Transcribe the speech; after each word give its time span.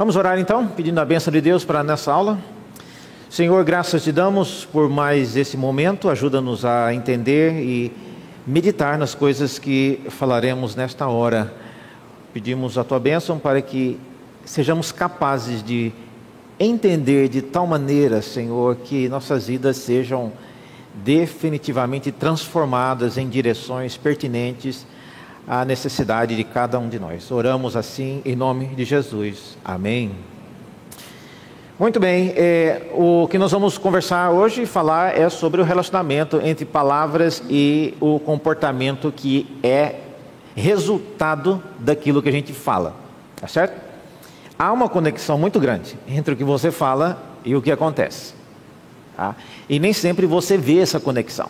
Vamos 0.00 0.16
orar 0.16 0.38
então, 0.38 0.66
pedindo 0.66 0.98
a 0.98 1.04
bênção 1.04 1.30
de 1.30 1.42
Deus 1.42 1.62
para 1.62 1.84
nessa 1.84 2.10
aula. 2.10 2.38
Senhor, 3.28 3.62
graças 3.62 4.02
te 4.02 4.10
damos 4.10 4.64
por 4.64 4.88
mais 4.88 5.36
esse 5.36 5.58
momento, 5.58 6.08
ajuda-nos 6.08 6.64
a 6.64 6.94
entender 6.94 7.62
e 7.62 7.92
meditar 8.46 8.96
nas 8.96 9.14
coisas 9.14 9.58
que 9.58 10.00
falaremos 10.08 10.74
nesta 10.74 11.06
hora. 11.06 11.52
Pedimos 12.32 12.78
a 12.78 12.82
tua 12.82 12.98
bênção 12.98 13.38
para 13.38 13.60
que 13.60 14.00
sejamos 14.42 14.90
capazes 14.90 15.62
de 15.62 15.92
entender 16.58 17.28
de 17.28 17.42
tal 17.42 17.66
maneira, 17.66 18.22
Senhor, 18.22 18.76
que 18.76 19.06
nossas 19.06 19.48
vidas 19.48 19.76
sejam 19.76 20.32
definitivamente 20.94 22.10
transformadas 22.10 23.18
em 23.18 23.28
direções 23.28 23.98
pertinentes 23.98 24.86
à 25.46 25.64
necessidade 25.64 26.36
de 26.36 26.44
cada 26.44 26.78
um 26.78 26.88
de 26.88 26.98
nós. 26.98 27.30
Oramos 27.30 27.76
assim 27.76 28.22
em 28.24 28.36
nome 28.36 28.66
de 28.66 28.84
Jesus. 28.84 29.56
Amém. 29.64 30.12
Muito 31.78 31.98
bem, 31.98 32.34
é, 32.36 32.90
o 32.92 33.26
que 33.28 33.38
nós 33.38 33.52
vamos 33.52 33.78
conversar 33.78 34.30
hoje 34.30 34.62
e 34.62 34.66
falar 34.66 35.18
é 35.18 35.28
sobre 35.30 35.62
o 35.62 35.64
relacionamento 35.64 36.38
entre 36.44 36.66
palavras 36.66 37.42
e 37.48 37.94
o 37.98 38.20
comportamento 38.20 39.10
que 39.10 39.58
é 39.62 39.94
resultado 40.54 41.62
daquilo 41.78 42.22
que 42.22 42.28
a 42.28 42.32
gente 42.32 42.52
fala, 42.52 42.94
tá 43.36 43.48
certo? 43.48 43.80
Há 44.58 44.70
uma 44.72 44.90
conexão 44.90 45.38
muito 45.38 45.58
grande 45.58 45.96
entre 46.06 46.34
o 46.34 46.36
que 46.36 46.44
você 46.44 46.70
fala 46.70 47.22
e 47.46 47.56
o 47.56 47.62
que 47.62 47.72
acontece. 47.72 48.34
Tá? 49.16 49.34
E 49.66 49.78
nem 49.78 49.94
sempre 49.94 50.26
você 50.26 50.58
vê 50.58 50.80
essa 50.80 51.00
conexão. 51.00 51.48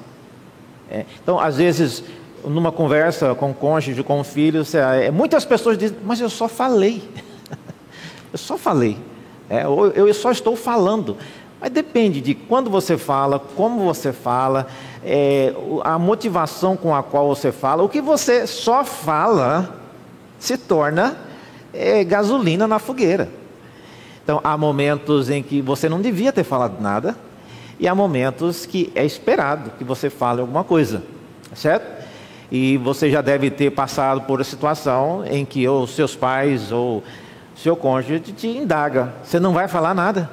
É, 0.88 1.05
então, 1.20 1.41
às 1.41 1.56
vezes, 1.56 2.05
numa 2.44 2.72
conversa 2.72 3.34
com 3.34 3.52
cônjuge, 3.52 4.02
com 4.02 4.22
filho, 4.24 4.62
é, 4.74 5.10
muitas 5.10 5.44
pessoas 5.44 5.76
dizem, 5.76 5.96
mas 6.04 6.20
eu 6.20 6.30
só 6.30 6.48
falei. 6.48 7.02
eu 8.32 8.38
só 8.38 8.56
falei. 8.56 8.96
É, 9.48 9.64
eu 9.64 10.12
só 10.14 10.30
estou 10.30 10.56
falando. 10.56 11.16
Mas 11.60 11.70
depende 11.70 12.20
de 12.20 12.34
quando 12.34 12.70
você 12.70 12.97
fala, 12.97 13.38
como 13.38 13.84
você 13.84 14.12
fala, 14.12 14.66
é, 15.05 15.55
a 15.84 15.98
motivação 15.98 16.77
com 16.77 16.94
a 16.94 17.02
qual 17.02 17.28
você 17.28 17.52
fala. 17.52 17.82
O 17.82 17.88
que 17.88 18.00
você 18.00 18.47
só 18.47 18.84
fala 18.84 19.77
se 20.38 20.56
torna 20.56 21.16
é, 21.72 22.02
gasolina 22.02 22.66
na 22.66 22.78
fogueira. 22.78 23.28
Então, 24.22 24.41
há 24.42 24.56
momentos 24.56 25.28
em 25.28 25.42
que 25.42 25.60
você 25.60 25.88
não 25.88 26.00
devia 26.00 26.32
ter 26.32 26.44
falado 26.44 26.80
nada, 26.80 27.16
e 27.78 27.88
há 27.88 27.94
momentos 27.94 28.66
que 28.66 28.92
é 28.94 29.04
esperado 29.04 29.72
que 29.78 29.84
você 29.84 30.10
fale 30.10 30.41
alguma 30.41 30.62
coisa, 30.62 31.02
certo? 31.54 32.00
E 32.51 32.77
você 32.79 33.11
já 33.11 33.20
deve 33.20 33.51
ter 33.51 33.70
passado 33.70 34.23
por 34.23 34.41
a 34.41 34.45
situação 34.45 35.25
em 35.25 35.45
que 35.45 35.69
os 35.69 35.95
seus 35.95 36.17
pais 36.17 36.73
ou 36.73 37.03
seu 37.55 37.77
cônjuge 37.77 38.20
te 38.20 38.48
indaga, 38.48 39.12
você 39.23 39.39
não 39.39 39.53
vai 39.53 39.69
falar 39.69 39.95
nada. 39.95 40.31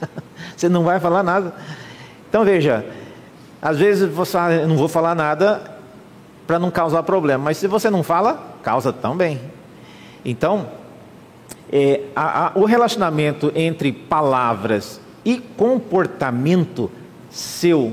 você 0.56 0.68
não 0.68 0.82
vai 0.82 1.00
falar 1.00 1.22
nada. 1.22 1.54
Então 2.28 2.44
veja, 2.44 2.84
às 3.62 3.78
vezes 3.78 4.08
você 4.10 4.38
não 4.66 4.76
vou 4.76 4.88
falar 4.88 5.14
nada 5.14 5.62
para 6.46 6.58
não 6.58 6.70
causar 6.70 7.02
problema, 7.02 7.44
mas 7.44 7.56
se 7.56 7.66
você 7.66 7.88
não 7.88 8.02
fala, 8.02 8.56
causa 8.62 8.92
também. 8.92 9.40
Então, 10.24 10.68
é, 11.70 12.02
a, 12.14 12.46
a, 12.46 12.52
o 12.54 12.64
relacionamento 12.64 13.52
entre 13.54 13.92
palavras 13.92 15.00
e 15.24 15.38
comportamento 15.38 16.90
seu 17.30 17.92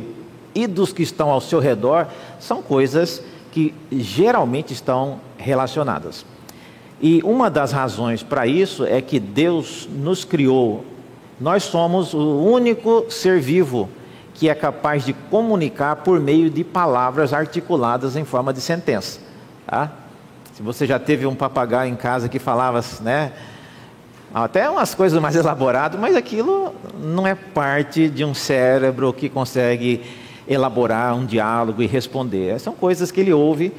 e 0.53 0.65
dos 0.67 0.93
que 0.93 1.03
estão 1.03 1.29
ao 1.29 1.41
seu 1.41 1.59
redor 1.59 2.07
são 2.39 2.61
coisas 2.61 3.21
que 3.55 3.73
geralmente 3.89 4.73
estão 4.73 5.21
relacionadas. 5.37 6.25
E 7.01 7.21
uma 7.23 7.49
das 7.49 7.71
razões 7.71 8.21
para 8.21 8.45
isso 8.45 8.83
é 8.83 9.01
que 9.01 9.17
Deus 9.17 9.87
nos 9.89 10.25
criou. 10.25 10.83
Nós 11.39 11.63
somos 11.63 12.13
o 12.13 12.19
único 12.19 13.05
ser 13.09 13.39
vivo 13.39 13.87
que 14.33 14.49
é 14.49 14.53
capaz 14.53 15.05
de 15.05 15.13
comunicar 15.13 15.95
por 15.95 16.19
meio 16.19 16.49
de 16.49 16.65
palavras 16.65 17.31
articuladas 17.31 18.17
em 18.17 18.25
forma 18.25 18.51
de 18.51 18.59
sentença. 18.59 19.21
Tá? 19.65 19.89
Se 20.53 20.61
você 20.61 20.85
já 20.85 20.99
teve 20.99 21.25
um 21.25 21.33
papagaio 21.33 21.89
em 21.89 21.95
casa 21.95 22.27
que 22.27 22.39
falava, 22.39 22.83
né? 22.99 23.31
Até 24.33 24.69
umas 24.69 24.93
coisas 24.93 25.21
mais 25.21 25.33
elaboradas, 25.37 25.97
mas 25.97 26.13
aquilo 26.13 26.75
não 26.99 27.25
é 27.25 27.35
parte 27.35 28.09
de 28.09 28.25
um 28.25 28.33
cérebro 28.33 29.13
que 29.13 29.29
consegue 29.29 30.03
elaborar 30.47 31.15
um 31.15 31.25
diálogo 31.25 31.81
e 31.81 31.87
responder. 31.87 32.59
São 32.59 32.73
coisas 32.73 33.11
que 33.11 33.19
ele 33.19 33.33
ouve, 33.33 33.71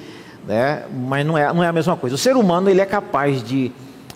né? 0.47 0.85
mas 0.93 1.27
não 1.27 1.37
é, 1.37 1.53
não 1.53 1.63
é 1.63 1.69
a 1.69 1.73
mesma 1.73 1.97
coisa. 1.97 2.17
O 2.17 2.19
ser 2.19 2.37
humano 2.37 2.69
ele 2.69 2.81
é 2.81 2.87
capaz 2.87 3.43
de, 3.43 3.73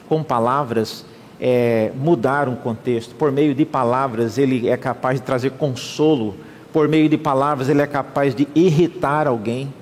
com 0.09 0.23
palavras, 0.23 1.05
é, 1.41 1.93
mudar 1.97 2.49
um 2.49 2.57
contexto. 2.57 3.15
Por 3.15 3.31
meio 3.33 3.55
de 3.55 3.65
palavras, 3.65 4.39
ele 4.39 4.69
é 4.69 4.77
capaz 4.77 5.21
de 5.21 5.27
trazer 5.27 5.53
consolo. 5.53 6.37
Por 6.73 6.89
meio 6.89 7.09
de 7.09 7.19
palavras, 7.19 7.69
ele 7.69 7.83
é 7.83 7.87
capaz 7.87 8.35
de 8.35 8.47
irritar 8.55 9.27
alguém. 9.27 9.73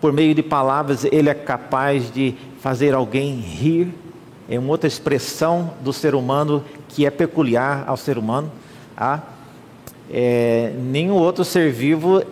Por 0.00 0.12
meio 0.12 0.34
de 0.34 0.42
palavras, 0.42 1.04
ele 1.04 1.28
é 1.28 1.34
capaz 1.34 2.10
de 2.12 2.34
fazer 2.60 2.94
alguém 2.94 3.34
rir 3.34 3.92
é 4.48 4.58
uma 4.58 4.70
outra 4.70 4.88
expressão 4.88 5.74
do 5.82 5.92
ser 5.92 6.14
humano 6.14 6.64
que 6.88 7.04
é 7.04 7.10
peculiar 7.10 7.84
ao 7.86 7.98
ser 7.98 8.16
humano. 8.16 8.50
Tá? 8.96 9.22
É, 10.10 10.72
nenhum 10.76 11.14
outro 11.14 11.44
ser 11.44 11.70
vivo 11.70 12.22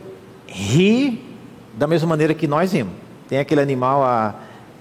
ri 0.46 1.22
da 1.74 1.86
mesma 1.86 2.08
maneira 2.08 2.34
que 2.34 2.46
nós 2.46 2.72
rimos. 2.72 2.94
Tem 3.28 3.38
aquele 3.38 3.60
animal, 3.60 4.02
a 4.02 4.34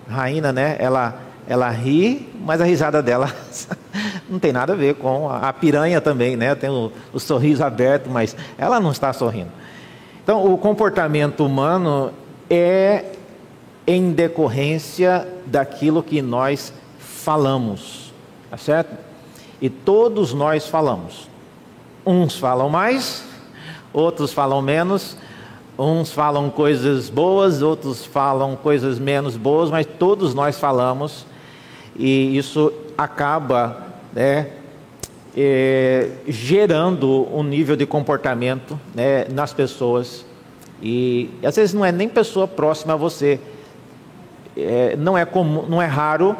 rainha, 0.08 0.52
né? 0.54 0.78
Ela, 0.80 1.20
ela 1.48 1.70
ri, 1.70 2.30
mas 2.40 2.62
a 2.62 2.64
risada 2.64 3.02
dela 3.02 3.34
não 4.30 4.40
tem 4.40 4.54
nada 4.54 4.74
a 4.74 4.76
ver 4.76 4.96
com 4.96 5.30
a, 5.30 5.50
a 5.50 5.54
piranha 5.54 6.00
também, 6.00 6.38
né? 6.38 6.56
Tem 6.56 6.70
o, 6.70 6.92
o 7.12 7.20
sorriso 7.20 7.64
aberto, 7.64 8.10
mas 8.10 8.36
ela 8.58 8.80
não 8.80 8.92
está 8.92 9.12
sorrindo. 9.12 9.52
Então, 10.24 10.52
o 10.52 10.58
comportamento 10.58 11.46
humano 11.46 12.12
é 12.50 13.06
em 13.86 14.12
decorrência 14.12 15.28
daquilo 15.46 16.02
que 16.02 16.22
nós 16.22 16.74
falamos, 16.98 18.14
tá 18.50 18.58
certo? 18.58 18.96
E 19.62 19.70
todos 19.70 20.34
nós 20.34 20.68
falamos. 20.68 21.30
Uns 22.06 22.38
falam 22.38 22.70
mais, 22.70 23.24
outros 23.92 24.32
falam 24.32 24.62
menos, 24.62 25.18
uns 25.78 26.12
falam 26.12 26.52
coisas 26.52 27.10
boas, 27.10 27.64
outros 27.64 28.06
falam 28.06 28.56
coisas 28.56 29.00
menos 29.00 29.36
boas, 29.36 29.72
mas 29.72 29.88
todos 29.88 30.36
nós 30.36 30.60
falamos. 30.60 31.26
E 31.96 32.38
isso 32.38 32.72
acaba 32.96 33.88
né, 34.14 34.52
é, 35.36 36.12
gerando 36.28 37.28
um 37.36 37.42
nível 37.42 37.76
de 37.76 37.88
comportamento 37.88 38.80
né, 38.94 39.26
nas 39.32 39.52
pessoas. 39.52 40.26
E 40.82 41.32
às 41.44 41.56
vezes 41.56 41.74
não 41.74 41.84
é 41.84 41.92
nem 41.92 42.08
pessoa 42.08 42.48
próxima 42.48 42.94
a 42.94 42.96
você, 42.96 43.40
é, 44.56 44.96
não 44.96 45.18
é 45.18 45.26
comum, 45.26 45.66
não 45.68 45.82
é 45.82 45.86
raro 45.88 46.38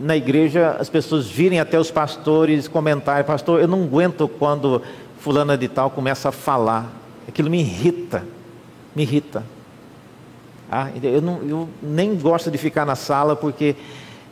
na 0.00 0.16
igreja 0.16 0.76
as 0.78 0.88
pessoas 0.88 1.26
virem 1.26 1.60
até 1.60 1.78
os 1.78 1.90
pastores 1.90 2.68
comentarem, 2.68 3.24
pastor, 3.24 3.60
eu 3.60 3.68
não 3.68 3.84
aguento 3.84 4.28
quando 4.28 4.82
fulana 5.18 5.56
de 5.56 5.68
tal 5.68 5.90
começa 5.90 6.28
a 6.28 6.32
falar. 6.32 6.90
Aquilo 7.28 7.50
me 7.50 7.60
irrita, 7.60 8.24
me 8.94 9.02
irrita. 9.02 9.44
Ah, 10.70 10.88
eu, 11.02 11.20
não, 11.20 11.42
eu 11.42 11.68
nem 11.82 12.16
gosto 12.16 12.50
de 12.50 12.58
ficar 12.58 12.84
na 12.84 12.96
sala 12.96 13.36
porque 13.36 13.76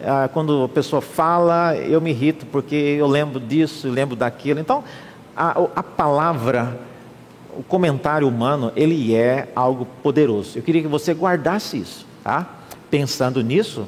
ah, 0.02 0.28
quando 0.32 0.64
a 0.64 0.68
pessoa 0.68 1.00
fala, 1.00 1.76
eu 1.76 2.00
me 2.00 2.10
irrito 2.10 2.46
porque 2.46 2.74
eu 2.74 3.06
lembro 3.06 3.40
disso, 3.40 3.86
eu 3.86 3.92
lembro 3.92 4.16
daquilo. 4.16 4.60
Então, 4.60 4.84
a, 5.36 5.50
a 5.76 5.82
palavra, 5.82 6.78
o 7.56 7.62
comentário 7.62 8.28
humano, 8.28 8.72
ele 8.76 9.14
é 9.14 9.48
algo 9.54 9.86
poderoso. 10.02 10.58
Eu 10.58 10.62
queria 10.62 10.82
que 10.82 10.88
você 10.88 11.14
guardasse 11.14 11.78
isso, 11.78 12.06
tá? 12.22 12.46
Pensando 12.90 13.42
nisso, 13.42 13.86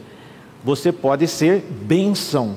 você 0.66 0.91
pode 0.91 1.28
ser 1.28 1.60
bênção, 1.60 2.56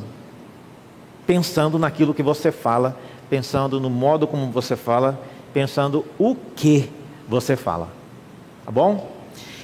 pensando 1.27 1.77
naquilo 1.77 2.11
que 2.11 2.23
você 2.23 2.51
fala, 2.51 2.97
pensando 3.29 3.79
no 3.79 3.87
modo 3.87 4.25
como 4.25 4.49
você 4.49 4.75
fala, 4.75 5.21
pensando 5.53 6.03
o 6.17 6.35
que 6.55 6.89
você 7.27 7.55
fala. 7.55 7.87
Tá 8.65 8.71
bom? 8.71 9.11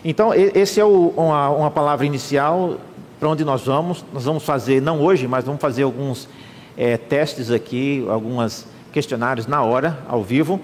Então, 0.04 0.32
esse 0.32 0.80
é 0.80 0.86
o, 0.86 1.12
uma, 1.18 1.50
uma 1.50 1.72
palavra 1.72 2.06
inicial 2.06 2.78
para 3.20 3.30
onde 3.30 3.44
nós 3.44 3.66
vamos. 3.66 4.06
Nós 4.14 4.26
vamos 4.26 4.44
fazer, 4.44 4.80
não 4.80 5.02
hoje, 5.02 5.28
mas 5.28 5.44
vamos 5.44 5.60
fazer 5.60 5.82
alguns 5.82 6.30
é, 6.78 6.98
testes 6.98 7.50
aqui, 7.50 8.06
alguns 8.08 8.68
questionários 8.94 9.48
na 9.48 9.64
hora, 9.64 9.98
ao 10.08 10.22
vivo. 10.22 10.62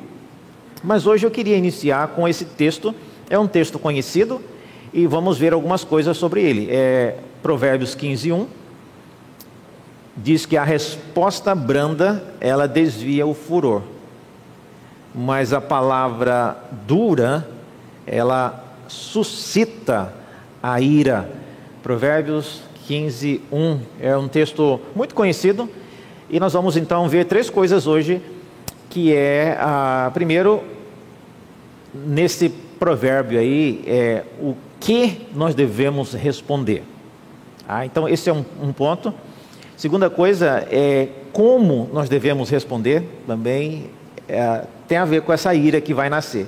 Mas 0.84 1.08
hoje 1.08 1.26
eu 1.26 1.32
queria 1.32 1.58
iniciar 1.58 2.10
com 2.10 2.28
esse 2.28 2.46
texto. 2.46 2.94
É 3.28 3.40
um 3.40 3.48
texto 3.48 3.80
conhecido 3.80 4.40
e 4.94 5.08
vamos 5.08 5.40
ver 5.40 5.52
algumas 5.52 5.84
coisas 5.84 6.16
sobre 6.16 6.44
ele. 6.44 6.68
É, 6.70 7.16
Provérbios 7.42 7.96
15, 7.96 8.32
1, 8.32 8.48
diz 10.16 10.46
que 10.46 10.58
a 10.58 10.64
resposta 10.64 11.56
branda, 11.56 12.24
ela 12.40 12.68
desvia 12.68 13.26
o 13.26 13.34
furor. 13.34 13.82
Mas 15.14 15.52
a 15.52 15.60
palavra 15.60 16.58
dura, 16.88 17.48
ela 18.06 18.64
suscita 18.88 20.14
a 20.62 20.80
ira. 20.80 21.30
Provérbios 21.82 22.62
15, 22.88 23.42
1. 23.52 23.80
É 24.00 24.16
um 24.16 24.28
texto 24.28 24.80
muito 24.96 25.16
conhecido 25.16 25.70
e 26.30 26.40
nós 26.40 26.54
vamos 26.54 26.78
então 26.78 27.10
ver 27.10 27.26
três 27.26 27.50
coisas 27.50 27.88
hoje, 27.88 28.22
que 28.90 29.14
é, 29.14 29.58
a, 29.60 30.10
primeiro, 30.14 30.64
nesse 31.94 32.48
provérbio 32.80 33.38
aí, 33.38 33.84
é 33.86 34.24
o 34.40 34.56
que 34.80 35.28
nós 35.36 35.54
devemos 35.54 36.14
responder. 36.14 36.84
Ah, 37.68 37.86
então, 37.86 38.08
esse 38.08 38.30
é 38.30 38.34
um, 38.34 38.44
um 38.62 38.74
ponto. 38.74 39.14
Segunda 39.78 40.10
coisa 40.10 40.68
é 40.70 41.10
como 41.34 41.90
nós 41.94 42.10
devemos 42.10 42.50
responder, 42.50 43.04
também 43.26 43.90
é, 44.28 44.66
tem 44.88 44.98
a 44.98 45.06
ver 45.06 45.22
com 45.22 45.34
essa 45.34 45.54
ira 45.56 45.82
que 45.82 45.94
vai 45.94 46.10
nascer. 46.10 46.48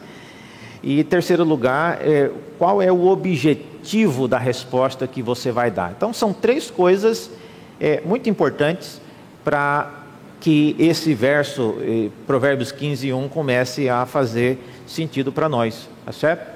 E 0.82 1.04
terceiro 1.04 1.44
lugar, 1.44 2.00
é, 2.02 2.30
qual 2.58 2.82
é 2.82 2.92
o 2.92 3.08
objetivo 3.08 4.28
da 4.28 4.38
resposta 4.38 5.08
que 5.08 5.22
você 5.22 5.52
vai 5.52 5.72
dar? 5.72 5.94
Então 5.96 6.14
são 6.14 6.34
três 6.34 6.70
coisas 6.70 7.32
é, 7.80 8.02
muito 8.06 8.30
importantes 8.30 9.02
para 9.44 10.04
que 10.40 10.76
esse 10.78 11.14
verso, 11.14 11.78
é, 11.82 12.10
Provérbios 12.28 12.72
15, 12.72 13.14
1, 13.14 13.30
comece 13.30 13.88
a 13.88 14.06
fazer 14.06 14.60
sentido 14.86 15.32
para 15.32 15.48
nós, 15.48 15.88
tá 16.06 16.12
certo? 16.12 16.52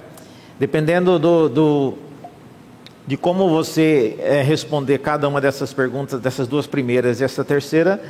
Dependendo 0.59 1.17
do, 1.17 1.47
do 1.47 1.93
de 3.07 3.15
como 3.15 3.47
você 3.47 4.17
é, 4.19 4.41
responder 4.41 4.97
cada 4.97 5.29
uma 5.29 5.39
dessas 5.39 5.71
perguntas, 5.71 6.19
dessas 6.19 6.45
duas 6.45 6.67
primeiras 6.67 7.21
e 7.21 7.23
essa 7.23 7.43
terceira, 7.43 8.03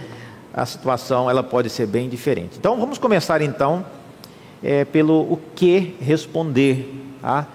a 0.52 0.66
situação 0.66 1.30
ela 1.30 1.44
pode 1.44 1.70
ser 1.70 1.86
bem 1.86 2.10
diferente. 2.10 2.58
Então 2.58 2.80
vamos 2.80 2.98
começar 2.98 3.40
então 3.44 3.86
é, 4.64 4.84
pelo 4.86 5.22
o 5.22 5.40
que 5.56 5.96
responder. 6.02 6.92
Tá? 7.22 7.48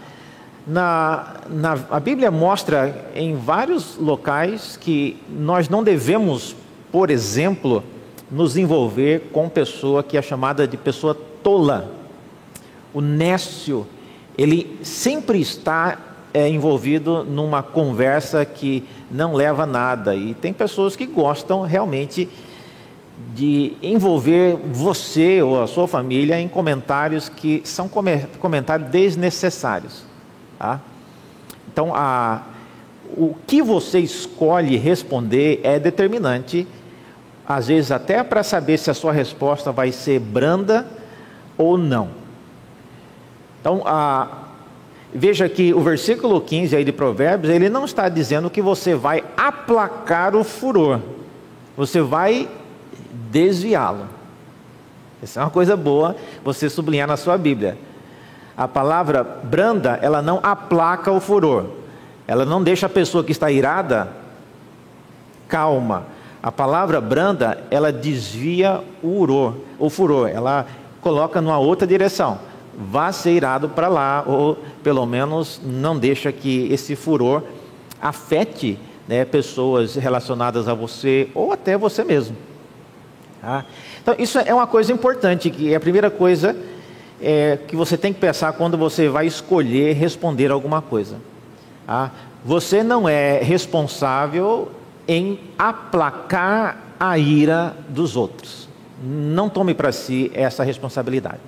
Na, 0.65 1.35
na, 1.51 1.77
a 1.91 1.99
Bíblia 1.99 2.31
mostra 2.31 3.11
em 3.17 3.35
vários 3.35 3.97
locais 3.97 4.77
que 4.81 5.21
nós 5.29 5.69
não 5.69 5.83
devemos, 5.83 6.55
por 6.93 7.11
exemplo, 7.11 7.83
nos 8.31 8.57
envolver 8.57 9.31
com 9.33 9.49
pessoa 9.49 10.05
que 10.05 10.17
é 10.17 10.23
chamada 10.23 10.69
de 10.69 10.77
pessoa 10.77 11.19
tola. 11.43 11.93
O 12.95 13.01
nécio, 13.01 13.85
ele 14.39 14.79
sempre 14.85 15.41
está 15.41 15.99
é, 16.35 16.49
envolvido 16.49 17.25
numa 17.25 17.63
conversa 17.63 18.45
que 18.45 18.85
não 19.11 19.35
leva 19.35 19.65
a 19.65 19.67
nada. 19.67 20.15
E 20.15 20.35
tem 20.35 20.53
pessoas 20.53 20.97
que 20.97 21.07
gostam 21.07 21.63
realmente 21.63 22.29
de 23.35 23.75
envolver 23.83 24.57
você 24.73 25.43
ou 25.43 25.63
a 25.63 25.67
sua 25.67 25.87
família 25.87 26.41
em 26.41 26.49
comentários 26.49 27.29
que 27.29 27.63
são 27.65 27.89
comentários 28.39 28.89
desnecessários. 28.91 30.05
Tá? 30.59 30.81
Então, 31.73 31.95
a, 31.95 32.43
o 33.17 33.35
que 33.47 33.63
você 33.63 33.99
escolhe 33.99 34.77
responder 34.77 35.61
é 35.63 35.79
determinante, 35.79 36.67
às 37.47 37.69
vezes 37.69 37.91
até 37.91 38.23
para 38.23 38.43
saber 38.43 38.79
se 38.79 38.91
a 38.91 38.95
sua 38.95 39.13
resposta 39.13 39.71
vai 39.73 39.93
ser 39.93 40.19
branda 40.19 40.87
ou 41.57 41.77
não. 41.77 42.11
Então, 43.61 43.83
a, 43.87 44.42
veja 45.15 45.49
que 45.49 45.75
o 45.75 45.81
versículo 45.81 46.41
15 46.41 46.77
aí 46.77 46.85
de 46.85 46.93
Provérbios, 46.93 47.53
ele 47.53 47.69
não 47.69 47.85
está 47.85 48.09
dizendo 48.09 48.51
que 48.51 48.63
você 48.63 48.95
vai 48.95 49.25
aplacar 49.37 50.35
o 50.35 50.43
furor. 50.43 51.01
Você 51.77 52.01
vai 52.01 52.49
desviá-lo. 53.31 54.07
Essa 55.23 55.41
é 55.41 55.45
uma 55.45 55.51
coisa 55.51 55.77
boa 55.77 56.17
você 56.45 56.69
sublinhar 56.69 57.07
na 57.07 57.17
sua 57.17 57.39
Bíblia. 57.39 57.79
A 58.57 58.67
palavra 58.67 59.23
branda, 59.23 59.99
ela 60.03 60.21
não 60.21 60.41
aplaca 60.43 61.11
o 61.11 61.21
furor. 61.21 61.67
Ela 62.27 62.45
não 62.45 62.63
deixa 62.63 62.87
a 62.87 62.91
pessoa 62.91 63.25
que 63.25 63.33
está 63.33 63.51
irada 63.51 64.09
calma. 65.49 66.07
A 66.43 66.51
palavra 66.51 67.01
branda, 67.01 67.63
ela 67.71 67.93
desvia 67.93 68.81
o 69.03 69.55
o 69.79 69.91
furor, 69.91 70.29
ela 70.29 70.67
coloca 71.01 71.41
numa 71.41 71.59
outra 71.59 71.87
direção. 71.87 72.39
Vá 72.77 73.13
ser 73.13 73.33
irado 73.33 73.69
para 73.69 73.89
lá, 73.89 74.25
ou 74.27 74.59
pelo 74.83 75.05
menos 75.05 75.61
não 75.63 75.99
deixa 75.99 76.33
que 76.33 76.73
esse 76.73 76.97
furor 76.97 77.43
afete 78.01 78.79
né, 79.07 79.25
pessoas 79.25 79.95
relacionadas 79.95 80.69
a 80.69 80.75
você 80.75 81.29
ou 81.35 81.53
até 81.53 81.77
você 81.77 82.03
mesmo. 82.03 82.37
Tá? 83.41 83.65
Então, 84.01 84.15
isso 84.19 84.39
é 84.39 84.55
uma 84.55 84.67
coisa 84.67 84.93
importante, 84.93 85.51
que 85.51 85.73
é 85.73 85.77
a 85.77 85.81
primeira 85.81 86.11
coisa 86.11 86.57
é, 87.21 87.59
que 87.69 87.77
você 87.77 87.97
tem 87.97 88.13
que 88.13 88.21
pensar 88.21 88.53
quando 88.55 88.79
você 88.79 89.09
vai 89.09 89.27
escolher 89.27 89.95
responder 89.95 90.51
alguma 90.51 90.81
coisa. 90.81 91.17
Tá? 91.87 92.11
Você 92.45 92.83
não 92.83 93.09
é 93.09 93.43
responsável 93.43 94.71
em 95.07 95.39
aplacar 95.59 96.79
a 96.99 97.19
ira 97.19 97.77
dos 97.89 98.17
outros. 98.17 98.69
Não 99.05 99.49
tome 99.49 99.75
para 99.75 99.93
si 99.93 100.31
essa 100.35 100.65
responsabilidade. 100.65 101.41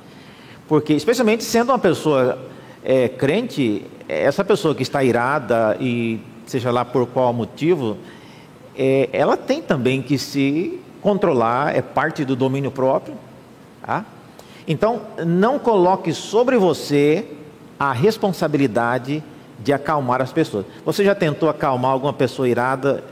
Porque, 0.69 0.93
especialmente 0.94 1.44
sendo 1.44 1.70
uma 1.70 1.78
pessoa 1.78 2.38
é, 2.84 3.08
crente, 3.08 3.84
essa 4.08 4.44
pessoa 4.44 4.75
que 4.75 4.82
está 4.82 5.02
irada 5.02 5.76
e 5.81 6.20
seja 6.46 6.70
lá 6.70 6.84
por 6.84 7.06
qual 7.06 7.32
motivo, 7.32 7.96
é, 8.76 9.08
ela 9.12 9.37
tem 9.37 9.62
também 9.62 10.02
que 10.02 10.19
se 10.19 10.81
controlar, 11.00 11.76
é 11.76 11.82
parte 11.82 12.25
do 12.25 12.34
domínio 12.34 12.70
próprio. 12.70 13.14
Tá? 13.84 14.05
Então, 14.66 15.02
não 15.26 15.58
coloque 15.58 16.12
sobre 16.12 16.56
você 16.56 17.26
a 17.78 17.93
responsabilidade 17.93 19.22
de 19.58 19.72
acalmar 19.72 20.22
as 20.22 20.32
pessoas. 20.32 20.64
Você 20.84 21.05
já 21.05 21.14
tentou 21.14 21.49
acalmar 21.49 21.90
alguma 21.90 22.12
pessoa 22.12 22.49
irada 22.49 23.05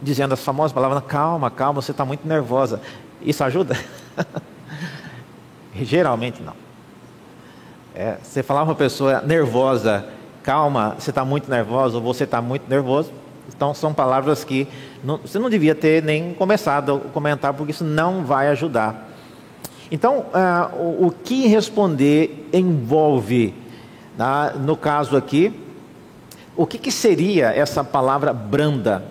dizendo 0.00 0.34
as 0.34 0.40
famosas 0.42 0.72
palavras: 0.72 1.02
calma, 1.06 1.50
calma, 1.50 1.80
você 1.80 1.90
está 1.90 2.04
muito 2.04 2.26
nervosa. 2.26 2.80
Isso 3.20 3.44
ajuda? 3.44 3.78
Geralmente 5.74 6.42
não. 6.42 6.63
É, 7.94 8.16
você 8.20 8.42
falar 8.42 8.64
uma 8.64 8.74
pessoa 8.74 9.20
nervosa, 9.20 10.04
calma, 10.42 10.96
você 10.98 11.10
está 11.10 11.24
muito 11.24 11.48
nervosa 11.48 11.96
ou 11.96 12.02
você 12.02 12.24
está 12.24 12.42
muito 12.42 12.68
nervoso, 12.68 13.12
então 13.54 13.72
são 13.72 13.94
palavras 13.94 14.42
que 14.42 14.66
não, 15.04 15.18
você 15.18 15.38
não 15.38 15.48
devia 15.48 15.76
ter 15.76 16.02
nem 16.02 16.34
começado 16.34 16.96
a 17.06 17.08
comentar, 17.10 17.54
porque 17.54 17.70
isso 17.70 17.84
não 17.84 18.24
vai 18.24 18.48
ajudar. 18.48 19.10
Então, 19.92 20.26
ah, 20.34 20.70
o, 20.74 21.06
o, 21.06 21.10
que 21.12 21.46
responder 21.46 22.48
envolve, 22.52 23.54
tá? 24.18 24.54
no 24.58 24.76
caso 24.76 25.16
aqui, 25.16 25.54
o 26.56 26.66
que, 26.66 26.78
que, 26.78 26.90
seria 26.90 27.50
essa 27.50 27.84
palavra 27.84 28.32
branda? 28.32 29.04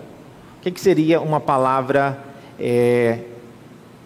O 0.58 0.60
que, 0.60 0.70
que 0.70 0.80
seria 0.80 1.22
uma 1.22 1.40
palavra 1.40 2.18
é, 2.60 3.20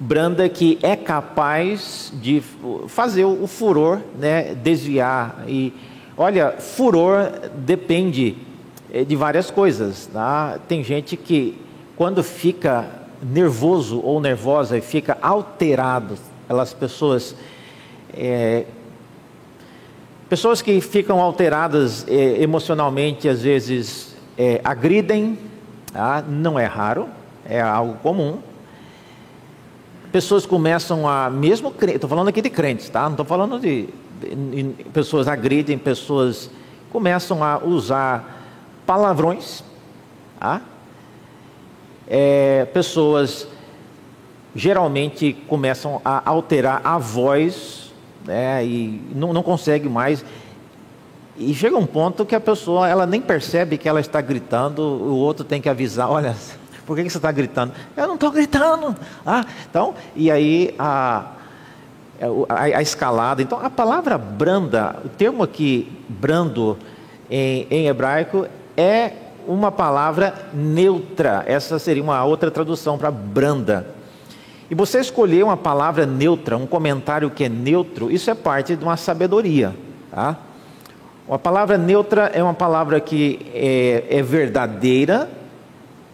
branda 0.01 0.49
que 0.49 0.79
é 0.83 0.95
capaz 0.95 2.13
de 2.21 2.43
fazer 2.89 3.25
o 3.25 3.47
furor 3.47 4.01
né, 4.19 4.55
desviar? 4.55 5.45
E 5.47 5.73
olha, 6.17 6.53
furor 6.53 7.31
depende 7.57 8.37
é, 8.93 9.05
de 9.05 9.17
várias 9.17 9.51
coisas. 9.51 10.07
Tá? 10.07 10.59
Tem 10.69 10.83
gente 10.83 11.17
que, 11.17 11.61
quando 11.97 12.23
fica 12.23 12.87
nervoso 13.23 14.01
ou 14.03 14.21
nervosa 14.21 14.79
e 14.79 14.81
fica 14.81 15.19
alterado, 15.21 16.17
elas 16.49 16.73
pessoas. 16.73 17.35
É, 18.15 18.65
pessoas 20.29 20.63
que 20.63 20.81
ficam 20.81 21.21
alteradas 21.21 22.07
é, 22.09 22.43
emocionalmente, 22.43 23.29
às 23.29 23.43
vezes 23.43 24.17
é, 24.37 24.61
agridem, 24.65 25.39
tá? 25.93 26.23
não 26.27 26.59
é 26.59 26.65
raro, 26.65 27.09
é 27.45 27.61
algo 27.61 27.95
comum. 28.03 28.39
Pessoas 30.13 30.47
começam 30.47 31.09
a, 31.09 31.29
mesmo, 31.29 31.73
estou 31.81 32.09
falando 32.09 32.29
aqui 32.29 32.41
de 32.41 32.51
crentes, 32.51 32.89
tá? 32.89 33.03
Não 33.03 33.11
estou 33.11 33.27
falando 33.27 33.61
de, 33.61 33.89
pessoas 34.93 35.29
agridem, 35.29 35.77
pessoas 35.77 36.51
começam 36.91 37.45
a 37.45 37.63
usar 37.63 38.45
palavrões, 38.87 39.63
tá? 40.41 40.63
é, 42.09 42.65
pessoas 42.73 43.47
geralmente 44.55 45.35
começam 45.47 46.01
a 46.05 46.29
alterar 46.29 46.81
a 46.83 46.97
voz 46.97 47.93
né, 48.25 48.65
e 48.65 49.01
não, 49.15 49.33
não 49.33 49.43
consegue 49.43 49.89
mais. 49.89 50.25
E 51.37 51.55
chega 51.55 51.77
um 51.77 51.87
ponto 51.87 52.25
que 52.25 52.35
a 52.35 52.41
pessoa 52.41 52.89
ela 52.89 53.07
nem 53.07 53.21
percebe 53.21 53.77
que 53.77 53.89
ela 53.89 54.01
está 54.01 54.21
gritando, 54.21 54.81
o 54.83 55.17
outro 55.17 55.45
tem 55.45 55.61
que 55.61 55.69
avisar, 55.69 56.09
olha, 56.11 56.35
por 56.89 56.97
que, 56.97 57.11
você 57.11 57.19
está 57.19 57.31
gritando? 57.31 57.75
Eu 57.95 58.07
não 58.07 58.15
estou 58.15 58.31
gritando. 58.31 58.97
Ah, 59.27 59.45
então, 59.69 59.95
e 60.17 60.31
aí 60.31 60.75
a, 60.79 61.33
a, 62.49 62.63
a, 62.63 62.81
escalada. 62.81 63.43
Então, 63.43 63.61
a 63.63 63.69
palavra 63.69 64.17
branda, 64.17 64.97
o 65.05 65.09
termo 65.11 65.43
aqui, 65.43 65.93
brando, 66.09 66.79
em, 67.31 67.67
em 67.71 67.89
hebraico, 67.89 68.47
é 68.75 69.13
uma 69.47 69.71
palavra 69.71 70.33
neutra. 70.55 71.45
Essa 71.47 71.79
seria 71.79 72.03
uma 72.03 72.25
outra 72.25 72.51
tradução 72.51 72.97
para 72.97 73.11
branda. 73.11 73.95
E 74.71 74.75
você 74.75 74.99
escolher 74.99 75.45
uma 75.45 75.59
palavra 75.59 76.07
neutra, 76.07 76.57
um 76.57 76.67
comentário 76.67 77.29
que 77.29 77.45
é 77.45 77.51
neutro, 77.51 78.11
isso 78.11 78.31
é 78.31 78.35
parte 78.35 78.77
de 78.77 78.83
uma 78.83 78.97
sabedoria. 78.97 79.77
Tá? 80.11 80.39
Uma 81.27 81.39
palavra 81.39 81.77
neutra 81.77 82.31
é 82.33 82.43
uma 82.43 82.55
palavra 82.55 82.99
que 82.99 83.47
é, 83.53 84.05
é 84.09 84.23
verdadeira, 84.23 85.29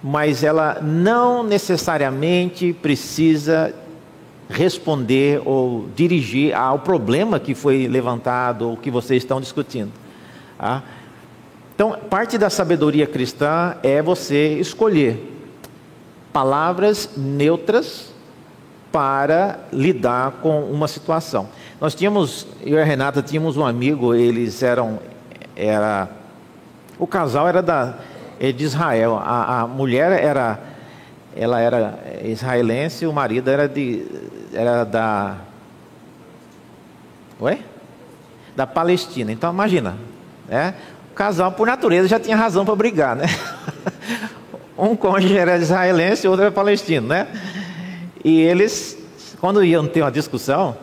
mas 0.07 0.45
ela 0.45 0.81
não 0.83 1.43
necessariamente 1.43 2.75
precisa 2.75 3.75
responder 4.51 5.41
ou 5.47 5.89
dirigir 5.97 6.55
ao 6.55 6.79
problema 6.81 7.41
que 7.41 7.55
foi 7.55 7.89
levantado 7.89 8.69
ou 8.69 8.77
que 8.77 8.91
vocês 8.91 9.23
estão 9.23 9.41
discutindo. 9.41 9.91
Tá? 10.59 10.83
Então, 11.75 11.97
parte 12.11 12.37
da 12.37 12.51
sabedoria 12.51 13.07
cristã 13.07 13.77
é 13.83 14.03
você 14.03 14.59
escolher 14.59 15.19
palavras 16.35 17.09
neutras 17.17 18.13
para 18.93 19.61
lidar 19.73 20.33
com 20.43 20.65
uma 20.65 20.87
situação. 20.87 21.49
Nós 21.81 21.95
tínhamos, 21.95 22.47
eu 22.61 22.77
e 22.77 22.81
a 22.81 22.85
Renata 22.85 23.23
tínhamos 23.23 23.57
um 23.57 23.65
amigo, 23.65 24.15
eles 24.15 24.63
eram, 24.63 24.99
era, 25.57 26.11
o 26.99 27.07
casal 27.07 27.49
era 27.49 27.63
da, 27.63 27.95
é 28.41 28.53
de 28.53 28.65
Israel, 28.65 29.17
a, 29.17 29.61
a 29.61 29.67
mulher 29.67 30.13
era, 30.13 30.59
ela 31.37 31.61
era 31.61 31.99
israelense, 32.25 33.07
o 33.07 33.13
marido 33.13 33.49
era 33.49 33.69
de, 33.69 34.07
era 34.53 34.85
da, 34.85 35.37
ué? 37.41 37.59
Da 38.57 38.67
Palestina. 38.67 39.33
Então 39.33 39.53
imagina, 39.53 39.97
né? 40.49 40.75
O 41.13 41.15
casal 41.15 41.53
por 41.53 41.67
natureza 41.67 42.09
já 42.09 42.19
tinha 42.19 42.37
razão 42.37 42.65
para 42.65 42.75
brigar, 42.75 43.15
né? 43.15 43.27
um 44.77 44.97
cônjuge 44.97 45.37
era 45.37 45.57
israelense, 45.57 46.27
outro 46.27 46.43
era 46.43 46.53
palestino, 46.53 47.07
né? 47.07 47.29
E 48.25 48.41
eles, 48.41 48.99
quando 49.41 49.63
iam 49.63 49.87
ter 49.87 50.03
uma 50.03 50.11
discussão, 50.11 50.77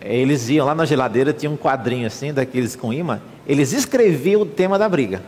eles 0.00 0.48
iam 0.48 0.66
lá 0.66 0.74
na 0.74 0.84
geladeira, 0.84 1.32
tinha 1.32 1.50
um 1.50 1.56
quadrinho 1.56 2.06
assim, 2.06 2.32
daqueles 2.32 2.76
com 2.76 2.92
imã, 2.92 3.20
eles 3.46 3.72
escreviam 3.72 4.42
o 4.42 4.46
tema 4.46 4.78
da 4.78 4.88
briga 4.88 5.20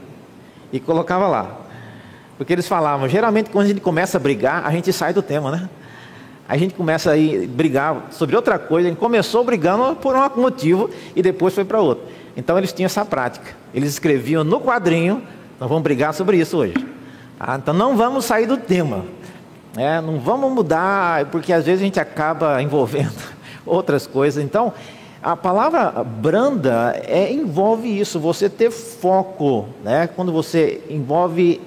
e 0.73 0.81
colocava 0.81 1.27
lá. 1.27 1.59
Porque 2.37 2.53
eles 2.53 2.67
falavam, 2.67 3.09
geralmente 3.09 3.51
quando 3.51 3.67
a 3.67 3.69
gente 3.69 3.81
começa 3.81 4.17
a 4.17 4.21
brigar, 4.21 4.67
a 4.67 4.71
gente 4.71 4.93
sai 4.93 5.13
do 5.13 5.23
tema, 5.23 5.51
né? 5.51 5.69
A 6.49 6.57
gente 6.57 6.75
começa 6.75 7.13
a 7.13 7.17
brigar 7.49 8.09
sobre 8.11 8.35
outra 8.35 8.59
coisa, 8.59 8.89
a 8.89 8.91
gente 8.91 8.99
começou 8.99 9.45
brigando 9.45 9.95
por 9.97 10.17
um 10.17 10.41
motivo 10.41 10.91
e 11.15 11.23
depois 11.23 11.55
foi 11.55 11.65
para 11.65 11.81
outro. 11.81 12.05
Então 12.37 12.59
eles 12.59 12.73
tinham 12.73 12.87
essa 12.87 13.05
prática. 13.05 13.55
Eles 13.73 13.91
escreviam 13.91 14.43
no 14.43 14.61
quadrinho, 14.61 15.23
nós 15.61 15.69
vamos 15.69 15.85
brigar 15.85 16.13
sobre 16.15 16.39
isso 16.39 16.57
hoje. 16.57 16.75
Ah, 17.39 17.57
então 17.57 17.73
não 17.73 17.97
vamos 17.97 18.25
sair 18.25 18.47
do 18.47 18.57
tema. 18.57 19.05
É, 19.77 20.01
não 20.01 20.19
vamos 20.19 20.51
mudar, 20.51 21.27
porque 21.27 21.53
às 21.53 21.67
vezes 21.67 21.81
a 21.81 21.85
gente 21.85 22.01
acaba 22.01 22.61
envolvendo 22.61 23.15
outras 23.65 24.07
coisas. 24.07 24.43
Então, 24.43 24.73
a 25.23 25.37
palavra 25.37 26.03
branda 26.03 26.99
é, 27.07 27.31
envolve 27.33 27.89
isso, 28.01 28.19
você 28.19 28.49
ter 28.49 28.71
foco, 28.71 29.69
né? 29.85 30.07
quando 30.07 30.33
você 30.33 30.83
envolve 30.89 31.61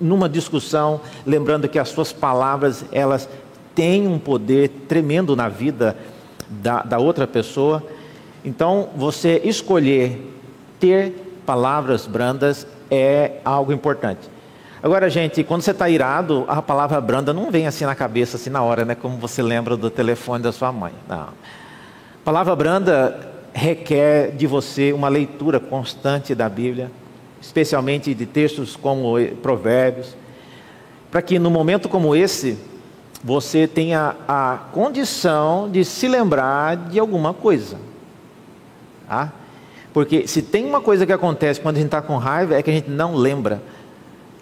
numa 0.00 0.28
discussão, 0.28 1.00
lembrando 1.26 1.68
que 1.68 1.78
as 1.78 1.88
suas 1.88 2.12
palavras 2.12 2.84
elas 2.92 3.28
têm 3.74 4.06
um 4.06 4.18
poder 4.18 4.68
tremendo 4.88 5.34
na 5.34 5.48
vida 5.48 5.96
da, 6.48 6.82
da 6.82 6.98
outra 6.98 7.26
pessoa. 7.26 7.82
Então, 8.44 8.88
você 8.96 9.40
escolher 9.44 10.32
ter 10.78 11.42
palavras 11.44 12.06
brandas 12.06 12.66
é 12.90 13.40
algo 13.44 13.72
importante. 13.72 14.30
Agora, 14.82 15.10
gente, 15.10 15.44
quando 15.44 15.60
você 15.62 15.72
está 15.72 15.90
irado, 15.90 16.44
a 16.48 16.62
palavra 16.62 16.98
branda 17.00 17.34
não 17.34 17.50
vem 17.50 17.66
assim 17.66 17.84
na 17.84 17.94
cabeça, 17.94 18.36
assim 18.36 18.48
na 18.48 18.62
hora, 18.62 18.84
né? 18.84 18.94
Como 18.94 19.18
você 19.18 19.42
lembra 19.42 19.76
do 19.76 19.90
telefone 19.90 20.42
da 20.42 20.52
sua 20.52 20.72
mãe. 20.72 20.92
Não. 21.06 21.28
A 22.20 22.22
palavra 22.22 22.54
branda 22.54 23.30
requer 23.54 24.32
de 24.32 24.46
você 24.46 24.92
uma 24.92 25.08
leitura 25.08 25.58
constante 25.58 26.34
da 26.34 26.50
Bíblia, 26.50 26.90
especialmente 27.40 28.14
de 28.14 28.26
textos 28.26 28.76
como 28.76 29.14
Provérbios, 29.42 30.14
para 31.10 31.22
que 31.22 31.38
no 31.38 31.50
momento 31.50 31.88
como 31.88 32.14
esse, 32.14 32.58
você 33.24 33.66
tenha 33.66 34.16
a 34.28 34.58
condição 34.70 35.68
de 35.70 35.82
se 35.82 36.06
lembrar 36.08 36.76
de 36.76 37.00
alguma 37.00 37.32
coisa. 37.32 37.78
Tá? 39.08 39.32
Porque 39.92 40.28
se 40.28 40.42
tem 40.42 40.66
uma 40.66 40.82
coisa 40.82 41.06
que 41.06 41.12
acontece 41.12 41.58
quando 41.58 41.76
a 41.76 41.78
gente 41.78 41.88
está 41.88 42.02
com 42.02 42.18
raiva, 42.18 42.54
é 42.54 42.62
que 42.62 42.70
a 42.70 42.74
gente 42.74 42.90
não 42.90 43.14
lembra 43.14 43.62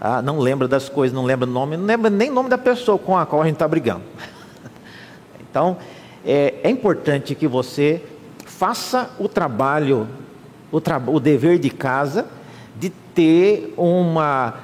ah, 0.00 0.22
não 0.22 0.38
lembra 0.38 0.68
das 0.68 0.88
coisas, 0.88 1.14
não 1.14 1.24
lembra 1.24 1.48
o 1.48 1.50
nome, 1.50 1.76
não 1.76 1.84
lembra 1.84 2.08
nem 2.08 2.30
o 2.30 2.34
nome 2.34 2.48
da 2.48 2.58
pessoa 2.58 2.98
com 2.98 3.16
a 3.16 3.26
qual 3.26 3.42
a 3.42 3.44
gente 3.44 3.54
está 3.54 3.66
brigando. 3.66 4.02
então, 5.40 5.76
é, 6.24 6.54
é, 6.62 6.70
importante 6.70 7.34
que 7.34 7.46
você 7.46 8.02
faça 8.44 9.10
o 9.18 9.28
trabalho, 9.28 10.08
o, 10.70 10.80
tra 10.80 11.02
o 11.06 11.20
dever 11.20 11.58
de 11.58 11.70
casa, 11.70 12.26
de 12.78 12.90
ter 12.90 13.72
uma, 13.76 14.54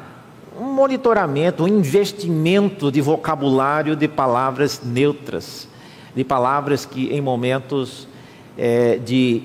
um 0.61 0.73
monitoramento, 0.73 1.65
um 1.65 1.69
investimento 1.69 2.91
de 2.91 3.01
vocabulário 3.01 3.97
de 3.97 4.09
palavras 4.09 4.81
neutras, 4.85 5.69
de 6.15 6.25
palavras 6.25 6.85
que 6.85 7.13
em 7.13 7.21
momentos 7.21 8.09
é, 8.57 8.97
de, 8.97 9.43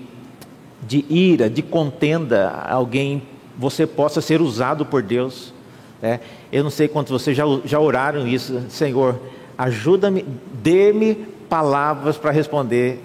de 0.81 1.05
ira, 1.09 1.49
de 1.49 1.61
contenda, 1.61 2.49
alguém 2.69 3.23
você 3.57 3.85
possa 3.85 4.21
ser 4.21 4.41
usado 4.41 4.85
por 4.85 5.01
Deus 5.01 5.53
é, 6.01 6.19
eu 6.51 6.63
não 6.63 6.71
sei 6.71 6.87
quantos 6.87 7.11
vocês 7.11 7.35
já, 7.35 7.43
já 7.65 7.79
oraram 7.79 8.25
isso, 8.25 8.61
Senhor, 8.69 9.19
ajuda-me, 9.57 10.25
dê-me 10.63 11.27
palavras 11.49 12.17
para 12.17 12.31
responder 12.31 13.03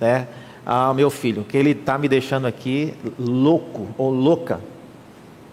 né, 0.00 0.26
ao 0.64 0.94
meu 0.94 1.10
filho, 1.10 1.44
que 1.44 1.56
ele 1.56 1.70
está 1.70 1.98
me 1.98 2.08
deixando 2.08 2.46
aqui 2.46 2.94
louco 3.18 3.88
ou 3.98 4.10
louca. 4.10 4.60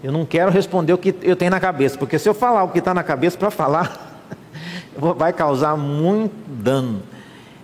Eu 0.03 0.11
não 0.11 0.25
quero 0.25 0.51
responder 0.51 0.93
o 0.93 0.97
que 0.97 1.15
eu 1.21 1.35
tenho 1.35 1.51
na 1.51 1.59
cabeça, 1.59 1.97
porque 1.97 2.17
se 2.17 2.29
eu 2.29 2.33
falar 2.33 2.63
o 2.63 2.69
que 2.69 2.79
está 2.79 2.93
na 2.93 3.03
cabeça 3.03 3.37
para 3.37 3.51
falar, 3.51 4.19
vai 5.17 5.33
causar 5.33 5.75
muito 5.75 6.33
dano. 6.47 7.01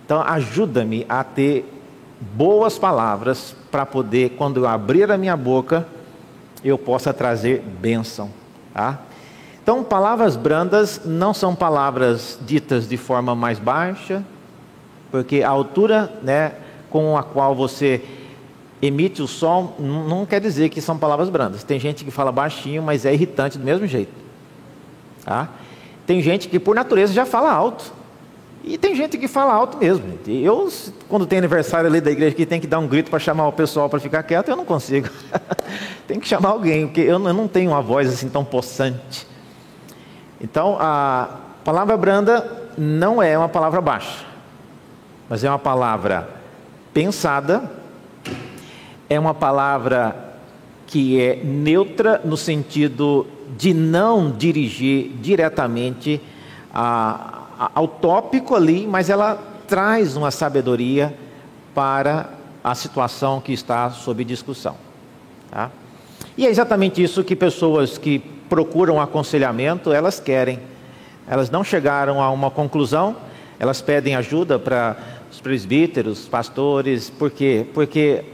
Então, 0.04 0.20
ajuda-me 0.20 1.06
a 1.08 1.24
ter 1.24 1.64
boas 2.20 2.78
palavras 2.78 3.56
para 3.70 3.86
poder, 3.86 4.30
quando 4.30 4.60
eu 4.60 4.68
abrir 4.68 5.10
a 5.10 5.16
minha 5.16 5.36
boca, 5.36 5.86
eu 6.62 6.76
possa 6.76 7.12
trazer 7.12 7.60
bênção. 7.60 8.30
Tá? 8.72 9.00
Então, 9.62 9.82
palavras 9.82 10.36
brandas 10.36 11.00
não 11.04 11.32
são 11.32 11.54
palavras 11.54 12.38
ditas 12.42 12.88
de 12.88 12.96
forma 12.96 13.34
mais 13.34 13.58
baixa, 13.58 14.22
porque 15.14 15.44
a 15.44 15.48
altura 15.48 16.12
né, 16.24 16.54
com 16.90 17.16
a 17.16 17.22
qual 17.22 17.54
você 17.54 18.02
emite 18.82 19.22
o 19.22 19.28
som 19.28 19.72
não 19.78 20.26
quer 20.26 20.40
dizer 20.40 20.70
que 20.70 20.80
são 20.80 20.98
palavras 20.98 21.28
brandas. 21.28 21.62
Tem 21.62 21.78
gente 21.78 22.04
que 22.04 22.10
fala 22.10 22.32
baixinho, 22.32 22.82
mas 22.82 23.06
é 23.06 23.14
irritante 23.14 23.56
do 23.56 23.64
mesmo 23.64 23.86
jeito. 23.86 24.10
Tá? 25.24 25.50
Tem 26.04 26.20
gente 26.20 26.48
que 26.48 26.58
por 26.58 26.74
natureza 26.74 27.12
já 27.12 27.24
fala 27.24 27.52
alto. 27.52 27.92
E 28.64 28.76
tem 28.76 28.96
gente 28.96 29.16
que 29.16 29.28
fala 29.28 29.52
alto 29.52 29.78
mesmo. 29.78 30.18
Eu, 30.26 30.68
quando 31.08 31.26
tem 31.26 31.38
aniversário 31.38 31.88
ali 31.88 32.00
da 32.00 32.10
igreja 32.10 32.34
que 32.34 32.44
tem 32.44 32.60
que 32.60 32.66
dar 32.66 32.80
um 32.80 32.88
grito 32.88 33.08
para 33.08 33.20
chamar 33.20 33.46
o 33.46 33.52
pessoal 33.52 33.88
para 33.88 34.00
ficar 34.00 34.24
quieto, 34.24 34.48
eu 34.48 34.56
não 34.56 34.64
consigo. 34.64 35.08
tem 36.08 36.18
que 36.18 36.26
chamar 36.26 36.48
alguém, 36.48 36.88
porque 36.88 37.02
eu 37.02 37.20
não 37.20 37.46
tenho 37.46 37.70
uma 37.70 37.80
voz 37.80 38.08
assim 38.08 38.28
tão 38.28 38.44
possante. 38.44 39.28
Então, 40.40 40.76
a 40.80 41.38
palavra 41.64 41.96
branda 41.96 42.64
não 42.76 43.22
é 43.22 43.36
uma 43.38 43.48
palavra 43.48 43.80
baixa, 43.80 44.24
mas 45.28 45.44
é 45.44 45.48
uma 45.48 45.58
palavra 45.58 46.28
pensada, 46.92 47.70
é 49.08 49.18
uma 49.18 49.34
palavra 49.34 50.34
que 50.86 51.20
é 51.20 51.36
neutra 51.42 52.20
no 52.24 52.36
sentido 52.36 53.26
de 53.56 53.74
não 53.74 54.30
dirigir 54.30 55.10
diretamente 55.20 56.20
a 56.72 57.44
ao 57.74 57.86
tópico 57.86 58.54
ali, 58.54 58.86
mas 58.86 59.08
ela 59.08 59.38
traz 59.66 60.16
uma 60.16 60.30
sabedoria 60.30 61.16
para 61.74 62.30
a 62.62 62.74
situação 62.74 63.40
que 63.40 63.52
está 63.52 63.90
sob 63.90 64.24
discussão. 64.24 64.76
Tá? 65.50 65.70
E 66.36 66.46
é 66.46 66.50
exatamente 66.50 67.02
isso 67.02 67.22
que 67.22 67.36
pessoas 67.36 67.96
que 67.98 68.18
procuram 68.48 69.00
aconselhamento, 69.00 69.92
elas 69.92 70.18
querem. 70.18 70.58
Elas 71.26 71.50
não 71.50 71.64
chegaram 71.64 72.20
a 72.20 72.30
uma 72.30 72.50
conclusão, 72.50 73.16
elas 73.58 73.80
pedem 73.80 74.14
ajuda 74.14 74.58
para 74.58 74.96
os 75.30 75.40
presbíteros, 75.40 76.28
pastores, 76.28 77.10
por 77.10 77.30
quê? 77.30 77.66
Porque 77.74 78.24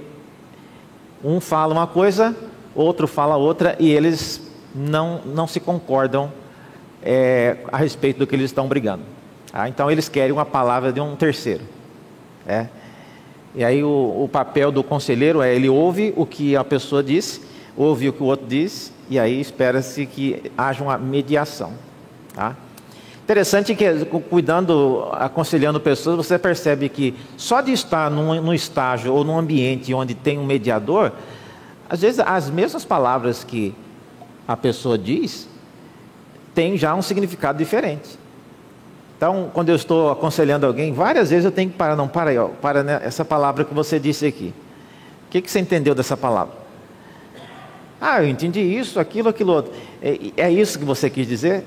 um 1.23 1.41
fala 1.41 1.73
uma 1.73 1.87
coisa, 1.87 2.37
outro 2.75 3.07
fala 3.07 3.37
outra 3.37 3.77
e 3.79 3.91
eles 3.91 4.51
não, 4.75 5.21
não 5.25 5.47
se 5.47 5.61
concordam 5.61 6.33
é, 7.03 7.59
a 7.71 7.77
respeito 7.77 8.19
do 8.19 8.27
que 8.27 8.35
eles 8.35 8.47
estão 8.47 8.67
brigando. 8.67 9.03
Ah, 9.53 9.69
então 9.69 9.91
eles 9.91 10.09
querem 10.09 10.33
uma 10.33 10.45
palavra 10.45 10.93
de 10.93 11.01
um 11.01 11.17
terceiro. 11.17 11.63
É. 12.47 12.67
E 13.55 13.65
aí 13.65 13.83
o, 13.83 14.23
o, 14.25 14.29
papel 14.29 14.71
do 14.71 14.83
conselheiro 14.83 15.43
é 15.43 15.55
ele 15.55 15.69
ouve 15.69 16.15
o 16.17 16.25
que 16.25 16.57
a 16.57 16.63
pessoa 16.63 17.03
disse, 17.03 17.43
ouve 17.77 18.09
o 18.09 18.13
que 18.13 18.23
o 18.23 18.27
outro 18.27 18.47
diz, 18.47 18.93
e 19.09 19.19
aí 19.19 19.41
espera-se 19.41 20.07
que 20.07 20.53
haja 20.57 20.83
uma 20.85 20.97
mediação. 20.97 21.73
Tá? 22.33 22.55
Interessante 23.31 23.77
que 23.77 24.05
cuidando, 24.29 25.09
aconselhando 25.13 25.79
pessoas, 25.79 26.17
você 26.17 26.37
percebe 26.37 26.89
que 26.89 27.15
só 27.37 27.61
de 27.61 27.71
estar 27.71 28.11
num, 28.11 28.43
num 28.43 28.53
estágio 28.53 29.15
ou 29.15 29.23
num 29.23 29.39
ambiente 29.39 29.95
onde 29.95 30.17
tem 30.17 30.37
um 30.37 30.45
mediador, 30.45 31.13
às 31.89 32.01
vezes 32.01 32.19
as 32.19 32.51
mesmas 32.51 32.85
palavras 32.85 33.45
que 33.45 33.73
a 34.49 34.57
pessoa 34.57 34.99
diz, 34.99 35.49
tem 36.57 36.77
já 36.77 36.93
um 36.93 37.03
significado 37.03 37.57
diferente. 37.57 38.19
Então, 39.17 39.49
quando 39.55 39.69
eu 39.69 39.77
estou 39.77 40.11
aconselhando 40.11 40.67
alguém, 40.67 40.93
várias 40.93 41.31
vezes 41.31 41.45
eu 41.45 41.53
tenho 41.53 41.71
que 41.71 41.77
parar, 41.77 41.95
não, 41.95 42.09
para 42.09 42.31
aí, 42.31 42.39
ó, 42.39 42.49
para 42.49 42.83
né, 42.83 43.01
essa 43.05 43.25
palavra 43.25 43.65
que 43.65 43.73
você 43.73 44.01
disse 44.01 44.27
aqui. 44.27 44.53
O 45.29 45.31
que, 45.31 45.41
que 45.41 45.49
você 45.49 45.61
entendeu 45.61 45.95
dessa 45.95 46.17
palavra? 46.17 46.55
Ah, 48.01 48.25
eu 48.25 48.29
entendi 48.29 48.59
isso, 48.61 48.99
aquilo, 48.99 49.29
aquilo 49.29 49.53
outro. 49.53 49.73
É, 50.03 50.19
é 50.37 50.51
isso 50.51 50.77
que 50.77 50.85
você 50.85 51.09
quis 51.09 51.29
dizer? 51.29 51.65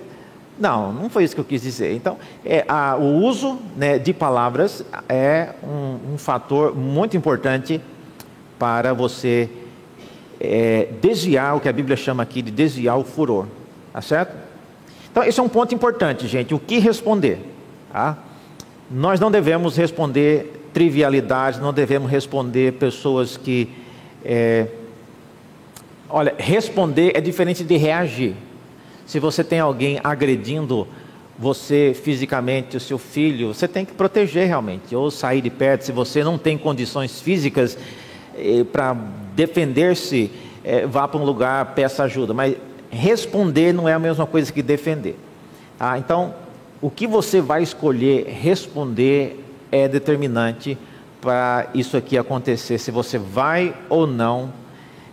Não, 0.60 0.94
não 0.94 1.10
foi 1.10 1.24
isso 1.24 1.34
que 1.34 1.42
eu 1.42 1.46
quis 1.46 1.62
dizer. 1.62 1.96
Então, 1.96 2.18
é, 2.46 2.64
a, 2.68 2.96
o 2.96 3.24
uso 3.24 3.60
né, 3.76 3.98
de 3.98 4.14
palavras 4.14 4.86
é 5.10 5.50
um, 5.64 6.14
um, 6.14 6.18
fator 6.18 6.76
muito 6.76 7.18
importante 7.18 7.82
para 8.60 8.94
você 8.94 9.50
é, 10.40 10.90
desviar 11.02 11.56
o 11.58 11.60
que 11.60 11.68
a 11.68 11.74
Bíblia 11.74 11.98
chama 11.98 12.22
aqui 12.22 12.42
de 12.42 12.52
desviar 12.52 12.98
o 12.98 13.04
furor. 13.04 13.48
Tá 13.92 14.02
certo? 14.02 14.36
Então, 15.12 15.24
esse 15.24 15.40
é 15.40 15.44
um 15.44 15.50
ponto 15.50 15.74
importante, 15.74 16.28
gente. 16.28 16.54
O 16.54 16.60
que 16.60 16.80
responder? 16.80 17.40
Tá? 17.92 18.18
Nós 18.90 19.20
não 19.20 19.32
devemos 19.32 19.76
responder 19.76 20.70
trivialidades, 20.74 21.60
não 21.60 21.74
devemos 21.74 22.10
responder 22.10 22.74
pessoas 22.74 23.38
que. 23.38 23.70
É, 24.26 24.68
olha, 26.10 26.34
responder 26.38 27.12
é 27.16 27.22
diferente 27.22 27.64
de 27.64 27.76
reagir. 27.76 28.36
Se 29.06 29.20
você 29.20 29.44
tem 29.44 29.60
alguém 29.60 30.00
agredindo 30.04 30.88
você 31.38 31.96
fisicamente, 32.00 32.78
o 32.78 32.80
seu 32.80 32.98
filho, 32.98 33.54
você 33.54 33.68
tem 33.68 33.84
que 33.84 33.94
proteger 33.94 34.48
realmente, 34.48 34.96
ou 34.96 35.10
sair 35.10 35.42
de 35.42 35.50
perto. 35.50 35.84
Se 35.84 35.92
você 35.92 36.24
não 36.24 36.38
tem 36.38 36.58
condições 36.58 37.20
físicas 37.20 37.78
eh, 38.36 38.64
para 38.72 38.96
defender-se, 39.36 40.32
eh, 40.64 40.86
vá 40.86 41.08
para 41.08 41.20
um 41.20 41.26
lugar, 41.26 41.74
peça 41.74 42.04
ajuda. 42.04 42.34
Mas 42.34 42.56
responder 42.90 43.74
não 43.74 43.90
é 43.90 43.94
a 43.94 44.00
mesma 44.00 44.26
coisa 44.26 44.54
que 44.54 44.62
defender. 44.62 45.18
Ah, 45.80 45.98
então, 45.98 46.36
o 46.82 46.90
que 46.90 47.08
você 47.08 47.42
vai 47.42 47.64
escolher 47.64 48.28
responder 48.28 49.44
é 49.72 49.88
determinante 49.88 50.78
para 51.20 51.68
isso 51.74 51.98
aqui 51.98 52.18
acontecer, 52.18 52.78
se 52.78 52.92
você 52.92 53.18
vai 53.18 53.74
ou 53.90 54.06
não 54.06 54.54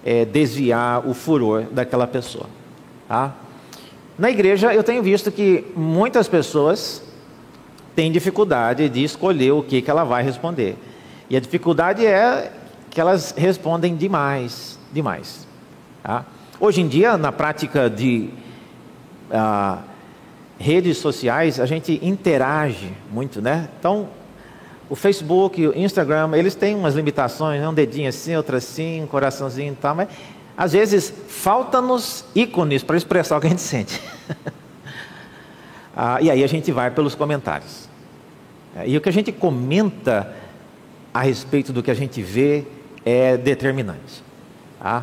eh, 0.04 0.24
desviar 0.24 1.08
o 1.08 1.14
furor 1.14 1.64
daquela 1.70 2.06
pessoa. 2.06 2.46
Tá? 3.08 3.34
Na 4.20 4.30
igreja 4.30 4.74
eu 4.74 4.84
tenho 4.84 5.02
visto 5.02 5.32
que 5.32 5.64
muitas 5.74 6.28
pessoas 6.28 7.02
têm 7.96 8.12
dificuldade 8.12 8.86
de 8.90 9.02
escolher 9.02 9.52
o 9.52 9.62
que, 9.62 9.80
que 9.80 9.90
ela 9.90 10.04
vai 10.04 10.22
responder. 10.22 10.76
E 11.30 11.38
a 11.38 11.40
dificuldade 11.40 12.04
é 12.04 12.52
que 12.90 13.00
elas 13.00 13.34
respondem 13.34 13.96
demais, 13.96 14.78
demais. 14.92 15.48
Tá? 16.02 16.26
Hoje 16.60 16.82
em 16.82 16.86
dia, 16.86 17.16
na 17.16 17.32
prática 17.32 17.88
de 17.88 18.28
ah, 19.30 19.78
redes 20.58 20.98
sociais, 20.98 21.58
a 21.58 21.64
gente 21.64 21.98
interage 22.02 22.92
muito, 23.10 23.40
né? 23.40 23.70
Então, 23.78 24.06
o 24.90 24.94
Facebook, 24.94 25.66
o 25.66 25.74
Instagram, 25.74 26.32
eles 26.34 26.54
têm 26.54 26.74
umas 26.74 26.94
limitações, 26.94 27.58
né? 27.58 27.66
um 27.66 27.72
dedinho 27.72 28.10
assim, 28.10 28.36
outro 28.36 28.54
assim, 28.54 29.02
um 29.02 29.06
coraçãozinho 29.06 29.72
e 29.72 29.76
tal, 29.76 29.94
mas 29.94 30.08
às 30.60 30.72
vezes, 30.74 31.10
falta-nos 31.26 32.22
ícones 32.34 32.82
para 32.82 32.94
expressar 32.94 33.38
o 33.38 33.40
que 33.40 33.46
a 33.46 33.50
gente 33.50 33.62
sente. 33.62 33.98
ah, 35.96 36.20
e 36.20 36.30
aí 36.30 36.44
a 36.44 36.46
gente 36.46 36.70
vai 36.70 36.90
pelos 36.90 37.14
comentários. 37.14 37.88
E 38.84 38.94
o 38.94 39.00
que 39.00 39.08
a 39.08 39.12
gente 39.12 39.32
comenta 39.32 40.36
a 41.14 41.22
respeito 41.22 41.72
do 41.72 41.82
que 41.82 41.90
a 41.90 41.94
gente 41.94 42.20
vê 42.20 42.66
é 43.06 43.38
determinante. 43.38 44.22
Tá? 44.78 45.02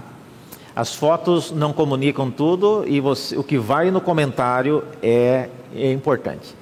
As 0.75 0.93
fotos 0.93 1.49
não 1.49 1.73
comunicam 1.73 2.29
tudo 2.29 2.83
e 2.85 2.99
você, 2.99 3.35
o 3.35 3.43
que 3.43 3.57
vai 3.57 3.89
no 3.89 3.99
comentário 3.99 4.83
é, 5.01 5.49
é 5.75 5.91
importante. 5.91 6.53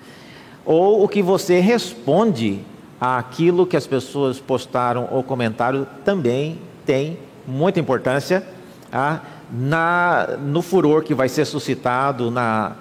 Ou 0.64 1.04
o 1.04 1.10
que 1.10 1.22
você 1.22 1.60
responde 1.60 2.62
àquilo 2.98 3.68
que 3.68 3.76
as 3.76 3.86
pessoas 3.86 4.40
postaram 4.40 5.10
ou 5.12 5.22
comentaram 5.22 5.86
também 6.06 6.62
tem 6.86 7.20
muita 7.46 7.78
importância 7.78 8.55
ah, 8.96 9.20
na, 9.52 10.38
no 10.40 10.62
furor 10.62 11.04
que 11.04 11.14
vai 11.14 11.28
ser 11.28 11.44
suscitado, 11.44 12.32
na, 12.32 12.78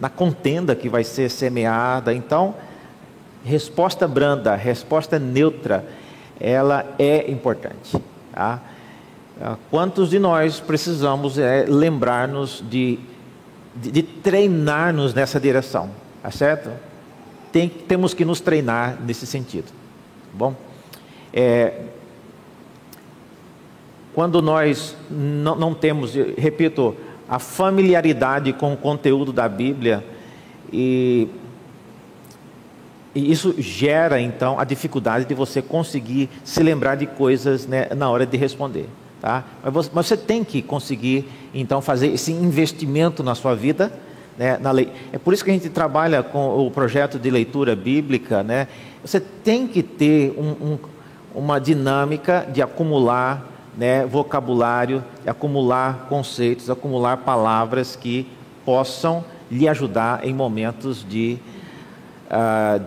na 0.00 0.08
contenda 0.08 0.74
que 0.74 0.88
vai 0.88 1.04
ser 1.04 1.30
semeada. 1.30 2.12
Então, 2.12 2.56
resposta 3.44 4.08
branda, 4.08 4.56
resposta 4.56 5.18
neutra, 5.20 5.84
ela 6.40 6.84
é 6.98 7.30
importante. 7.30 7.96
Tá? 8.32 8.60
Quantos 9.70 10.10
de 10.10 10.18
nós 10.18 10.58
precisamos 10.58 11.38
é, 11.38 11.64
lembrar-nos 11.68 12.62
de, 12.68 12.98
de, 13.76 13.90
de 13.92 14.02
treinar-nos 14.02 15.14
nessa 15.14 15.38
direção? 15.38 15.90
Tá 16.22 16.30
certo? 16.30 16.70
Tem, 17.52 17.68
temos 17.68 18.14
que 18.14 18.24
nos 18.24 18.40
treinar 18.40 18.98
nesse 19.00 19.26
sentido. 19.26 19.66
Tá 19.66 20.34
bom, 20.34 20.54
é, 21.32 21.82
quando 24.14 24.42
nós 24.42 24.96
não, 25.10 25.56
não 25.56 25.74
temos, 25.74 26.14
repito, 26.36 26.94
a 27.28 27.38
familiaridade 27.38 28.52
com 28.52 28.74
o 28.74 28.76
conteúdo 28.76 29.32
da 29.32 29.48
Bíblia 29.48 30.04
e, 30.70 31.28
e, 33.14 33.32
isso 33.32 33.54
gera 33.58 34.20
então 34.20 34.58
a 34.60 34.64
dificuldade 34.64 35.24
de 35.24 35.34
você 35.34 35.62
conseguir 35.62 36.28
se 36.44 36.62
lembrar 36.62 36.96
de 36.96 37.06
coisas 37.06 37.66
né, 37.66 37.88
na 37.96 38.10
hora 38.10 38.26
de 38.26 38.36
responder. 38.36 38.86
Tá? 39.20 39.44
Mas, 39.62 39.72
você, 39.72 39.90
mas 39.94 40.06
você 40.06 40.16
tem 40.16 40.44
que 40.44 40.60
conseguir 40.60 41.26
então 41.54 41.80
fazer 41.80 42.08
esse 42.08 42.32
investimento 42.32 43.22
na 43.22 43.34
sua 43.34 43.54
vida. 43.54 43.92
Né, 44.36 44.56
na 44.56 44.70
lei. 44.70 44.90
É 45.12 45.18
por 45.18 45.34
isso 45.34 45.44
que 45.44 45.50
a 45.50 45.52
gente 45.52 45.68
trabalha 45.68 46.22
com 46.22 46.66
o 46.66 46.70
projeto 46.70 47.18
de 47.18 47.30
leitura 47.30 47.76
bíblica. 47.76 48.42
Né? 48.42 48.66
Você 49.04 49.20
tem 49.20 49.66
que 49.66 49.82
ter 49.82 50.34
um, 50.38 50.72
um, 50.72 50.78
uma 51.34 51.58
dinâmica 51.58 52.48
de 52.50 52.62
acumular 52.62 53.51
né, 53.76 54.04
vocabulário, 54.06 55.02
acumular 55.26 56.06
conceitos, 56.08 56.68
acumular 56.68 57.18
palavras 57.18 57.96
que 57.96 58.28
possam 58.64 59.24
lhe 59.50 59.68
ajudar 59.68 60.26
em 60.26 60.32
momentos 60.32 61.06
de, 61.08 61.38
uh, 62.30 62.84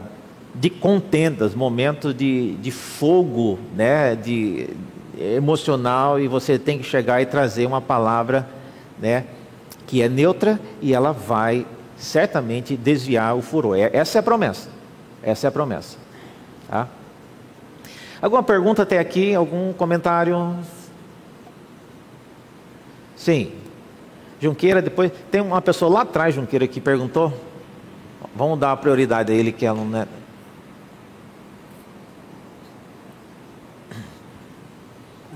de 0.54 0.70
contendas, 0.70 1.54
momentos 1.54 2.16
de, 2.16 2.56
de 2.56 2.72
fogo 2.72 3.60
né, 3.76 4.16
de, 4.16 4.70
emocional, 5.18 6.20
e 6.20 6.28
você 6.28 6.60
tem 6.60 6.78
que 6.78 6.84
chegar 6.84 7.22
e 7.22 7.26
trazer 7.26 7.66
uma 7.66 7.82
palavra 7.82 8.48
né, 9.00 9.26
que 9.88 10.02
é 10.02 10.10
neutra 10.10 10.60
e 10.82 10.94
ela 10.94 11.12
vai 11.12 11.66
certamente 11.98 12.76
desviar 12.76 13.36
o 13.36 13.42
furor. 13.42 13.78
É, 13.78 13.90
essa 13.94 14.18
é 14.18 14.20
a 14.20 14.24
promessa. 14.24 14.70
Essa 15.24 15.48
é 15.48 15.50
a 15.50 15.52
promessa. 15.52 15.98
Tá? 16.68 16.88
Alguma 18.22 18.44
pergunta 18.44 18.84
até 18.84 19.00
aqui? 19.00 19.34
Algum 19.34 19.74
comentário? 19.74 20.56
Sim. 23.16 23.52
Junqueira, 24.40 24.82
depois. 24.82 25.12
Tem 25.32 25.42
uma 25.42 25.62
pessoa 25.62 25.92
lá 25.92 26.02
atrás, 26.02 26.36
Junqueira, 26.36 26.68
que 26.68 26.80
perguntou. 26.80 27.34
Vamos 28.36 28.60
dar 28.60 28.76
prioridade 28.78 29.32
a 29.32 29.36
ele, 29.36 29.52
que 29.52 29.66
ela 29.66 29.84
não 29.84 30.00
é. 30.00 30.08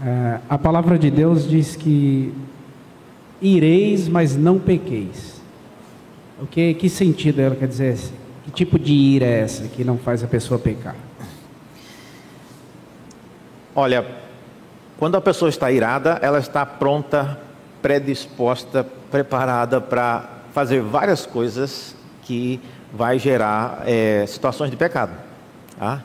é 0.06 0.40
a 0.50 0.58
palavra 0.58 0.98
de 0.98 1.10
Deus 1.10 1.48
diz 1.48 1.76
que 1.76 2.34
ireis, 3.42 4.08
mas 4.08 4.36
não 4.36 4.60
pequeis. 4.60 5.42
O 6.42 6.48
que, 6.48 6.74
que 6.74 6.90
sentido 6.90 7.42
ela 7.42 7.56
quer 7.56 7.68
dizer? 7.68 7.98
Que 8.46 8.52
tipo 8.52 8.80
de 8.80 8.94
ira 8.94 9.26
é 9.26 9.42
essa 9.42 9.68
que 9.68 9.84
não 9.84 9.98
faz 9.98 10.24
a 10.24 10.28
pessoa 10.28 10.60
pecar? 10.60 10.96
Olha, 13.80 14.06
quando 14.98 15.16
a 15.16 15.22
pessoa 15.22 15.48
está 15.48 15.72
irada, 15.72 16.20
ela 16.22 16.38
está 16.38 16.66
pronta, 16.66 17.40
predisposta, 17.82 18.86
preparada 19.10 19.80
para 19.80 20.28
fazer 20.54 20.82
várias 20.82 21.26
coisas 21.26 21.96
que 22.24 22.60
vai 22.94 23.18
gerar 23.18 23.84
é, 23.86 24.26
situações 24.28 24.70
de 24.70 24.76
pecado. 24.76 25.14
Tá? 25.78 26.04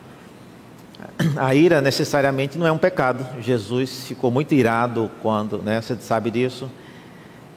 A 1.37 1.53
ira 1.53 1.81
necessariamente 1.81 2.57
não 2.57 2.65
é 2.65 2.71
um 2.71 2.79
pecado. 2.79 3.27
Jesus 3.41 4.07
ficou 4.07 4.31
muito 4.31 4.55
irado 4.55 5.11
quando, 5.21 5.59
né, 5.59 5.81
você 5.81 5.97
sabe 5.97 6.31
disso, 6.31 6.71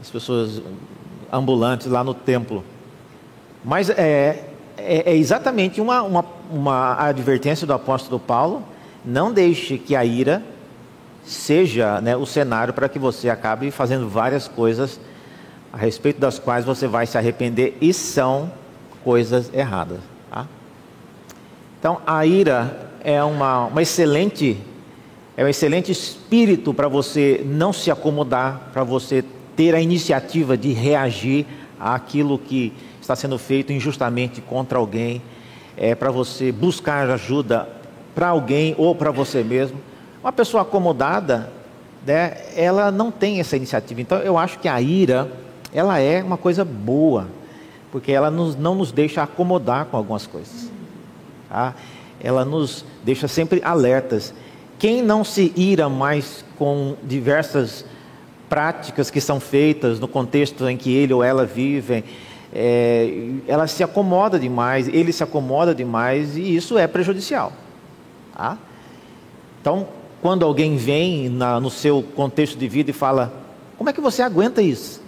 as 0.01 0.10
pessoas 0.10 0.63
ambulantes 1.32 1.86
lá 1.86 2.03
no 2.03 2.15
templo. 2.15 2.63
Mas 3.63 3.91
é, 3.91 4.45
é, 4.80 5.12
é 5.12 5.15
exatamente 5.15 5.80
uma, 5.80 6.01
uma, 6.01 6.25
uma 6.49 6.95
advertência 7.08 7.67
do 7.67 7.73
apóstolo 7.73 8.19
Paulo 8.19 8.63
não 9.05 9.31
deixe 9.31 9.77
que 9.77 9.95
a 9.95 10.03
ira 10.03 10.43
seja 11.23 11.99
né, 11.99 12.15
o 12.15 12.25
cenário 12.25 12.73
para 12.73 12.88
que 12.88 12.97
você 12.97 13.29
acabe 13.29 13.69
fazendo 13.69 14.07
várias 14.07 14.47
coisas 14.47 14.99
a 15.71 15.77
respeito 15.77 16.19
das 16.19 16.39
quais 16.39 16.65
você 16.65 16.88
vai 16.88 17.05
se 17.05 17.17
arrepender 17.17 17.77
e 17.81 17.93
são 17.93 18.51
coisas 19.03 19.53
erradas. 19.53 19.99
Tá? 20.31 20.47
Então, 21.79 22.01
a 22.07 22.25
ira 22.25 22.89
é 23.03 23.21
uma, 23.23 23.65
uma 23.65 23.81
excelente, 23.81 24.57
é 25.36 25.43
um 25.43 25.47
excelente 25.47 25.91
espírito 25.91 26.73
para 26.73 26.88
você 26.88 27.43
não 27.45 27.71
se 27.73 27.91
acomodar, 27.91 28.69
para 28.71 28.83
você 28.83 29.23
ter 29.55 29.75
a 29.75 29.81
iniciativa 29.81 30.57
de 30.57 30.71
reagir 30.71 31.45
àquilo 31.79 32.39
que 32.39 32.73
está 33.01 33.15
sendo 33.15 33.38
feito 33.38 33.71
injustamente 33.71 34.41
contra 34.41 34.77
alguém, 34.77 35.21
é 35.75 35.93
para 35.93 36.10
você 36.10 36.51
buscar 36.51 37.10
ajuda 37.10 37.76
para 38.17 38.30
alguém 38.30 38.73
ou 38.80 38.95
para 38.95 39.12
você 39.12 39.43
mesmo. 39.43 39.77
Uma 40.23 40.32
pessoa 40.32 40.63
acomodada, 40.63 41.51
né, 42.03 42.36
ela 42.56 42.89
não 42.89 43.12
tem 43.12 43.39
essa 43.39 43.56
iniciativa. 43.56 44.01
Então 44.01 44.17
eu 44.17 44.39
acho 44.39 44.58
que 44.58 44.67
a 44.67 44.82
ira, 44.82 45.32
ela 45.71 45.99
é 45.99 46.23
uma 46.23 46.36
coisa 46.36 46.65
boa, 46.65 47.27
porque 47.91 48.12
ela 48.12 48.32
nos, 48.32 48.56
não 48.56 48.73
nos 48.73 48.91
deixa 48.91 49.21
acomodar 49.21 49.86
com 49.86 49.97
algumas 49.97 50.25
coisas. 50.25 50.67
Tá? 51.47 51.75
Ela 52.19 52.43
nos 52.43 52.84
deixa 53.06 53.27
sempre 53.27 53.62
alertas. 53.63 54.34
Quem 54.80 55.03
não 55.03 55.23
se 55.23 55.53
ira 55.56 55.88
mais 55.88 56.43
com 56.58 56.95
diversas 57.03 57.86
práticas 58.49 59.12
que 59.12 59.21
são 59.21 59.39
feitas 59.39 59.99
no 59.99 60.08
contexto 60.08 60.67
em 60.67 60.75
que 60.75 60.91
ele 60.91 61.13
ou 61.13 61.23
ela 61.23 61.45
vivem, 61.45 62.03
é, 62.51 63.30
ela 63.47 63.67
se 63.67 63.84
acomoda 63.84 64.39
demais, 64.39 64.88
ele 64.88 65.13
se 65.13 65.23
acomoda 65.23 65.75
demais 65.75 66.36
e 66.36 66.56
isso 66.56 66.80
é 66.80 66.88
prejudicial. 66.88 67.53
Tá? 68.38 68.56
Então, 69.60 69.88
quando 70.21 70.45
alguém 70.45 70.78
vem 70.78 71.28
na, 71.28 71.60
no 71.60 71.71
seu 71.71 72.04
contexto 72.15 72.56
de 72.56 72.67
vida 72.67 72.91
e 72.91 72.93
fala: 72.93 73.34
Como 73.80 73.89
é 73.89 73.93
que 73.93 74.00
você 74.00 74.21
aguenta 74.21 74.62
isso? 74.62 75.02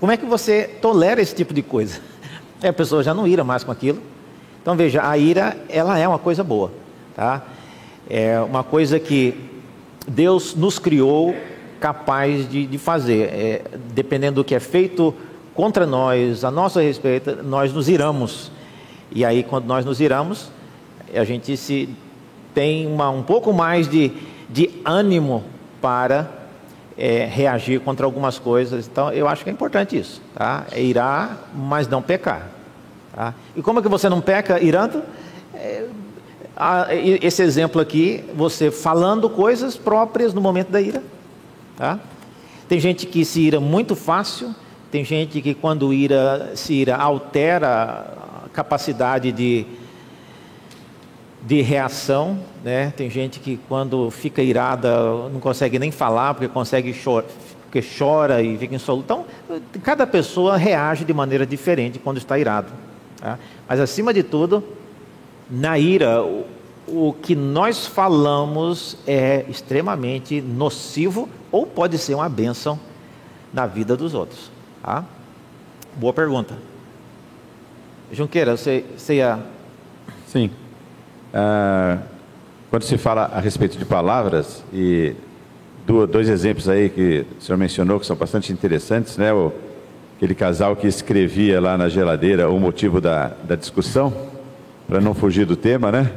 Como 0.00 0.10
é 0.10 0.16
que 0.16 0.24
você 0.24 0.64
tolera 0.80 1.20
esse 1.20 1.34
tipo 1.34 1.52
de 1.52 1.62
coisa? 1.62 2.00
E 2.62 2.66
a 2.66 2.72
pessoa 2.72 3.02
já 3.02 3.12
não 3.12 3.26
ira 3.26 3.44
mais 3.44 3.62
com 3.62 3.70
aquilo. 3.70 4.00
Então 4.62 4.74
veja, 4.74 5.06
a 5.06 5.18
ira 5.18 5.54
ela 5.68 5.98
é 5.98 6.08
uma 6.08 6.18
coisa 6.18 6.42
boa, 6.42 6.72
tá? 7.14 7.42
É 8.08 8.40
uma 8.40 8.64
coisa 8.64 8.98
que 8.98 9.38
Deus 10.08 10.54
nos 10.54 10.78
criou 10.78 11.36
capaz 11.78 12.48
de, 12.48 12.66
de 12.66 12.78
fazer. 12.78 13.24
É, 13.24 13.62
dependendo 13.92 14.36
do 14.36 14.44
que 14.44 14.54
é 14.54 14.58
feito 14.58 15.14
contra 15.52 15.84
nós, 15.84 16.44
a 16.44 16.50
nosso 16.50 16.80
respeito, 16.80 17.42
nós 17.42 17.74
nos 17.74 17.90
iramos. 17.90 18.50
E 19.12 19.22
aí, 19.22 19.42
quando 19.42 19.66
nós 19.66 19.84
nos 19.84 20.00
iramos, 20.00 20.50
a 21.14 21.24
gente 21.24 21.58
se 21.58 21.90
tem 22.56 22.86
uma, 22.86 23.10
um 23.10 23.22
pouco 23.22 23.52
mais 23.52 23.86
de, 23.86 24.10
de 24.48 24.70
ânimo 24.82 25.44
para 25.78 26.26
é, 26.96 27.26
reagir 27.26 27.80
contra 27.80 28.06
algumas 28.06 28.38
coisas. 28.38 28.88
Então, 28.90 29.12
eu 29.12 29.28
acho 29.28 29.44
que 29.44 29.50
é 29.50 29.52
importante 29.52 29.98
isso, 29.98 30.22
tá? 30.34 30.64
É 30.72 30.82
irar, 30.82 31.50
mas 31.54 31.86
não 31.86 32.00
pecar. 32.00 32.48
Tá? 33.14 33.34
E 33.54 33.60
como 33.60 33.78
é 33.78 33.82
que 33.82 33.88
você 33.90 34.08
não 34.08 34.22
peca 34.22 34.58
irando? 34.58 35.02
É, 35.54 35.86
a, 36.56 36.86
esse 36.94 37.42
exemplo 37.42 37.78
aqui, 37.78 38.24
você 38.34 38.70
falando 38.70 39.28
coisas 39.28 39.76
próprias 39.76 40.32
no 40.32 40.40
momento 40.40 40.70
da 40.70 40.80
ira. 40.80 41.02
Tá? 41.76 42.00
Tem 42.66 42.80
gente 42.80 43.04
que 43.04 43.22
se 43.22 43.42
ira 43.42 43.60
muito 43.60 43.94
fácil, 43.94 44.54
tem 44.90 45.04
gente 45.04 45.42
que 45.42 45.52
quando 45.52 45.92
ira, 45.92 46.52
se 46.54 46.72
ira 46.72 46.96
altera 46.96 48.14
a 48.46 48.48
capacidade 48.48 49.30
de 49.30 49.66
de 51.46 51.62
reação, 51.62 52.38
né? 52.64 52.92
Tem 52.96 53.08
gente 53.08 53.38
que 53.38 53.56
quando 53.68 54.10
fica 54.10 54.42
irada 54.42 54.90
não 55.32 55.38
consegue 55.38 55.78
nem 55.78 55.92
falar 55.92 56.34
porque 56.34 56.48
consegue 56.48 56.92
chorar, 56.92 57.28
porque 57.62 57.80
chora 57.80 58.42
e 58.42 58.58
fica 58.58 58.74
insoluto. 58.74 59.04
Então, 59.04 59.24
cada 59.80 60.04
pessoa 60.06 60.56
reage 60.56 61.04
de 61.04 61.14
maneira 61.14 61.46
diferente 61.46 62.00
quando 62.00 62.16
está 62.16 62.36
irado. 62.36 62.72
Tá? 63.20 63.38
Mas 63.68 63.78
acima 63.78 64.12
de 64.12 64.24
tudo, 64.24 64.62
na 65.48 65.78
ira, 65.78 66.20
o, 66.24 66.44
o 66.88 67.12
que 67.12 67.36
nós 67.36 67.86
falamos 67.86 68.98
é 69.06 69.44
extremamente 69.48 70.40
nocivo 70.40 71.28
ou 71.52 71.64
pode 71.64 71.96
ser 71.96 72.14
uma 72.14 72.28
bênção 72.28 72.76
na 73.52 73.66
vida 73.66 73.96
dos 73.96 74.14
outros. 74.14 74.50
Tá? 74.82 75.04
Boa 75.94 76.12
pergunta. 76.12 76.56
Junqueira, 78.10 78.56
você, 78.56 78.84
você 78.96 79.14
ia. 79.14 79.38
Sim. 80.26 80.50
Ah, 81.38 81.98
quando 82.70 82.84
se 82.84 82.96
fala 82.96 83.24
a 83.26 83.40
respeito 83.40 83.76
de 83.76 83.84
palavras, 83.84 84.64
e 84.72 85.12
dois 85.86 86.30
exemplos 86.30 86.66
aí 86.66 86.88
que 86.88 87.26
o 87.38 87.42
senhor 87.42 87.58
mencionou 87.58 88.00
que 88.00 88.06
são 88.06 88.16
bastante 88.16 88.54
interessantes, 88.54 89.18
né? 89.18 89.34
O, 89.34 89.52
aquele 90.16 90.34
casal 90.34 90.74
que 90.74 90.86
escrevia 90.86 91.60
lá 91.60 91.76
na 91.76 91.90
geladeira 91.90 92.48
o 92.48 92.58
motivo 92.58 93.02
da, 93.02 93.32
da 93.44 93.54
discussão, 93.54 94.14
para 94.88 94.98
não 94.98 95.12
fugir 95.12 95.44
do 95.44 95.56
tema, 95.56 95.92
né? 95.92 96.10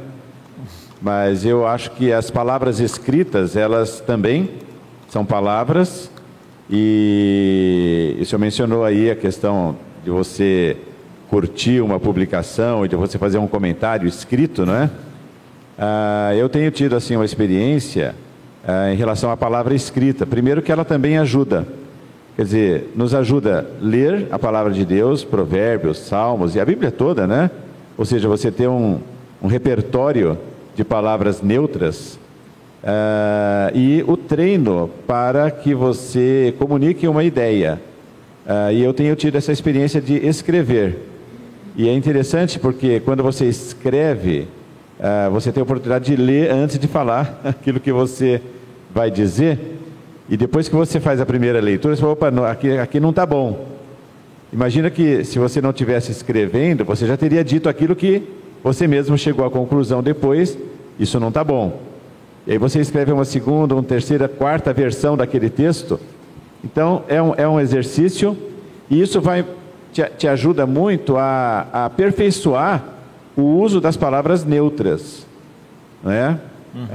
Mas 1.02 1.44
eu 1.44 1.66
acho 1.66 1.90
que 1.90 2.10
as 2.10 2.30
palavras 2.30 2.80
escritas, 2.80 3.56
elas 3.56 4.00
também 4.00 4.48
são 5.06 5.22
palavras, 5.22 6.10
e 6.70 8.16
o 8.18 8.24
senhor 8.24 8.40
mencionou 8.40 8.86
aí 8.86 9.10
a 9.10 9.16
questão 9.16 9.76
de 10.02 10.08
você 10.08 10.78
curtir 11.28 11.82
uma 11.82 12.00
publicação 12.00 12.86
e 12.86 12.88
de 12.88 12.96
você 12.96 13.18
fazer 13.18 13.36
um 13.36 13.46
comentário 13.46 14.08
escrito, 14.08 14.64
não 14.64 14.74
é? 14.74 14.90
Ah, 15.82 16.34
eu 16.36 16.46
tenho 16.46 16.70
tido 16.70 16.94
assim 16.94 17.16
uma 17.16 17.24
experiência 17.24 18.14
ah, 18.68 18.92
em 18.92 18.96
relação 18.96 19.30
à 19.30 19.36
palavra 19.36 19.74
escrita. 19.74 20.26
Primeiro 20.26 20.60
que 20.60 20.70
ela 20.70 20.84
também 20.84 21.16
ajuda, 21.16 21.66
quer 22.36 22.42
dizer, 22.44 22.92
nos 22.94 23.14
ajuda 23.14 23.60
a 23.60 23.82
ler 23.82 24.28
a 24.30 24.38
palavra 24.38 24.74
de 24.74 24.84
Deus, 24.84 25.24
provérbios, 25.24 25.96
salmos 25.96 26.54
e 26.54 26.60
a 26.60 26.66
Bíblia 26.66 26.90
toda, 26.90 27.26
né? 27.26 27.50
Ou 27.96 28.04
seja, 28.04 28.28
você 28.28 28.50
ter 28.50 28.68
um, 28.68 28.98
um 29.42 29.46
repertório 29.46 30.36
de 30.76 30.84
palavras 30.84 31.40
neutras 31.40 32.18
ah, 32.84 33.70
e 33.74 34.04
o 34.06 34.18
treino 34.18 34.90
para 35.06 35.50
que 35.50 35.74
você 35.74 36.54
comunique 36.58 37.08
uma 37.08 37.24
ideia. 37.24 37.80
e 38.74 38.82
eu 38.82 38.92
tenho 38.92 39.16
tido 39.16 39.36
essa 39.36 39.50
experiência 39.50 39.98
de 39.98 40.14
escrever. 40.26 40.98
E 41.74 41.88
é 41.88 41.94
interessante 41.94 42.58
porque 42.58 43.00
quando 43.00 43.22
você 43.22 43.46
escreve, 43.46 44.46
uh, 45.00 45.30
você 45.30 45.50
tem 45.50 45.60
a 45.60 45.64
oportunidade 45.64 46.04
de 46.04 46.20
ler 46.20 46.50
antes 46.50 46.78
de 46.78 46.86
falar 46.86 47.40
aquilo 47.44 47.80
que 47.80 47.92
você 47.92 48.40
vai 48.94 49.10
dizer. 49.10 49.78
E 50.28 50.36
depois 50.36 50.68
que 50.68 50.76
você 50.76 51.00
faz 51.00 51.20
a 51.20 51.26
primeira 51.26 51.60
leitura, 51.60 51.96
você 51.96 52.00
fala, 52.00 52.12
opa, 52.12 52.50
aqui, 52.50 52.78
aqui 52.78 53.00
não 53.00 53.10
está 53.10 53.26
bom. 53.26 53.66
Imagina 54.52 54.90
que 54.90 55.24
se 55.24 55.38
você 55.38 55.60
não 55.60 55.72
tivesse 55.72 56.12
escrevendo, 56.12 56.84
você 56.84 57.06
já 57.06 57.16
teria 57.16 57.42
dito 57.42 57.68
aquilo 57.68 57.96
que 57.96 58.22
você 58.62 58.86
mesmo 58.86 59.16
chegou 59.16 59.44
à 59.44 59.50
conclusão 59.50 60.02
depois, 60.02 60.56
isso 60.98 61.18
não 61.18 61.28
está 61.28 61.42
bom. 61.42 61.80
E 62.46 62.52
aí 62.52 62.58
você 62.58 62.80
escreve 62.80 63.12
uma 63.12 63.24
segunda, 63.24 63.74
uma 63.74 63.82
terceira, 63.82 64.28
quarta 64.28 64.72
versão 64.72 65.16
daquele 65.16 65.48
texto. 65.48 65.98
Então 66.64 67.04
é 67.08 67.22
um, 67.22 67.34
é 67.36 67.48
um 67.48 67.58
exercício 67.58 68.36
e 68.90 69.00
isso 69.00 69.20
vai 69.20 69.44
te, 69.92 70.04
te 70.18 70.28
ajuda 70.28 70.66
muito 70.66 71.16
a, 71.16 71.66
a 71.72 71.84
aperfeiçoar 71.86 72.99
o 73.40 73.60
uso 73.60 73.80
das 73.80 73.96
palavras 73.96 74.44
neutras. 74.44 75.26
Né? 76.02 76.38
Uhum. 76.74 76.86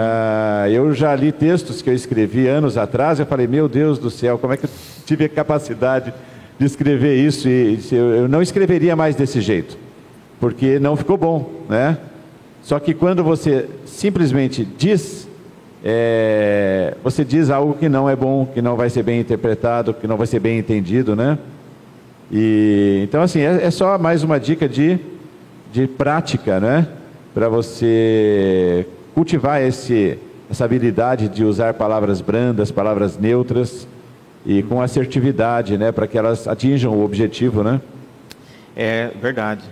Eu 0.72 0.94
já 0.94 1.14
li 1.16 1.32
textos 1.32 1.82
que 1.82 1.90
eu 1.90 1.94
escrevi 1.94 2.48
anos 2.48 2.78
atrás, 2.78 3.20
eu 3.20 3.26
falei, 3.26 3.48
meu 3.48 3.68
Deus 3.68 4.00
do 4.00 4.10
céu, 4.10 4.38
como 4.38 4.54
é 4.54 4.58
que 4.58 4.66
eu 4.66 4.70
tive 5.06 5.26
a 5.26 5.30
capacidade 5.30 6.14
de 6.58 6.66
escrever 6.66 7.16
isso? 7.16 7.50
E, 7.50 7.80
eu 7.92 8.28
não 8.28 8.42
escreveria 8.42 8.96
mais 8.96 9.16
desse 9.16 9.42
jeito, 9.42 9.78
porque 10.40 10.80
não 10.80 10.96
ficou 10.96 11.18
bom, 11.18 11.52
né? 11.70 11.98
Só 12.64 12.80
que 12.80 12.94
quando 12.94 13.24
você 13.24 13.68
simplesmente 13.86 14.66
diz, 14.66 15.28
é, 15.84 16.96
você 17.04 17.24
diz 17.24 17.52
algo 17.52 17.76
que 17.76 17.88
não 17.88 18.10
é 18.10 18.16
bom, 18.16 18.46
que 18.46 18.62
não 18.62 18.76
vai 18.76 18.90
ser 18.90 19.04
bem 19.04 19.20
interpretado, 19.20 19.94
que 19.94 20.08
não 20.08 20.18
vai 20.18 20.26
ser 20.26 20.40
bem 20.40 20.58
entendido, 20.58 21.16
né? 21.16 21.38
E, 22.32 23.02
então, 23.04 23.22
assim, 23.22 23.42
é, 23.42 23.66
é 23.66 23.70
só 23.70 23.98
mais 24.00 24.24
uma 24.24 24.40
dica 24.40 24.68
de 24.68 25.00
de 25.76 25.88
prática, 25.88 26.58
né? 26.58 26.88
Para 27.34 27.50
você 27.50 28.88
cultivar 29.14 29.62
esse, 29.62 30.18
essa 30.50 30.64
habilidade 30.64 31.28
de 31.28 31.44
usar 31.44 31.74
palavras 31.74 32.22
brandas, 32.22 32.72
palavras 32.72 33.18
neutras 33.18 33.86
e 34.46 34.64
com 34.64 34.82
assertividade, 34.82 35.78
né? 35.78 35.92
Para 35.92 36.08
que 36.08 36.18
elas 36.18 36.48
atinjam 36.48 36.94
o 36.94 37.04
objetivo, 37.04 37.62
né? 37.62 37.82
É 38.74 39.12
verdade. 39.22 39.64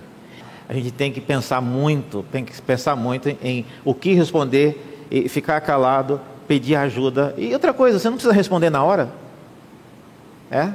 A 0.67 0.73
gente 0.73 0.91
tem 0.91 1.09
que 1.09 1.21
pensar 1.21 1.61
muito, 1.61 2.25
tem 2.29 2.43
que 2.43 2.61
pensar 2.61 2.97
muito 2.97 3.29
em, 3.29 3.37
em 3.41 3.65
o 3.85 3.93
que 3.93 4.13
responder 4.13 5.05
e 5.09 5.29
ficar 5.29 5.61
calado, 5.61 6.19
pedir 6.49 6.75
ajuda. 6.75 7.33
E 7.37 7.53
outra 7.53 7.73
coisa, 7.73 7.97
você 7.97 8.09
não 8.09 8.17
precisa 8.17 8.33
responder 8.33 8.69
na 8.69 8.83
hora. 8.83 9.09
É? 10.51 10.69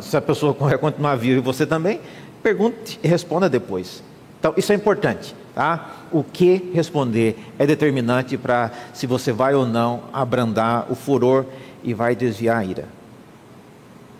Se 0.00 0.16
a 0.16 0.20
pessoa 0.20 0.54
continuar 0.78 1.16
viva 1.16 1.40
e 1.40 1.42
você 1.42 1.66
também, 1.66 1.98
Pergunte 2.42 2.98
e 3.02 3.08
responda 3.08 3.48
depois. 3.48 4.02
Então, 4.38 4.54
isso 4.56 4.72
é 4.72 4.74
importante, 4.74 5.34
tá? 5.54 6.06
O 6.10 6.24
que 6.24 6.70
responder 6.72 7.36
é 7.58 7.66
determinante 7.66 8.38
para 8.38 8.70
se 8.94 9.06
você 9.06 9.32
vai 9.32 9.54
ou 9.54 9.66
não 9.66 10.04
abrandar 10.12 10.86
o 10.90 10.94
furor 10.94 11.44
e 11.84 11.92
vai 11.92 12.16
desviar 12.16 12.58
a 12.58 12.64
ira. 12.64 12.88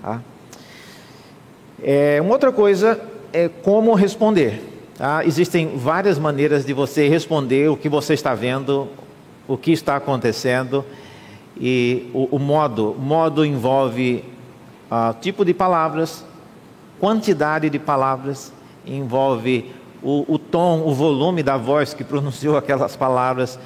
Tá? 0.02 0.20
É, 1.82 2.20
uma 2.20 2.32
outra 2.32 2.52
coisa 2.52 3.00
é 3.32 3.48
como 3.48 3.94
responder. 3.94 4.62
Tá? 4.96 5.24
Existem 5.24 5.78
várias 5.78 6.18
maneiras 6.18 6.64
de 6.64 6.74
você 6.74 7.08
responder 7.08 7.70
o 7.70 7.76
que 7.76 7.88
você 7.88 8.12
está 8.12 8.34
vendo, 8.34 8.88
o 9.48 9.56
que 9.56 9.72
está 9.72 9.96
acontecendo 9.96 10.84
e 11.58 12.10
o, 12.12 12.36
o 12.36 12.38
modo. 12.38 12.92
O 12.92 13.00
modo 13.00 13.44
envolve 13.44 14.24
uh, 14.90 15.14
tipo 15.20 15.44
de 15.44 15.54
palavras, 15.54 16.24
quantidade 17.00 17.70
de 17.70 17.78
palavras, 17.78 18.52
envolve 18.86 19.72
o, 20.02 20.24
o 20.28 20.38
tom, 20.38 20.82
o 20.86 20.94
volume 20.94 21.42
da 21.42 21.56
voz 21.56 21.94
que 21.94 22.04
pronunciou 22.04 22.56
aquelas 22.56 22.94
palavras, 22.94 23.58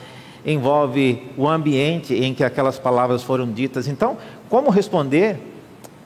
envolve 0.47 1.33
o 1.37 1.49
ambiente 1.49 2.15
em 2.15 2.33
que 2.33 2.45
aquelas 2.45 2.79
palavras 2.79 3.23
foram 3.23 3.51
ditas. 3.51 3.89
Então, 3.89 4.17
como 4.49 4.71
responder 4.71 5.41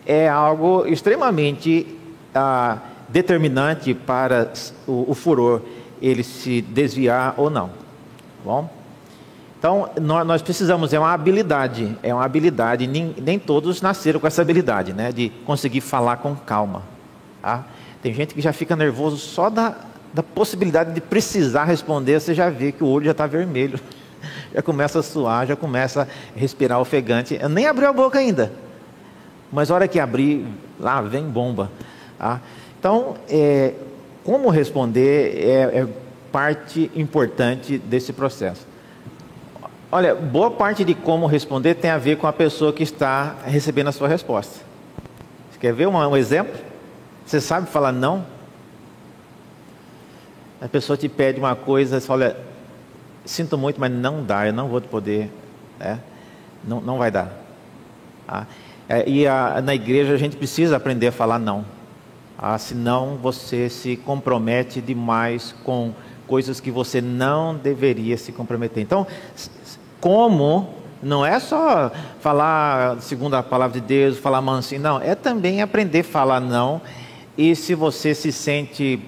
é 0.06 0.26
algo 0.26 0.86
extremamente 0.86 1.86
ah, 2.34 2.78
determinante 3.08 3.92
para 3.92 4.50
o, 4.86 5.10
o, 5.10 5.14
furor 5.14 5.60
ele 6.00 6.22
se 6.22 6.62
desviar 6.62 7.34
ou 7.36 7.50
não. 7.50 7.68
Tá 7.68 7.74
bom, 8.44 8.70
então 9.58 9.90
nós, 10.00 10.40
precisamos 10.40 10.94
é 10.94 10.98
uma 10.98 11.12
habilidade, 11.12 11.98
é 12.02 12.14
uma 12.14 12.24
habilidade. 12.24 12.86
Nem, 12.86 13.14
nem 13.20 13.38
todos 13.38 13.82
nasceram 13.82 14.20
com 14.20 14.26
essa 14.26 14.40
habilidade, 14.40 14.92
né, 14.92 15.10
de 15.10 15.30
conseguir 15.44 15.80
falar 15.80 16.18
com 16.18 16.34
calma. 16.36 16.82
Tá? 17.48 17.64
Tem 18.02 18.12
gente 18.12 18.34
que 18.34 18.42
já 18.42 18.52
fica 18.52 18.76
nervoso 18.76 19.16
só 19.16 19.48
da, 19.48 19.74
da 20.12 20.22
possibilidade 20.22 20.92
de 20.92 21.00
precisar 21.00 21.64
responder. 21.64 22.20
Você 22.20 22.34
já 22.34 22.50
vê 22.50 22.72
que 22.72 22.84
o 22.84 22.86
olho 22.86 23.06
já 23.06 23.12
está 23.12 23.26
vermelho 23.26 23.80
já 24.54 24.60
começa 24.60 24.98
a 24.98 25.02
suar, 25.02 25.46
já 25.46 25.56
começa 25.56 26.02
a 26.02 26.38
respirar 26.38 26.78
ofegante. 26.78 27.38
Eu 27.40 27.48
nem 27.48 27.66
abriu 27.66 27.88
a 27.88 27.92
boca 27.92 28.18
ainda. 28.18 28.52
Mas 29.50 29.70
a 29.70 29.74
hora 29.74 29.88
que 29.88 29.98
abrir, 29.98 30.46
lá 30.78 31.00
vem 31.00 31.24
bomba. 31.24 31.70
Tá? 32.18 32.38
Então, 32.78 33.14
é, 33.30 33.72
como 34.24 34.50
responder 34.50 35.42
é, 35.42 35.80
é 35.80 35.88
parte 36.30 36.90
importante 36.94 37.78
desse 37.78 38.12
processo. 38.12 38.66
Olha, 39.90 40.14
boa 40.14 40.50
parte 40.50 40.84
de 40.84 40.94
como 40.94 41.26
responder 41.26 41.76
tem 41.76 41.90
a 41.90 41.96
ver 41.96 42.18
com 42.18 42.26
a 42.26 42.32
pessoa 42.32 42.74
que 42.74 42.82
está 42.82 43.36
recebendo 43.46 43.88
a 43.88 43.92
sua 43.92 44.06
resposta. 44.06 44.60
Você 45.50 45.58
quer 45.58 45.72
ver 45.72 45.88
um, 45.88 45.96
um 45.96 46.14
exemplo? 46.14 46.67
Você 47.28 47.42
sabe 47.42 47.68
falar 47.68 47.92
não? 47.92 48.24
A 50.62 50.66
pessoa 50.66 50.96
te 50.96 51.10
pede 51.10 51.38
uma 51.38 51.54
coisa, 51.54 52.00
você 52.00 52.06
fala, 52.06 52.24
olha, 52.24 52.36
sinto 53.22 53.58
muito, 53.58 53.78
mas 53.78 53.92
não 53.92 54.24
dá, 54.24 54.46
eu 54.46 54.52
não 54.54 54.66
vou 54.66 54.80
poder, 54.80 55.30
né? 55.78 56.00
não, 56.64 56.80
não 56.80 56.96
vai 56.96 57.10
dar. 57.10 57.30
Ah, 58.26 58.46
é, 58.88 59.06
e 59.06 59.26
a, 59.26 59.60
na 59.60 59.74
igreja 59.74 60.14
a 60.14 60.16
gente 60.16 60.38
precisa 60.38 60.78
aprender 60.78 61.08
a 61.08 61.12
falar 61.12 61.38
não, 61.38 61.66
ah, 62.38 62.56
senão 62.56 63.18
você 63.18 63.68
se 63.68 63.94
compromete 63.94 64.80
demais 64.80 65.54
com 65.62 65.92
coisas 66.26 66.60
que 66.60 66.70
você 66.70 67.02
não 67.02 67.54
deveria 67.54 68.16
se 68.16 68.32
comprometer. 68.32 68.82
Então, 68.82 69.06
como 70.00 70.66
não 71.02 71.26
é 71.26 71.38
só 71.38 71.92
falar 72.20 73.02
segundo 73.02 73.34
a 73.34 73.42
palavra 73.42 73.78
de 73.78 73.86
Deus, 73.86 74.16
falar 74.16 74.40
mansinho, 74.40 74.80
não, 74.80 74.98
é 74.98 75.14
também 75.14 75.60
aprender 75.60 76.00
a 76.00 76.04
falar 76.04 76.40
não. 76.40 76.80
E 77.38 77.54
se 77.54 77.72
você 77.72 78.16
se 78.16 78.32
sente, 78.32 79.00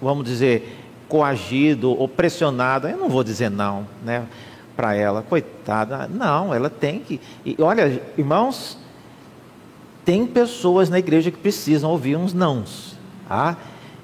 vamos 0.00 0.24
dizer, 0.24 0.74
coagido 1.06 1.90
ou 1.90 2.08
pressionado, 2.08 2.88
eu 2.88 2.96
não 2.96 3.10
vou 3.10 3.22
dizer 3.22 3.50
não, 3.50 3.86
né, 4.02 4.26
para 4.74 4.94
ela, 4.94 5.20
coitada, 5.22 6.08
não, 6.08 6.54
ela 6.54 6.70
tem 6.70 7.00
que. 7.00 7.20
E 7.44 7.54
olha, 7.60 8.00
irmãos, 8.16 8.78
tem 10.02 10.26
pessoas 10.26 10.88
na 10.88 10.98
igreja 10.98 11.30
que 11.30 11.36
precisam 11.36 11.90
ouvir 11.90 12.16
uns 12.16 12.32
nãos, 12.32 12.96
tá? 13.28 13.58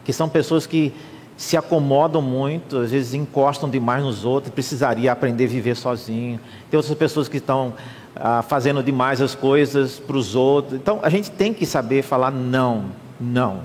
que 0.04 0.12
são 0.12 0.28
pessoas 0.28 0.66
que 0.66 0.92
se 1.34 1.56
acomodam 1.56 2.20
muito, 2.20 2.76
às 2.76 2.90
vezes 2.90 3.14
encostam 3.14 3.70
demais 3.70 4.04
nos 4.04 4.24
outros, 4.26 4.52
precisaria 4.52 5.10
aprender 5.10 5.44
a 5.44 5.48
viver 5.48 5.74
sozinho. 5.74 6.38
Tem 6.70 6.76
outras 6.76 6.96
pessoas 6.96 7.28
que 7.28 7.38
estão 7.38 7.72
ah, 8.14 8.42
fazendo 8.42 8.82
demais 8.82 9.22
as 9.22 9.34
coisas 9.34 9.98
para 9.98 10.16
os 10.16 10.34
outros. 10.34 10.74
Então 10.74 11.00
a 11.02 11.08
gente 11.08 11.30
tem 11.30 11.54
que 11.54 11.64
saber 11.64 12.02
falar 12.02 12.30
não, 12.30 12.90
não. 13.24 13.62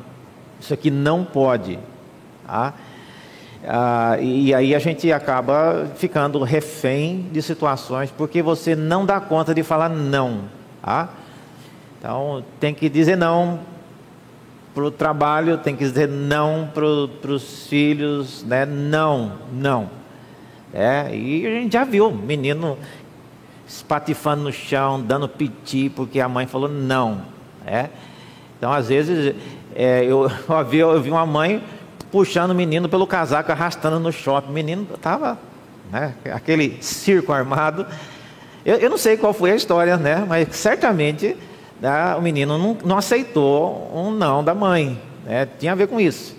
Isso 0.59 0.73
aqui 0.73 0.89
não 0.89 1.23
pode. 1.23 1.79
Tá? 2.45 2.73
Ah, 3.67 4.17
e 4.19 4.53
aí 4.53 4.73
a 4.73 4.79
gente 4.79 5.11
acaba 5.11 5.87
ficando 5.95 6.41
refém 6.43 7.27
de 7.31 7.41
situações 7.41 8.09
porque 8.09 8.41
você 8.41 8.75
não 8.75 9.05
dá 9.05 9.19
conta 9.19 9.53
de 9.53 9.63
falar 9.63 9.89
não. 9.89 10.43
Tá? 10.81 11.09
Então 11.97 12.43
tem 12.59 12.73
que 12.73 12.89
dizer 12.89 13.17
não 13.17 13.59
para 14.73 14.83
o 14.83 14.91
trabalho, 14.91 15.57
tem 15.57 15.75
que 15.75 15.83
dizer 15.83 16.07
não 16.07 16.69
para 16.73 17.31
os 17.31 17.67
filhos, 17.67 18.43
né? 18.43 18.65
Não, 18.65 19.33
não. 19.51 19.89
É, 20.73 21.13
e 21.13 21.45
a 21.45 21.49
gente 21.49 21.73
já 21.73 21.83
viu 21.83 22.11
menino 22.11 22.77
espatifando 23.67 24.43
no 24.43 24.53
chão, 24.53 25.01
dando 25.01 25.27
piti 25.27 25.89
porque 25.89 26.19
a 26.21 26.29
mãe 26.29 26.47
falou 26.47 26.69
não. 26.69 27.21
É? 27.65 27.89
Então 28.59 28.71
às 28.71 28.89
vezes 28.89 29.33
é, 29.75 30.03
eu, 30.03 30.29
eu, 30.47 30.65
vi, 30.65 30.77
eu 30.77 31.01
vi 31.01 31.09
uma 31.09 31.25
mãe 31.25 31.63
puxando 32.11 32.51
o 32.51 32.55
menino 32.55 32.89
pelo 32.89 33.07
casaco, 33.07 33.51
arrastando 33.51 33.99
no 33.99 34.11
shopping. 34.11 34.49
O 34.49 34.53
menino 34.53 34.87
estava, 34.93 35.39
né, 35.91 36.13
aquele 36.33 36.77
circo 36.81 37.31
armado. 37.31 37.85
Eu, 38.65 38.75
eu, 38.75 38.89
não 38.89 38.97
sei 38.97 39.15
qual 39.15 39.33
foi 39.33 39.51
a 39.51 39.55
história, 39.55 39.97
né, 39.97 40.25
mas 40.27 40.55
certamente 40.55 41.35
né, 41.79 42.15
o 42.15 42.21
menino 42.21 42.57
não, 42.57 42.77
não, 42.83 42.97
aceitou 42.97 43.91
um 43.95 44.11
não 44.11 44.43
da 44.43 44.53
mãe. 44.53 44.99
Né, 45.25 45.47
tinha 45.57 45.71
a 45.71 45.75
ver 45.75 45.87
com 45.87 45.99
isso. 45.99 46.35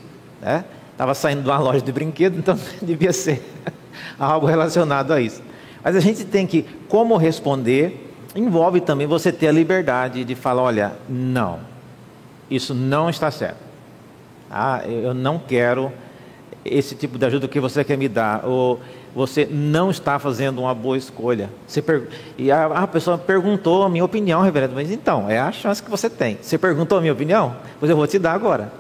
Estava 0.93 1.11
né, 1.11 1.15
saindo 1.15 1.43
de 1.43 1.49
uma 1.49 1.59
loja 1.59 1.81
de 1.81 1.93
brinquedo, 1.93 2.39
então 2.39 2.59
devia 2.83 3.13
ser 3.13 3.43
algo 4.19 4.47
relacionado 4.47 5.13
a 5.13 5.21
isso. 5.21 5.43
Mas 5.83 5.97
a 5.97 6.01
gente 6.01 6.25
tem 6.25 6.47
que, 6.47 6.67
como 6.89 7.17
responder, 7.17 8.13
envolve 8.37 8.81
também 8.81 9.07
você 9.07 9.33
ter 9.33 9.49
a 9.49 9.53
liberdade 9.53 10.25
de 10.25 10.35
falar: 10.35 10.63
olha, 10.63 10.93
não, 11.09 11.70
isso 12.51 12.75
não 12.75 13.09
está 13.09 13.31
certo. 13.31 13.59
Ah, 14.51 14.83
eu 14.85 15.15
não 15.15 15.39
quero 15.39 15.93
esse 16.65 16.95
tipo 16.95 17.19
de 17.19 17.25
ajuda 17.25 17.49
que 17.49 17.61
você 17.61 17.85
quer 17.85 17.97
me 17.97 18.09
dar. 18.09 18.45
Ou 18.45 18.81
você 19.15 19.47
não 19.51 19.91
está 19.91 20.19
fazendo 20.19 20.61
uma 20.61 20.75
boa 20.75 20.97
escolha. 20.97 21.51
Per... 21.85 22.09
E 22.37 22.51
a, 22.51 22.67
a, 22.67 22.87
pessoa 22.87 23.17
perguntou 23.17 23.85
a 23.85 23.89
minha 23.89 24.05
opinião, 24.05 24.43
reverendo. 24.43 24.75
Mas 24.75 24.91
então, 24.91 25.31
é 25.31 25.39
a 25.39 25.53
chance 25.53 25.83
que 25.83 25.91
você 25.91 26.11
tem. 26.11 26.39
Você 26.41 26.59
perguntou 26.59 26.99
a 26.99 27.01
minha 27.01 27.13
opinião? 27.13 27.57
Pois 27.79 27.89
eu 27.89 27.97
vou 27.97 28.07
te 28.07 28.19
dar 28.19 28.33
agora. 28.33 28.73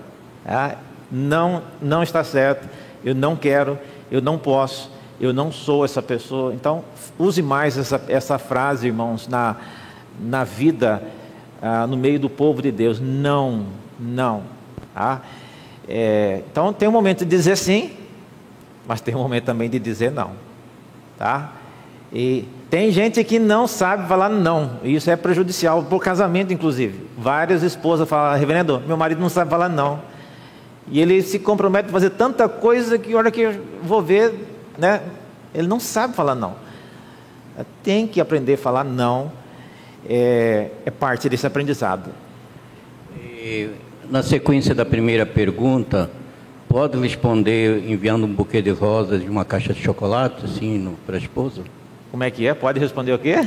Ah, 0.44 0.76
não, 1.10 1.62
não 1.80 2.02
está 2.02 2.22
certo. 2.24 2.68
Eu 3.04 3.14
não 3.14 3.36
quero. 3.36 3.78
Eu 4.10 4.20
não 4.20 4.38
posso. 4.38 4.90
Eu 5.20 5.32
não 5.32 5.52
sou 5.52 5.84
essa 5.84 6.02
pessoa. 6.02 6.52
Então, 6.54 6.84
use 7.18 7.42
mais 7.42 7.76
essa, 7.76 8.00
essa 8.08 8.38
frase, 8.38 8.86
irmãos, 8.86 9.28
na, 9.28 9.56
na 10.18 10.44
vida, 10.44 11.02
ah, 11.60 11.86
no 11.86 11.96
meio 11.96 12.18
do 12.18 12.30
povo 12.30 12.62
de 12.62 12.70
Deus. 12.70 13.00
Não, 13.00 13.66
não. 13.98 14.42
Ah, 14.94 15.20
é, 15.88 16.42
então 16.50 16.72
tem 16.72 16.88
um 16.88 16.92
momento 16.92 17.24
de 17.24 17.30
dizer 17.30 17.56
sim, 17.56 17.92
mas 18.86 19.00
tem 19.00 19.14
um 19.14 19.18
momento 19.18 19.44
também 19.44 19.68
de 19.68 19.78
dizer 19.78 20.10
não, 20.10 20.32
tá? 21.18 21.52
E 22.12 22.46
tem 22.68 22.90
gente 22.90 23.22
que 23.24 23.38
não 23.38 23.66
sabe 23.66 24.06
falar 24.06 24.28
não, 24.28 24.78
e 24.82 24.94
isso 24.94 25.10
é 25.10 25.16
prejudicial 25.16 25.82
para 25.82 25.96
o 25.96 26.00
casamento, 26.00 26.52
inclusive. 26.52 27.06
Várias 27.16 27.62
esposas 27.62 28.08
falam, 28.08 28.38
reverendo, 28.38 28.80
meu 28.86 28.96
marido 28.96 29.20
não 29.20 29.28
sabe 29.28 29.50
falar 29.50 29.68
não. 29.68 30.00
E 30.88 31.00
ele 31.00 31.22
se 31.22 31.38
compromete 31.38 31.88
a 31.88 31.92
fazer 31.92 32.10
tanta 32.10 32.48
coisa 32.48 32.98
que, 32.98 33.14
hora 33.14 33.30
que 33.30 33.40
eu 33.40 33.60
vou 33.82 34.02
ver, 34.02 34.34
né, 34.76 35.02
ele 35.54 35.68
não 35.68 35.78
sabe 35.80 36.14
falar 36.14 36.34
não. 36.34 36.54
Tem 37.82 38.06
que 38.06 38.20
aprender 38.20 38.54
a 38.54 38.58
falar 38.58 38.84
não, 38.84 39.30
é, 40.08 40.70
é 40.84 40.90
parte 40.90 41.28
desse 41.28 41.46
aprendizado. 41.46 42.10
E 43.16 43.70
na 44.10 44.22
sequência 44.22 44.74
da 44.74 44.84
primeira 44.84 45.24
pergunta, 45.24 46.10
pode 46.68 46.98
responder 46.98 47.84
enviando 47.88 48.24
um 48.24 48.32
buquê 48.32 48.62
de 48.62 48.70
rosas 48.70 49.22
e 49.22 49.28
uma 49.28 49.44
caixa 49.44 49.72
de 49.72 49.82
chocolate, 49.82 50.44
assim, 50.44 50.96
para 51.06 51.16
a 51.16 51.18
esposa? 51.18 51.62
Como 52.10 52.22
é 52.22 52.30
que 52.30 52.46
é? 52.46 52.54
Pode 52.54 52.78
responder 52.78 53.12
o 53.12 53.18
quê? 53.18 53.46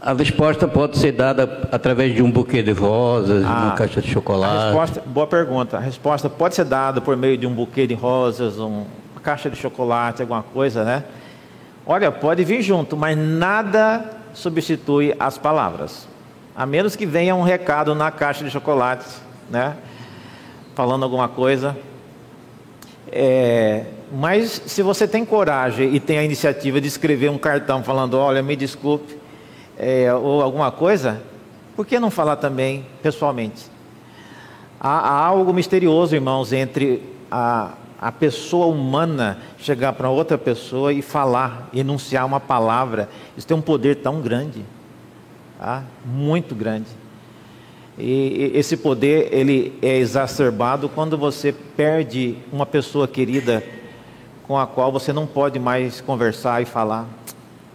A 0.00 0.12
resposta 0.12 0.68
pode 0.68 0.98
ser 0.98 1.12
dada 1.12 1.68
através 1.72 2.14
de 2.14 2.22
um 2.22 2.30
buquê 2.30 2.62
de 2.62 2.72
rosas, 2.72 3.42
ah, 3.44 3.48
uma 3.48 3.70
caixa 3.74 4.02
de 4.02 4.08
chocolate. 4.08 4.66
Resposta, 4.66 5.02
boa 5.06 5.26
pergunta. 5.26 5.78
A 5.78 5.80
resposta 5.80 6.28
pode 6.28 6.54
ser 6.54 6.64
dada 6.64 7.00
por 7.00 7.16
meio 7.16 7.38
de 7.38 7.46
um 7.46 7.54
buquê 7.54 7.86
de 7.86 7.94
rosas, 7.94 8.58
um, 8.58 8.84
uma 9.12 9.20
caixa 9.22 9.48
de 9.48 9.56
chocolate, 9.56 10.20
alguma 10.20 10.42
coisa, 10.42 10.84
né? 10.84 11.04
Olha, 11.86 12.12
pode 12.12 12.44
vir 12.44 12.62
junto, 12.62 12.96
mas 12.96 13.16
nada 13.16 14.04
substitui 14.34 15.14
as 15.18 15.38
palavras. 15.38 16.06
A 16.54 16.66
menos 16.66 16.94
que 16.94 17.06
venha 17.06 17.34
um 17.34 17.42
recado 17.42 17.94
na 17.94 18.10
caixa 18.10 18.44
de 18.44 18.50
chocolate 18.50 19.24
né? 19.48 19.76
Falando 20.74 21.04
alguma 21.04 21.28
coisa. 21.28 21.76
É, 23.10 23.84
mas 24.12 24.62
se 24.66 24.82
você 24.82 25.06
tem 25.06 25.24
coragem 25.24 25.94
e 25.94 26.00
tem 26.00 26.18
a 26.18 26.24
iniciativa 26.24 26.80
de 26.80 26.88
escrever 26.88 27.30
um 27.30 27.38
cartão 27.38 27.82
falando, 27.82 28.14
olha, 28.14 28.42
me 28.42 28.56
desculpe, 28.56 29.16
é, 29.78 30.12
ou 30.12 30.42
alguma 30.42 30.70
coisa, 30.72 31.22
por 31.76 31.86
que 31.86 31.98
não 31.98 32.10
falar 32.10 32.36
também 32.36 32.86
pessoalmente? 33.02 33.70
Há, 34.80 34.98
há 34.98 35.26
algo 35.26 35.52
misterioso, 35.52 36.14
irmãos, 36.14 36.52
entre 36.52 37.02
a, 37.30 37.72
a 38.04 38.12
pessoa 38.12 38.66
humana 38.66 39.38
chegar 39.56 39.94
para 39.94 40.10
outra 40.10 40.36
pessoa 40.36 40.92
e 40.92 41.00
falar, 41.00 41.70
enunciar 41.72 42.26
uma 42.26 42.38
palavra. 42.38 43.08
Isso 43.34 43.46
tem 43.46 43.56
um 43.56 43.62
poder 43.62 43.96
tão 43.96 44.20
grande, 44.20 44.62
tá? 45.58 45.82
muito 46.04 46.54
grande. 46.54 46.88
E 47.96 48.50
esse 48.54 48.76
poder 48.76 49.32
ele 49.32 49.78
é 49.80 49.96
exacerbado 49.96 50.86
quando 50.86 51.16
você 51.16 51.50
perde 51.50 52.36
uma 52.52 52.66
pessoa 52.66 53.08
querida 53.08 53.64
com 54.42 54.58
a 54.58 54.66
qual 54.66 54.92
você 54.92 55.10
não 55.10 55.26
pode 55.26 55.58
mais 55.58 56.02
conversar 56.02 56.60
e 56.60 56.66
falar. 56.66 57.06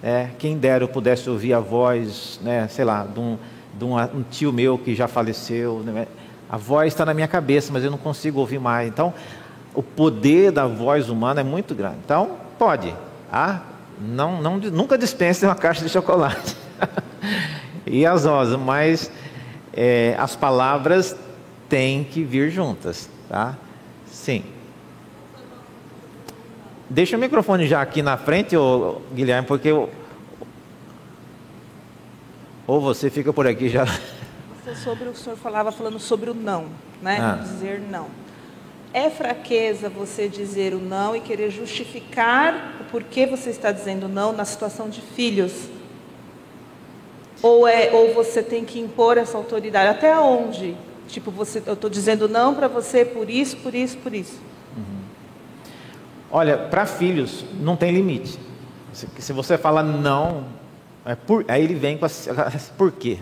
É, 0.03 0.29
quem 0.37 0.59
dera 0.59 0.83
eu 0.83 0.87
pudesse 0.87 1.27
ouvir 1.27 1.55
a 1.55 1.59
voz, 1.59 2.39
né, 2.43 2.67
sei 2.67 2.85
lá, 2.85 3.03
de 3.03 3.19
um, 3.19 3.35
de 3.73 3.83
um, 3.83 3.97
um 3.97 4.23
tio 4.29 4.53
meu 4.53 4.77
que 4.77 4.93
já 4.93 5.07
faleceu. 5.07 5.79
Né? 5.83 6.05
A 6.47 6.55
voz 6.55 6.93
está 6.93 7.03
na 7.03 7.15
minha 7.15 7.27
cabeça, 7.27 7.73
mas 7.73 7.83
eu 7.83 7.89
não 7.89 7.97
consigo 7.97 8.39
ouvir 8.39 8.59
mais. 8.59 8.87
Então, 8.87 9.11
o 9.73 9.83
poder 9.83 10.51
da 10.51 10.65
voz 10.65 11.09
humana 11.09 11.41
é 11.41 11.43
muito 11.43 11.75
grande. 11.75 11.97
Então, 12.03 12.37
pode. 12.57 12.93
Ah, 13.31 13.61
não, 13.99 14.41
não, 14.41 14.57
nunca 14.57 14.97
dispense 14.97 15.45
uma 15.45 15.55
caixa 15.55 15.83
de 15.83 15.89
chocolate. 15.89 16.55
e 17.85 18.05
as 18.05 18.25
rosas, 18.25 18.59
mas 18.59 19.11
é, 19.73 20.15
as 20.17 20.35
palavras 20.35 21.15
têm 21.67 22.03
que 22.03 22.23
vir 22.23 22.49
juntas, 22.49 23.09
tá? 23.27 23.55
Sim. 24.07 24.43
Deixa 26.89 27.15
o 27.15 27.19
microfone 27.19 27.67
já 27.67 27.81
aqui 27.81 28.01
na 28.01 28.17
frente, 28.17 28.57
ô, 28.57 29.01
Guilherme, 29.13 29.47
porque 29.47 29.67
eu... 29.67 29.89
ou 32.65 32.81
você 32.81 33.09
fica 33.09 33.31
por 33.31 33.45
aqui 33.45 33.69
já. 33.69 33.85
Sobre 34.83 35.09
o 35.09 35.15
senhor 35.15 35.35
falava 35.35 35.71
falando 35.71 35.99
sobre 35.99 36.29
o 36.29 36.33
não, 36.33 36.65
né? 37.01 37.17
Ah. 37.19 37.39
Dizer 37.41 37.79
não. 37.79 38.07
É 38.93 39.09
fraqueza 39.09 39.87
você 39.89 40.27
dizer 40.27 40.73
o 40.73 40.79
não 40.79 41.15
e 41.15 41.19
querer 41.19 41.51
justificar 41.51 42.77
o 42.81 42.85
porquê 42.85 43.25
você 43.25 43.51
está 43.51 43.71
dizendo 43.71 44.07
não 44.07 44.33
na 44.33 44.45
situação 44.45 44.89
de 44.89 44.99
filhos? 44.99 45.69
Ou 47.41 47.67
é 47.67 47.91
ou 47.91 48.13
você 48.13 48.41
tem 48.41 48.65
que 48.65 48.79
impor 48.79 49.17
essa 49.17 49.37
autoridade 49.37 49.89
até 49.89 50.17
onde? 50.19 50.75
Tipo, 51.07 51.31
você, 51.31 51.61
eu 51.65 51.73
estou 51.73 51.89
dizendo 51.89 52.27
não 52.27 52.53
para 52.53 52.67
você 52.67 53.05
por 53.05 53.29
isso, 53.29 53.57
por 53.57 53.73
isso, 53.73 53.97
por 53.97 54.13
isso. 54.13 54.39
Uhum. 54.75 55.01
Olha, 56.31 56.57
para 56.57 56.85
filhos 56.85 57.45
não 57.59 57.75
tem 57.75 57.91
limite. 57.91 58.39
Se, 58.91 59.07
se 59.19 59.33
você 59.33 59.57
fala 59.57 59.81
não, 59.83 60.45
é 61.05 61.15
por, 61.15 61.45
aí 61.47 61.63
ele 61.63 61.75
vem 61.75 61.97
com 61.97 62.05
a, 62.05 62.09
por 62.77 62.91
quê. 62.91 63.19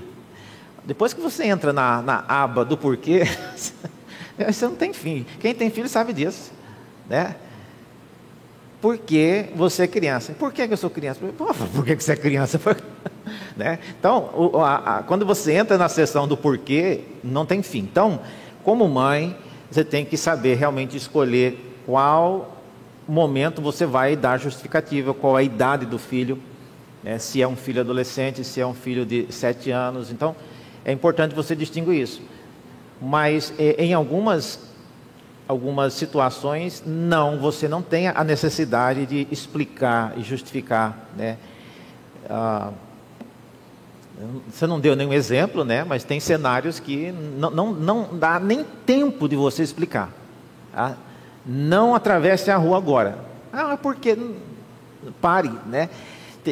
Depois 0.85 1.13
que 1.13 1.19
você 1.21 1.45
entra 1.45 1.73
na, 1.73 2.01
na 2.01 2.23
aba 2.27 2.63
do 2.63 2.77
porquê, 2.77 3.23
Isso 4.49 4.65
não 4.65 4.75
tem 4.75 4.93
fim. 4.93 5.25
Quem 5.39 5.53
tem 5.53 5.69
filho 5.69 5.89
sabe 5.89 6.13
disso. 6.13 6.51
Né? 7.09 7.35
Porque 8.81 9.47
você 9.55 9.83
é 9.83 9.87
criança. 9.87 10.33
Por 10.33 10.53
que, 10.53 10.61
eu 10.61 10.77
sou 10.77 10.89
criança? 10.89 11.19
por 11.73 11.85
que, 11.85 11.95
você 11.95 12.13
é 12.13 12.15
criança? 12.15 12.59
né? 13.57 13.79
Então, 13.99 14.51
a, 14.61 14.97
a, 14.97 15.03
quando 15.03 15.25
você 15.25 15.53
entra 15.53 15.77
na 15.77 15.89
sessão 15.89 16.27
do 16.27 16.37
porquê, 16.37 17.01
não 17.23 17.45
tem 17.45 17.63
fim. 17.63 17.79
Então, 17.79 18.19
como 18.63 18.87
mãe, 18.87 19.35
você 19.71 19.83
tem 19.83 20.05
que 20.05 20.15
saber 20.15 20.55
realmente 20.55 20.95
escolher 20.95 21.75
qual 21.85 22.55
momento 23.07 23.61
você 23.61 23.85
vai 23.85 24.15
dar 24.15 24.37
justificativa, 24.37 25.13
qual 25.13 25.35
a 25.35 25.41
idade 25.41 25.85
do 25.85 25.97
filho, 25.97 26.37
né? 27.03 27.17
se 27.17 27.41
é 27.41 27.47
um 27.47 27.55
filho 27.55 27.81
adolescente, 27.81 28.43
se 28.43 28.61
é 28.61 28.67
um 28.67 28.73
filho 28.73 29.05
de 29.05 29.25
sete 29.31 29.71
anos. 29.71 30.11
Então, 30.11 30.35
é 30.85 30.91
importante 30.91 31.33
você 31.33 31.55
distinguir 31.55 32.01
isso 32.01 32.21
mas 33.01 33.53
eh, 33.57 33.75
em 33.77 33.93
algumas, 33.93 34.59
algumas 35.47 35.93
situações, 35.93 36.83
não, 36.85 37.39
você 37.39 37.67
não 37.67 37.81
tem 37.81 38.07
a 38.07 38.23
necessidade 38.23 39.05
de 39.05 39.27
explicar 39.31 40.13
e 40.17 40.23
justificar. 40.23 41.07
Né? 41.15 41.37
Ah, 42.29 42.71
você 44.49 44.65
não 44.65 44.79
deu 44.79 44.95
nenhum 44.95 45.13
exemplo, 45.13 45.63
né? 45.63 45.83
mas 45.83 46.03
tem 46.03 46.19
cenários 46.19 46.79
que 46.79 47.11
não, 47.11 47.51
não, 47.51 47.73
não 47.73 48.09
dá 48.17 48.39
nem 48.39 48.65
tempo 48.85 49.27
de 49.27 49.35
você 49.35 49.61
explicar. 49.61 50.11
Tá? 50.73 50.97
Não 51.45 51.93
atravesse 51.93 52.49
a 52.49 52.57
rua 52.57 52.77
agora. 52.77 53.19
Ah, 53.53 53.77
porque 53.77 54.17
pare, 55.21 55.51
né? 55.67 55.89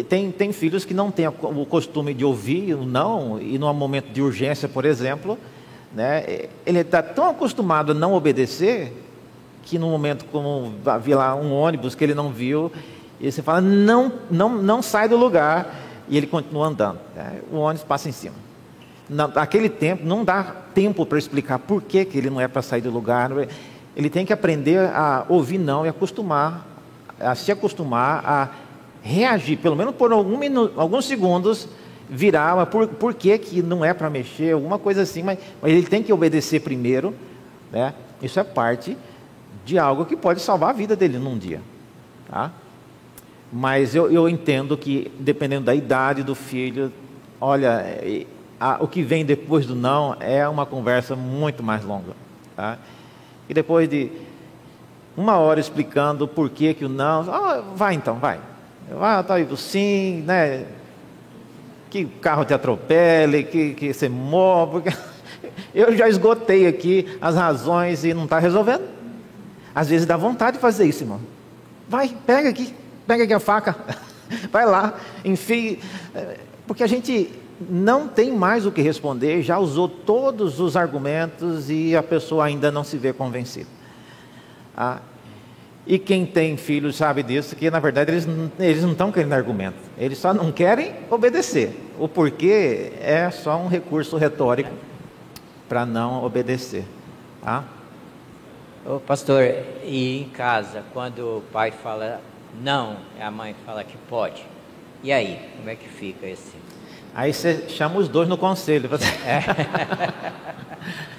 Tem, 0.10 0.30
tem 0.30 0.52
filhos 0.52 0.84
que 0.84 0.94
não 0.94 1.10
têm 1.10 1.28
o 1.28 1.66
costume 1.66 2.14
de 2.14 2.26
ouvir 2.26 2.74
o 2.74 2.86
não, 2.86 3.40
e 3.40 3.58
num 3.58 3.74
momento 3.74 4.12
de 4.12 4.22
urgência, 4.22 4.68
por 4.68 4.84
exemplo, 4.84 5.38
né? 5.96 6.48
Ele 6.66 6.80
está 6.80 7.02
tão 7.02 7.30
acostumado 7.30 7.94
a 7.94 7.96
não 7.96 8.14
obedecer 8.14 8.94
que 9.64 9.80
no 9.80 9.88
momento 9.90 10.26
como 10.26 10.74
havia 10.86 11.18
lá 11.18 11.36
um 11.36 11.52
ônibus 11.52 11.96
que 11.96 12.04
ele 12.04 12.14
não 12.14 12.32
viu, 12.32 12.72
e 13.20 13.32
você 13.32 13.42
fala, 13.42 13.62
não, 13.62 14.12
não, 14.30 14.62
não 14.62 14.82
sai 14.82 15.08
do 15.08 15.18
lugar, 15.18 15.74
e 16.08 16.18
ele 16.18 16.28
continua 16.28 16.68
andando. 16.68 17.00
Né? 17.16 17.40
O 17.52 17.58
ônibus 17.58 17.84
passa 17.84 18.10
em 18.10 18.12
cima. 18.12 18.36
Naquele 19.10 19.70
tempo, 19.70 20.06
não 20.06 20.24
dá 20.24 20.44
tempo 20.74 21.06
para 21.06 21.18
explicar 21.18 21.60
por 21.60 21.82
que, 21.82 22.06
que 22.06 22.18
ele 22.18 22.30
não 22.30 22.42
é 22.42 22.48
para 22.48 22.62
sair 22.62 22.82
do 22.82 22.92
lugar. 22.92 23.32
Ele 23.96 24.10
tem 24.10 24.26
que 24.26 24.34
aprender 24.34 24.80
a 24.80 25.26
ouvir 25.30 25.58
não 25.58 25.86
e 25.86 25.90
acostumar, 25.90 26.66
a 27.20 27.34
se 27.34 27.52
acostumar 27.52 28.24
a 28.26 28.50
reagir, 29.02 29.58
pelo 29.58 29.76
menos 29.76 29.96
por 29.96 30.12
algum 30.12 30.38
minuto, 30.38 30.80
alguns 30.80 31.06
segundos, 31.06 31.68
virar, 32.10 32.56
mas 32.56 32.70
por, 32.70 32.88
por 32.88 33.14
que, 33.14 33.38
que 33.38 33.62
não 33.62 33.84
é 33.84 33.94
para 33.94 34.10
mexer, 34.10 34.54
alguma 34.54 34.78
coisa 34.78 35.02
assim, 35.02 35.24
mas, 35.24 35.40
mas 35.62 35.72
ele 35.72 35.86
tem 35.86 36.04
que 36.04 36.14
obedecer 36.14 36.62
primeiro, 36.62 37.14
né? 37.72 37.94
Isso 38.22 38.40
é 38.40 38.44
parte 38.44 38.98
de 39.66 39.78
algo 39.80 40.06
que 40.06 40.16
pode 40.16 40.42
salvar 40.42 40.70
a 40.70 40.74
vida 40.74 40.96
dele 40.96 41.18
num 41.18 41.38
dia, 41.38 41.62
tá? 42.30 42.52
Mas 43.52 43.96
eu, 43.96 44.12
eu 44.12 44.28
entendo 44.28 44.78
que, 44.78 45.12
dependendo 45.20 45.66
da 45.66 45.76
idade 45.76 46.24
do 46.24 46.36
filho, 46.36 46.92
olha, 47.40 47.86
a, 48.60 48.84
o 48.84 48.88
que 48.88 49.02
vem 49.02 49.26
depois 49.26 49.66
do 49.66 49.76
não 49.76 50.16
é 50.20 50.48
uma 50.48 50.66
conversa 50.66 51.16
muito 51.16 51.64
mais 51.64 51.84
longa, 51.84 52.14
tá? 52.56 52.78
E 53.48 53.54
depois 53.54 53.88
de 53.88 54.12
uma 55.16 55.38
hora 55.38 55.60
explicando 55.60 56.28
por 56.28 56.50
que 56.50 56.74
que 56.74 56.86
o 56.86 56.90
não, 56.90 57.22
ah, 57.32 57.64
vai 57.76 57.94
então, 57.94 58.16
vai. 58.16 58.40
Vai, 58.90 59.24
tá 59.24 59.36
aí, 59.36 59.58
sim, 59.58 60.24
né? 60.26 60.66
Que 61.96 62.04
o 62.04 62.20
carro 62.20 62.44
te 62.44 62.54
atropele, 62.54 63.44
que, 63.44 63.74
que 63.74 63.94
você. 63.94 64.12
Porque... 64.70 64.90
Eu 65.74 65.96
já 65.96 66.10
esgotei 66.10 66.68
aqui 66.68 67.18
as 67.22 67.36
razões 67.36 68.04
e 68.04 68.14
não 68.14 68.26
está 68.26 68.40
resolvendo. 68.40 68.84
Às 69.74 69.88
vezes 69.88 70.06
dá 70.06 70.18
vontade 70.18 70.58
de 70.58 70.62
fazer 70.62 70.86
isso, 70.86 71.04
irmão. 71.04 71.22
Vai, 71.88 72.14
pega 72.26 72.50
aqui, 72.50 72.74
pega 73.06 73.24
aqui 73.24 73.34
a 73.34 73.40
faca, 73.40 73.76
vai 74.52 74.66
lá, 74.66 74.96
enfim. 75.24 75.80
Porque 76.66 76.84
a 76.84 76.88
gente 76.88 77.32
não 77.70 78.08
tem 78.08 78.32
mais 78.32 78.66
o 78.66 78.72
que 78.72 78.82
responder, 78.82 79.42
já 79.42 79.60
usou 79.60 79.88
todos 79.88 80.60
os 80.60 80.76
argumentos 80.76 81.70
e 81.70 81.96
a 81.96 82.04
pessoa 82.04 82.46
ainda 82.46 82.72
não 82.72 82.84
se 82.84 82.98
vê 82.98 83.14
convencida. 83.14 83.70
Ah, 84.76 85.00
e 85.88 86.00
quem 86.00 86.26
tem 86.26 86.58
filhos 86.58 86.96
sabe 86.96 87.22
disso, 87.22 87.56
que 87.56 87.70
na 87.70 87.80
verdade 87.80 88.12
eles, 88.12 88.28
eles 88.60 88.82
não 88.82 88.92
estão 88.92 89.12
querendo 89.12 89.34
argumento, 89.34 89.78
eles 89.98 90.18
só 90.18 90.34
não 90.34 90.52
querem 90.52 90.94
obedecer. 91.10 91.76
O 92.00 92.08
porquê 92.08 92.92
é 93.00 93.30
só 93.30 93.58
um 93.58 93.68
recurso 93.68 94.18
retórico 94.18 94.72
para 95.70 95.86
não 95.86 96.24
obedecer. 96.24 96.86
Tá? 97.42 97.64
Ô, 98.86 99.00
pastor, 99.00 99.44
e 99.84 100.22
em 100.22 100.30
casa, 100.30 100.84
quando 100.92 101.38
o 101.38 101.44
pai 101.52 101.72
fala 101.72 102.22
não, 102.62 102.98
a 103.20 103.30
mãe 103.30 103.56
fala 103.66 103.84
que 103.84 103.98
pode, 104.10 104.44
e 105.04 105.12
aí, 105.12 105.40
como 105.58 105.70
é 105.70 105.76
que 105.76 105.88
fica 105.88 106.26
esse? 106.26 106.54
Aí 107.14 107.32
você 107.32 107.70
chama 107.70 107.98
os 108.00 108.10
dois 108.10 108.28
no 108.28 108.38
conselho. 108.38 108.90
É. 109.26 109.42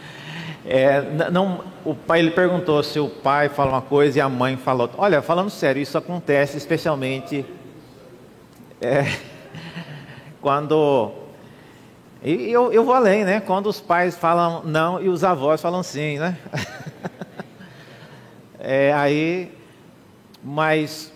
É, 0.69 1.01
não, 1.31 1.61
o 1.85 1.95
pai 1.95 2.19
ele 2.19 2.33
perguntou 2.33 2.83
se 2.83 2.99
o 2.99 3.09
pai 3.09 3.49
fala 3.49 3.71
uma 3.71 3.83
coisa 3.83 4.19
e 4.19 4.21
a 4.21 4.29
mãe 4.29 4.57
fala 4.57 4.83
outra. 4.83 5.01
Olha, 5.01 5.23
falando 5.23 5.49
sério, 5.49 5.81
isso 5.81 5.97
acontece 5.97 6.57
especialmente 6.57 7.47
é, 8.81 9.05
quando 10.43 11.13
e 12.23 12.51
eu, 12.51 12.73
eu 12.73 12.85
vou 12.85 12.95
além, 12.95 13.25
né? 13.25 13.39
Quando 13.39 13.69
os 13.69 13.81
pais 13.81 14.17
falam 14.17 14.62
não 14.64 15.01
e 15.01 15.09
os 15.09 15.23
avós 15.23 15.62
falam 15.62 15.85
sim, 15.85 16.19
né? 16.19 16.37
é, 18.59 18.93
aí, 18.93 19.53
mas 20.43 21.12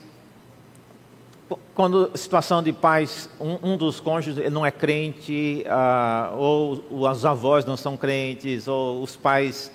quando 1.81 2.11
situação 2.15 2.63
de 2.63 2.75
pais, 2.75 3.27
um, 3.41 3.71
um 3.71 3.75
dos 3.75 4.01
cônjuges 4.01 4.53
não 4.53 4.67
é 4.67 4.71
crente, 4.71 5.65
ah, 5.67 6.31
ou 6.37 6.85
os 6.91 7.25
avós 7.25 7.65
não 7.65 7.75
são 7.75 7.97
crentes, 7.97 8.69
ou 8.69 9.03
os 9.03 9.17
pais 9.17 9.73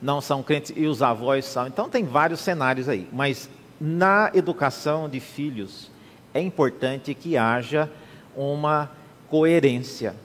não 0.00 0.22
são 0.22 0.42
crentes 0.42 0.72
e 0.74 0.86
os 0.86 1.02
avós 1.02 1.44
são. 1.44 1.66
Então 1.66 1.86
tem 1.86 2.02
vários 2.02 2.40
cenários 2.40 2.88
aí. 2.88 3.06
Mas 3.12 3.50
na 3.78 4.30
educação 4.32 5.06
de 5.06 5.20
filhos 5.20 5.90
é 6.32 6.40
importante 6.40 7.12
que 7.12 7.36
haja 7.36 7.90
uma 8.34 8.90
coerência. 9.28 10.16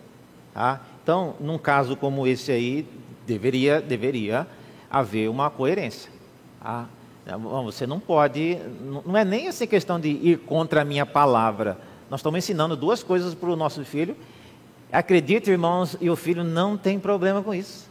Tá? 0.54 0.80
Então, 1.04 1.36
num 1.38 1.58
caso 1.58 1.98
como 1.98 2.26
esse 2.26 2.50
aí, 2.50 2.88
deveria, 3.28 3.82
deveria 3.82 4.48
haver 4.90 5.30
uma 5.30 5.50
coerência. 5.50 6.10
Tá? 6.64 6.88
Você 7.38 7.86
não 7.88 8.00
pode, 8.00 8.58
não 9.06 9.18
é 9.18 9.24
nem 9.24 9.48
essa 9.48 9.66
questão 9.68 10.00
de 10.00 10.10
ir 10.10 10.40
contra 10.40 10.82
a 10.82 10.86
minha 10.86 11.06
palavra. 11.06 11.78
Nós 12.10 12.20
estamos 12.20 12.38
ensinando 12.40 12.76
duas 12.76 13.04
coisas 13.04 13.34
para 13.34 13.50
o 13.50 13.56
nosso 13.56 13.84
filho 13.86 14.16
Acredite, 14.92 15.52
irmãos, 15.52 15.96
e 16.02 16.10
o 16.10 16.16
filho 16.16 16.44
não 16.44 16.76
tem 16.76 17.00
problema 17.00 17.44
com 17.44 17.54
isso. 17.54 17.88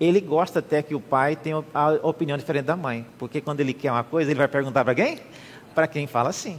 Ele 0.00 0.20
gosta 0.20 0.60
até 0.60 0.82
que 0.82 0.94
o 0.94 1.00
pai 1.00 1.36
tenha 1.36 1.62
a 1.74 1.90
opinião 2.02 2.36
diferente 2.38 2.64
da 2.64 2.74
mãe, 2.74 3.06
porque 3.18 3.42
quando 3.42 3.60
ele 3.60 3.74
quer 3.74 3.92
uma 3.92 4.02
coisa, 4.02 4.30
ele 4.30 4.38
vai 4.38 4.48
perguntar 4.48 4.84
para 4.84 4.94
quem? 4.94 5.20
Para 5.74 5.86
quem 5.86 6.06
fala 6.06 6.30
assim. 6.30 6.58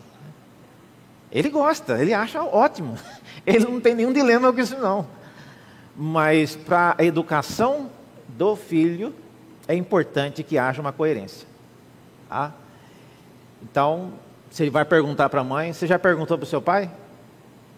Ele 1.31 1.49
gosta, 1.49 1.99
ele 1.99 2.13
acha 2.13 2.43
ótimo. 2.43 2.95
Ele 3.45 3.65
não 3.65 3.81
tem 3.81 3.93
nenhum 3.93 4.13
dilema 4.13 4.53
com 4.53 4.59
isso, 4.59 4.77
não. 4.77 5.05
Mas 5.97 6.55
para 6.55 6.95
a 6.97 7.03
educação 7.03 7.89
do 8.29 8.55
filho, 8.55 9.13
é 9.67 9.75
importante 9.75 10.43
que 10.43 10.57
haja 10.57 10.79
uma 10.79 10.93
coerência. 10.93 11.45
Tá? 12.33 12.51
Então, 13.61 14.13
se 14.49 14.63
ele 14.63 14.71
vai 14.71 14.83
perguntar 14.83 15.29
para 15.29 15.41
a 15.41 15.43
mãe, 15.43 15.71
você 15.71 15.85
já 15.85 15.99
perguntou 15.99 16.35
para 16.35 16.45
o 16.45 16.47
seu 16.47 16.59
pai? 16.59 16.89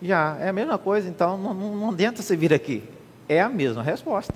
Já, 0.01 0.37
é 0.39 0.47
a 0.47 0.53
mesma 0.53 0.77
coisa, 0.77 1.09
então 1.09 1.37
não, 1.37 1.53
não, 1.53 1.89
adianta 1.89 2.21
você 2.21 2.37
vir 2.37 2.53
aqui. 2.53 2.81
É 3.27 3.41
a 3.41 3.49
mesma 3.49 3.83
resposta. 3.83 4.33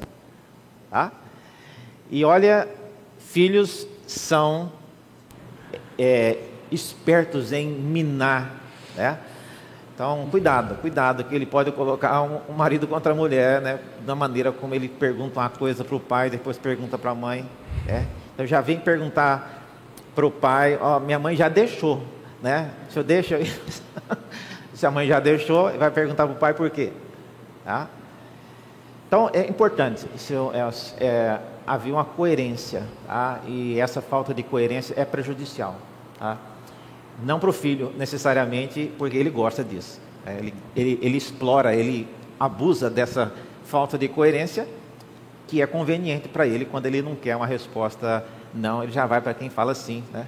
Tá? 0.92 1.14
E 2.12 2.26
olha, 2.26 2.68
filhos 3.18 3.88
são 4.06 4.74
é, 5.98 6.38
espertos 6.70 7.54
em 7.54 7.70
minar. 7.70 8.56
Né? 8.98 9.18
Então, 9.96 10.28
cuidado, 10.30 10.76
cuidado, 10.82 11.24
que 11.24 11.34
ele 11.34 11.46
pode 11.46 11.72
colocar 11.72 12.22
um, 12.24 12.42
um 12.50 12.54
marido 12.54 12.86
contra 12.88 13.14
a 13.14 13.16
mulher, 13.16 13.62
né? 13.62 13.80
da 14.06 14.16
maneira 14.16 14.52
como 14.52 14.76
ele 14.76 14.90
pergunta 14.90 15.40
uma 15.40 15.50
coisa 15.50 15.86
para 15.86 15.96
o 15.96 16.00
pai, 16.00 16.30
depois 16.30 16.58
pergunta 16.58 16.98
para 16.98 17.12
a 17.12 17.16
mãe. 17.16 17.50
Né? 17.86 18.06
Então, 18.34 18.46
já 18.46 18.60
vem 18.60 18.82
perguntar 18.82 19.59
para 20.16 20.26
o 20.26 20.32
pai: 20.32 20.78
Ó, 20.80 21.00
minha 21.00 21.20
mãe 21.20 21.36
já 21.36 21.50
deixou, 21.50 22.04
né? 22.42 22.72
Se 22.90 23.00
eu 23.00 23.04
deixo. 23.04 23.36
Se 24.74 24.86
a 24.86 24.92
mãe 24.92 25.06
já 25.06 25.20
deixou, 25.20 25.70
vai 25.78 25.92
perguntar 25.92 26.26
para 26.26 26.36
o 26.36 26.40
pai 26.40 26.54
por 26.54 26.70
quê. 26.70 26.94
Tá? 27.66 27.90
Então 29.10 29.30
é 29.34 29.46
importante, 29.46 30.08
isso 30.16 30.52
é, 30.54 31.04
é, 31.04 31.40
havia 31.68 31.94
uma 31.94 32.06
coerência, 32.06 32.84
tá? 33.06 33.42
e 33.46 33.78
essa 33.78 34.02
falta 34.02 34.34
de 34.34 34.42
coerência 34.42 34.94
é 34.96 35.04
prejudicial. 35.04 35.76
Tá? 36.18 36.38
Não 37.22 37.40
para 37.40 37.50
o 37.50 37.54
filho 37.54 37.92
necessariamente, 37.98 38.90
porque 38.98 39.18
ele 39.18 39.30
gosta 39.30 39.66
disso. 39.66 40.00
É, 40.26 40.38
ele, 40.38 40.54
ele, 40.76 41.00
ele 41.02 41.18
explora, 41.18 41.76
ele 41.76 42.08
abusa 42.40 42.90
dessa 42.90 43.34
falta 43.66 43.98
de 43.98 44.08
coerência, 44.08 44.66
que 45.46 45.62
é 45.62 45.68
conveniente 45.68 46.30
para 46.30 46.48
ele 46.48 46.64
quando 46.64 46.86
ele 46.86 47.02
não 47.02 47.16
quer 47.16 47.36
uma 47.36 47.48
resposta 47.48 48.24
não, 48.54 48.84
ele 48.84 48.92
já 48.92 49.06
vai 49.06 49.22
para 49.22 49.34
quem 49.34 49.50
fala 49.50 49.74
sim, 49.74 50.04
né? 50.12 50.28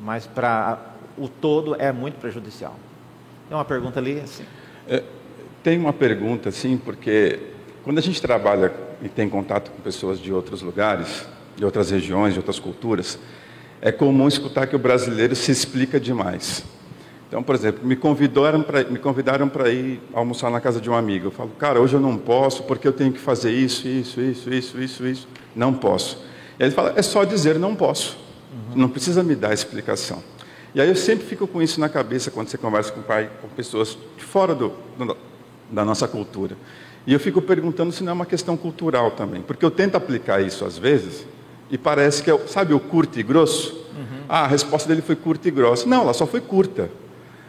Mas 0.00 0.26
para 0.26 0.78
o 1.16 1.28
todo 1.28 1.76
é 1.78 1.92
muito 1.92 2.18
prejudicial. 2.18 2.76
Tem 3.48 3.56
uma 3.56 3.64
pergunta 3.64 3.98
ali? 4.00 4.20
Assim. 4.20 4.44
É, 4.88 5.02
tem 5.62 5.78
uma 5.78 5.92
pergunta, 5.92 6.50
sim, 6.50 6.76
porque 6.76 7.38
quando 7.82 7.98
a 7.98 8.02
gente 8.02 8.20
trabalha 8.20 8.72
e 9.02 9.08
tem 9.08 9.28
contato 9.28 9.70
com 9.70 9.80
pessoas 9.80 10.18
de 10.18 10.32
outros 10.32 10.62
lugares, 10.62 11.26
de 11.56 11.64
outras 11.64 11.90
regiões, 11.90 12.32
de 12.32 12.38
outras 12.38 12.58
culturas, 12.58 13.18
é 13.80 13.92
comum 13.92 14.26
escutar 14.26 14.66
que 14.66 14.74
o 14.74 14.78
brasileiro 14.78 15.36
se 15.36 15.50
explica 15.52 16.00
demais. 16.00 16.64
Então, 17.28 17.42
por 17.42 17.54
exemplo, 17.54 17.84
me 17.84 17.96
convidaram 17.96 18.62
para 18.62 18.84
me 18.84 18.98
convidaram 18.98 19.48
para 19.48 19.68
ir 19.68 20.00
almoçar 20.12 20.50
na 20.50 20.60
casa 20.60 20.80
de 20.80 20.88
um 20.88 20.94
amigo. 20.94 21.26
Eu 21.26 21.30
falo, 21.30 21.50
cara, 21.58 21.80
hoje 21.80 21.94
eu 21.94 22.00
não 22.00 22.16
posso 22.16 22.62
porque 22.62 22.86
eu 22.86 22.92
tenho 22.92 23.12
que 23.12 23.18
fazer 23.18 23.50
isso, 23.50 23.88
isso, 23.88 24.20
isso, 24.20 24.52
isso, 24.52 24.80
isso, 24.80 25.06
isso. 25.06 25.28
Não 25.54 25.74
posso. 25.74 26.24
E 26.58 26.62
ele 26.62 26.72
fala, 26.72 26.92
é 26.96 27.02
só 27.02 27.24
dizer 27.24 27.58
não 27.58 27.74
posso. 27.74 28.18
Não 28.74 28.88
precisa 28.88 29.22
me 29.22 29.34
dar 29.34 29.52
explicação. 29.52 30.22
E 30.74 30.80
aí 30.80 30.88
eu 30.88 30.96
sempre 30.96 31.24
fico 31.24 31.46
com 31.46 31.62
isso 31.62 31.78
na 31.78 31.88
cabeça 31.88 32.30
quando 32.30 32.48
você 32.48 32.58
conversa 32.58 32.90
com 32.92 33.00
o 33.00 33.04
pai, 33.04 33.30
com 33.40 33.48
pessoas 33.48 33.96
de 34.16 34.24
fora 34.24 34.54
do, 34.54 34.72
do, 34.98 35.16
da 35.70 35.84
nossa 35.84 36.08
cultura. 36.08 36.56
E 37.06 37.12
eu 37.12 37.20
fico 37.20 37.40
perguntando 37.40 37.92
se 37.92 38.02
não 38.02 38.10
é 38.10 38.14
uma 38.14 38.26
questão 38.26 38.56
cultural 38.56 39.12
também, 39.12 39.42
porque 39.42 39.64
eu 39.64 39.70
tento 39.70 39.94
aplicar 39.94 40.40
isso 40.40 40.64
às 40.64 40.76
vezes 40.76 41.26
e 41.70 41.78
parece 41.78 42.22
que 42.22 42.30
é, 42.30 42.38
sabe 42.46 42.74
o 42.74 42.80
curto 42.80 43.20
e 43.20 43.22
grosso? 43.22 43.72
Uhum. 43.96 44.24
Ah, 44.28 44.44
a 44.44 44.46
resposta 44.46 44.88
dele 44.88 45.02
foi 45.02 45.14
curta 45.14 45.46
e 45.46 45.50
grossa. 45.50 45.88
Não, 45.88 46.02
ela 46.02 46.12
só 46.12 46.26
foi 46.26 46.40
curta. 46.40 46.90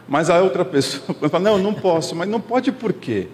Mas 0.08 0.30
a 0.30 0.40
outra 0.40 0.64
pessoa 0.64 1.16
fala, 1.28 1.42
não, 1.42 1.58
não 1.58 1.74
posso, 1.74 2.14
mas 2.14 2.28
não 2.28 2.40
pode 2.40 2.70
por 2.70 2.92
quê? 2.92 3.26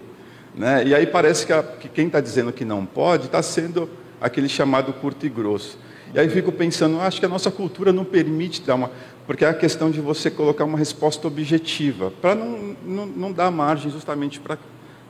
Né? 0.54 0.84
E 0.86 0.94
aí 0.94 1.06
parece 1.06 1.46
que, 1.46 1.52
a, 1.52 1.62
que 1.62 1.88
quem 1.88 2.06
está 2.06 2.20
dizendo 2.20 2.52
que 2.52 2.64
não 2.64 2.86
pode 2.86 3.26
está 3.26 3.42
sendo 3.42 3.88
aquele 4.22 4.48
chamado 4.48 4.92
curto 4.92 5.26
e 5.26 5.28
grosso. 5.28 5.78
E 6.14 6.20
aí 6.20 6.28
fico 6.28 6.52
pensando, 6.52 7.00
acho 7.00 7.18
que 7.18 7.26
a 7.26 7.28
nossa 7.28 7.50
cultura 7.50 7.92
não 7.92 8.04
permite 8.04 8.62
dar 8.62 8.74
uma. 8.74 8.90
Porque 9.26 9.44
é 9.44 9.48
a 9.48 9.54
questão 9.54 9.90
de 9.90 10.00
você 10.00 10.30
colocar 10.30 10.64
uma 10.64 10.78
resposta 10.78 11.26
objetiva, 11.26 12.10
para 12.20 12.34
não, 12.34 12.76
não, 12.84 13.06
não 13.06 13.32
dar 13.32 13.50
margem 13.50 13.90
justamente 13.90 14.40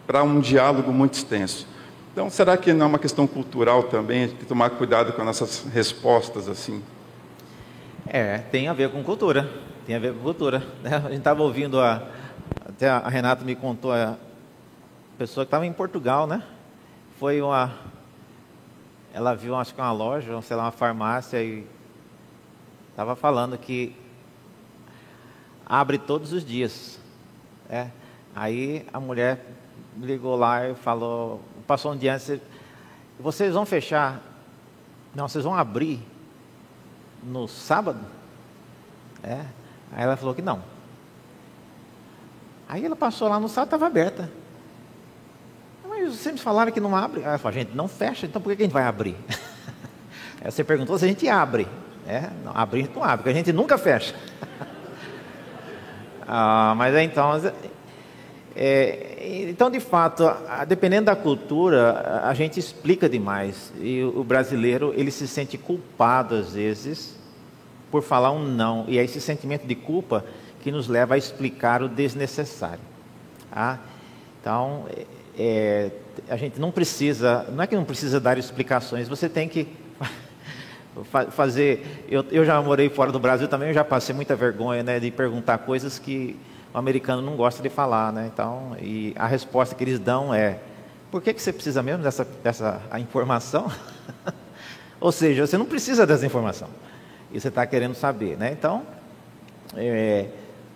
para 0.06 0.22
um 0.22 0.40
diálogo 0.40 0.92
muito 0.92 1.14
extenso. 1.14 1.66
Então, 2.12 2.28
será 2.28 2.56
que 2.56 2.72
não 2.72 2.86
é 2.86 2.88
uma 2.90 2.98
questão 2.98 3.26
cultural 3.26 3.84
também, 3.84 4.28
de 4.28 4.34
tomar 4.44 4.70
cuidado 4.70 5.12
com 5.12 5.24
nossas 5.24 5.66
respostas 5.72 6.48
assim? 6.48 6.82
É, 8.06 8.38
tem 8.38 8.68
a 8.68 8.72
ver 8.72 8.90
com 8.90 9.02
cultura, 9.02 9.48
tem 9.86 9.96
a 9.96 9.98
ver 9.98 10.12
com 10.12 10.20
cultura. 10.20 10.62
Né? 10.82 10.94
A 11.04 11.08
gente 11.08 11.18
estava 11.18 11.42
ouvindo, 11.42 11.80
a, 11.80 12.06
até 12.68 12.88
a 12.88 13.08
Renata 13.08 13.44
me 13.44 13.54
contou, 13.54 13.92
a 13.92 14.16
pessoa 15.16 15.44
que 15.44 15.48
estava 15.48 15.64
em 15.66 15.72
Portugal, 15.72 16.26
né? 16.26 16.42
Foi 17.18 17.40
uma, 17.40 17.72
ela 19.12 19.34
viu, 19.34 19.54
acho 19.54 19.74
que 19.74 19.80
uma 19.80 19.92
loja, 19.92 20.40
sei 20.40 20.56
lá, 20.56 20.64
uma 20.64 20.70
farmácia 20.70 21.42
e 21.42 21.66
estava 22.90 23.14
falando 23.14 23.58
que 23.58 23.94
abre 25.66 25.98
todos 25.98 26.32
os 26.32 26.44
dias. 26.44 26.98
É. 27.68 27.88
Aí 28.34 28.86
a 28.92 28.98
mulher 28.98 29.44
ligou 29.98 30.34
lá 30.34 30.68
e 30.68 30.74
falou, 30.74 31.42
passou 31.66 31.92
um 31.92 31.96
dia 31.96 32.14
antes, 32.14 32.40
vocês 33.20 33.52
vão 33.52 33.66
fechar? 33.66 34.22
Não, 35.14 35.28
vocês 35.28 35.44
vão 35.44 35.54
abrir 35.54 36.00
no 37.22 37.46
sábado? 37.46 38.00
É. 39.22 39.44
Aí 39.92 40.04
ela 40.04 40.16
falou 40.16 40.34
que 40.34 40.42
não. 40.42 40.62
Aí 42.66 42.82
ela 42.84 42.96
passou 42.96 43.28
lá 43.28 43.38
no 43.38 43.48
sábado, 43.48 43.66
estava 43.66 43.86
aberta. 43.86 44.41
Mas 46.02 46.16
vocês 46.16 46.40
falaram 46.40 46.72
que 46.72 46.80
não 46.80 46.96
abre. 46.96 47.22
Ela 47.22 47.38
falou, 47.38 47.56
gente, 47.56 47.76
não 47.76 47.86
fecha, 47.86 48.26
então 48.26 48.42
por 48.42 48.54
que 48.56 48.62
a 48.62 48.64
gente 48.64 48.72
vai 48.72 48.82
abrir? 48.82 49.16
Aí 50.42 50.50
você 50.50 50.64
perguntou 50.64 50.98
se 50.98 51.04
a 51.04 51.08
gente 51.08 51.28
abre. 51.28 51.68
É, 52.06 52.28
não, 52.44 52.50
abrir 52.52 52.90
não 52.92 53.04
abre, 53.04 53.18
porque 53.18 53.30
a 53.30 53.34
gente 53.34 53.52
nunca 53.52 53.78
fecha. 53.78 54.14
ah, 56.26 56.74
mas 56.76 56.96
então, 56.96 57.52
é, 58.56 59.46
então 59.48 59.70
de 59.70 59.78
fato, 59.78 60.24
dependendo 60.66 61.06
da 61.06 61.14
cultura, 61.14 62.20
a 62.24 62.34
gente 62.34 62.58
explica 62.58 63.08
demais. 63.08 63.72
E 63.80 64.02
o 64.02 64.24
brasileiro, 64.24 64.92
ele 64.96 65.12
se 65.12 65.28
sente 65.28 65.56
culpado 65.56 66.34
às 66.34 66.54
vezes 66.54 67.16
por 67.92 68.02
falar 68.02 68.32
um 68.32 68.42
não. 68.42 68.84
E 68.88 68.98
é 68.98 69.04
esse 69.04 69.20
sentimento 69.20 69.66
de 69.66 69.76
culpa 69.76 70.24
que 70.62 70.72
nos 70.72 70.88
leva 70.88 71.14
a 71.14 71.18
explicar 71.18 71.80
o 71.80 71.88
desnecessário. 71.88 72.80
Ah, 73.52 73.78
então, 74.40 74.86
é, 75.38 75.90
a 76.28 76.36
gente 76.36 76.60
não 76.60 76.70
precisa, 76.70 77.46
não 77.52 77.62
é 77.62 77.66
que 77.66 77.74
não 77.74 77.84
precisa 77.84 78.20
dar 78.20 78.38
explicações, 78.38 79.08
você 79.08 79.28
tem 79.28 79.48
que 79.48 79.68
fazer. 81.30 82.04
Eu, 82.08 82.24
eu 82.30 82.44
já 82.44 82.60
morei 82.60 82.88
fora 82.88 83.10
do 83.10 83.18
Brasil 83.18 83.48
também, 83.48 83.68
eu 83.68 83.74
já 83.74 83.84
passei 83.84 84.14
muita 84.14 84.36
vergonha 84.36 84.82
né, 84.82 85.00
de 85.00 85.10
perguntar 85.10 85.58
coisas 85.58 85.98
que 85.98 86.36
o 86.72 86.78
americano 86.78 87.22
não 87.22 87.36
gosta 87.36 87.62
de 87.62 87.68
falar, 87.68 88.12
né? 88.12 88.30
Então, 88.32 88.76
e 88.80 89.12
a 89.16 89.26
resposta 89.26 89.74
que 89.74 89.84
eles 89.84 89.98
dão 89.98 90.32
é: 90.32 90.58
por 91.10 91.22
que, 91.22 91.32
que 91.32 91.42
você 91.42 91.52
precisa 91.52 91.82
mesmo 91.82 92.02
dessa, 92.02 92.24
dessa 92.42 92.82
a 92.90 92.98
informação? 92.98 93.70
Ou 95.00 95.10
seja, 95.10 95.46
você 95.46 95.58
não 95.58 95.66
precisa 95.66 96.06
dessa 96.06 96.24
informação 96.24 96.68
e 97.32 97.40
você 97.40 97.48
está 97.48 97.66
querendo 97.66 97.94
saber, 97.94 98.36
né? 98.36 98.52
Então, 98.52 98.82
é, 99.74 100.28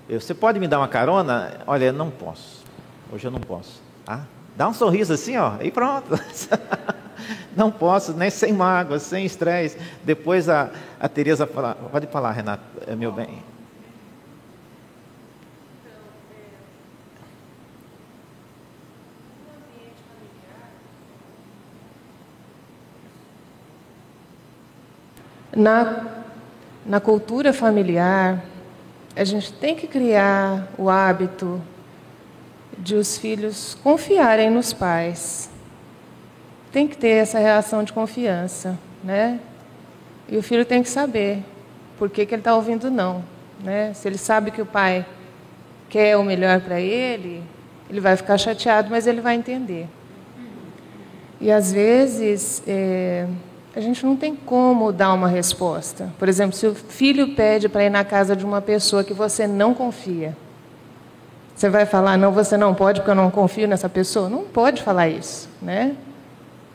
você 0.09 0.34
pode 0.34 0.59
me 0.59 0.66
dar 0.66 0.78
uma 0.78 0.88
carona? 0.88 1.61
Olha, 1.66 1.92
não 1.92 2.11
posso. 2.11 2.64
Hoje 3.12 3.26
eu 3.26 3.30
não 3.30 3.40
posso. 3.40 3.80
Tá? 4.04 4.26
Dá 4.57 4.66
um 4.68 4.72
sorriso 4.72 5.12
assim, 5.12 5.36
ó, 5.36 5.54
e 5.61 5.70
pronto. 5.70 6.18
Não 7.54 7.70
posso, 7.70 8.12
nem 8.12 8.30
sem 8.30 8.52
mágoa, 8.52 8.98
sem 8.98 9.24
estresse. 9.24 9.78
Depois 10.02 10.48
a, 10.48 10.70
a 10.98 11.09
Tereza 11.09 11.46
fala, 11.46 11.74
pode 11.74 12.07
falar, 12.07 12.32
Renato, 12.32 12.62
é 12.86 12.96
meu 12.96 13.12
bem. 13.12 13.42
Na, 25.54 26.04
na 26.84 27.00
cultura 27.00 27.52
familiar, 27.52 28.44
a 29.14 29.24
gente 29.24 29.50
tem 29.54 29.74
que 29.74 29.86
criar 29.86 30.68
o 30.76 30.90
hábito 30.90 31.62
de 32.79 32.95
os 32.95 33.16
filhos 33.18 33.77
confiarem 33.83 34.51
nos 34.51 34.72
pais. 34.72 35.51
Tem 36.72 36.87
que 36.87 36.97
ter 36.97 37.09
essa 37.09 37.39
reação 37.39 37.83
de 37.83 37.93
confiança, 37.93 38.79
né? 39.03 39.41
E 40.29 40.37
o 40.37 40.43
filho 40.43 40.64
tem 40.64 40.83
que 40.83 40.89
saber 40.89 41.43
por 41.99 42.11
que, 42.11 42.27
que 42.27 42.35
ele 42.35 42.41
está 42.41 42.55
ouvindo 42.55 42.91
não, 42.91 43.24
né? 43.62 43.93
Se 43.95 44.07
ele 44.07 44.18
sabe 44.18 44.51
que 44.51 44.61
o 44.61 44.66
pai 44.66 45.07
quer 45.89 46.16
o 46.16 46.24
melhor 46.24 46.61
para 46.61 46.81
ele, 46.81 47.43
Ele 47.89 48.01
vai 48.01 48.16
ficar 48.16 48.37
chateado, 48.37 48.91
mas 48.91 49.07
ele 49.07 49.20
vai 49.20 49.37
entender. 49.37 49.87
E 51.41 51.53
às 51.53 51.72
vezes 51.72 52.62
é, 52.66 53.27
a 53.74 53.81
gente 53.81 54.05
não 54.05 54.16
tem 54.16 54.35
como 54.35 54.91
dar 54.93 55.12
uma 55.12 55.29
resposta. 55.29 56.12
Por 56.18 56.29
exemplo, 56.29 56.57
se 56.57 56.66
o 56.66 56.74
filho 56.74 57.35
pede 57.35 57.68
para 57.68 57.85
ir 57.85 57.91
na 57.91 58.05
casa 58.05 58.35
de 58.35 58.45
uma 58.45 58.61
pessoa 58.61 59.05
que 59.05 59.14
você 59.14 59.47
não 59.47 59.72
confia, 59.74 60.37
você 61.57 61.70
vai 61.70 61.86
falar, 61.86 62.18
não, 62.18 62.32
você 62.32 62.54
não 62.54 62.74
pode 62.74 63.00
porque 63.00 63.11
eu 63.11 63.14
não 63.14 63.30
confio 63.30 63.66
nessa 63.66 63.88
pessoa? 63.88 64.28
Não 64.28 64.44
pode 64.44 64.82
falar 64.82 65.09
isso, 65.09 65.48
né? 65.62 65.96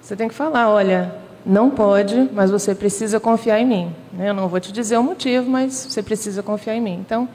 Você 0.01 0.15
tem 0.15 0.27
que 0.27 0.33
falar, 0.33 0.69
olha, 0.69 1.13
não 1.45 1.69
pode, 1.69 2.27
mas 2.33 2.49
você 2.49 2.73
precisa 2.73 3.19
confiar 3.19 3.59
em 3.59 3.65
mim. 3.65 3.95
Né? 4.11 4.29
Eu 4.29 4.33
não 4.33 4.47
vou 4.47 4.59
te 4.59 4.71
dizer 4.71 4.97
o 4.97 5.03
motivo, 5.03 5.47
mas 5.47 5.85
você 5.87 6.01
precisa 6.01 6.41
confiar 6.41 6.75
em 6.75 6.81
mim. 6.81 6.95
Então, 6.99 7.29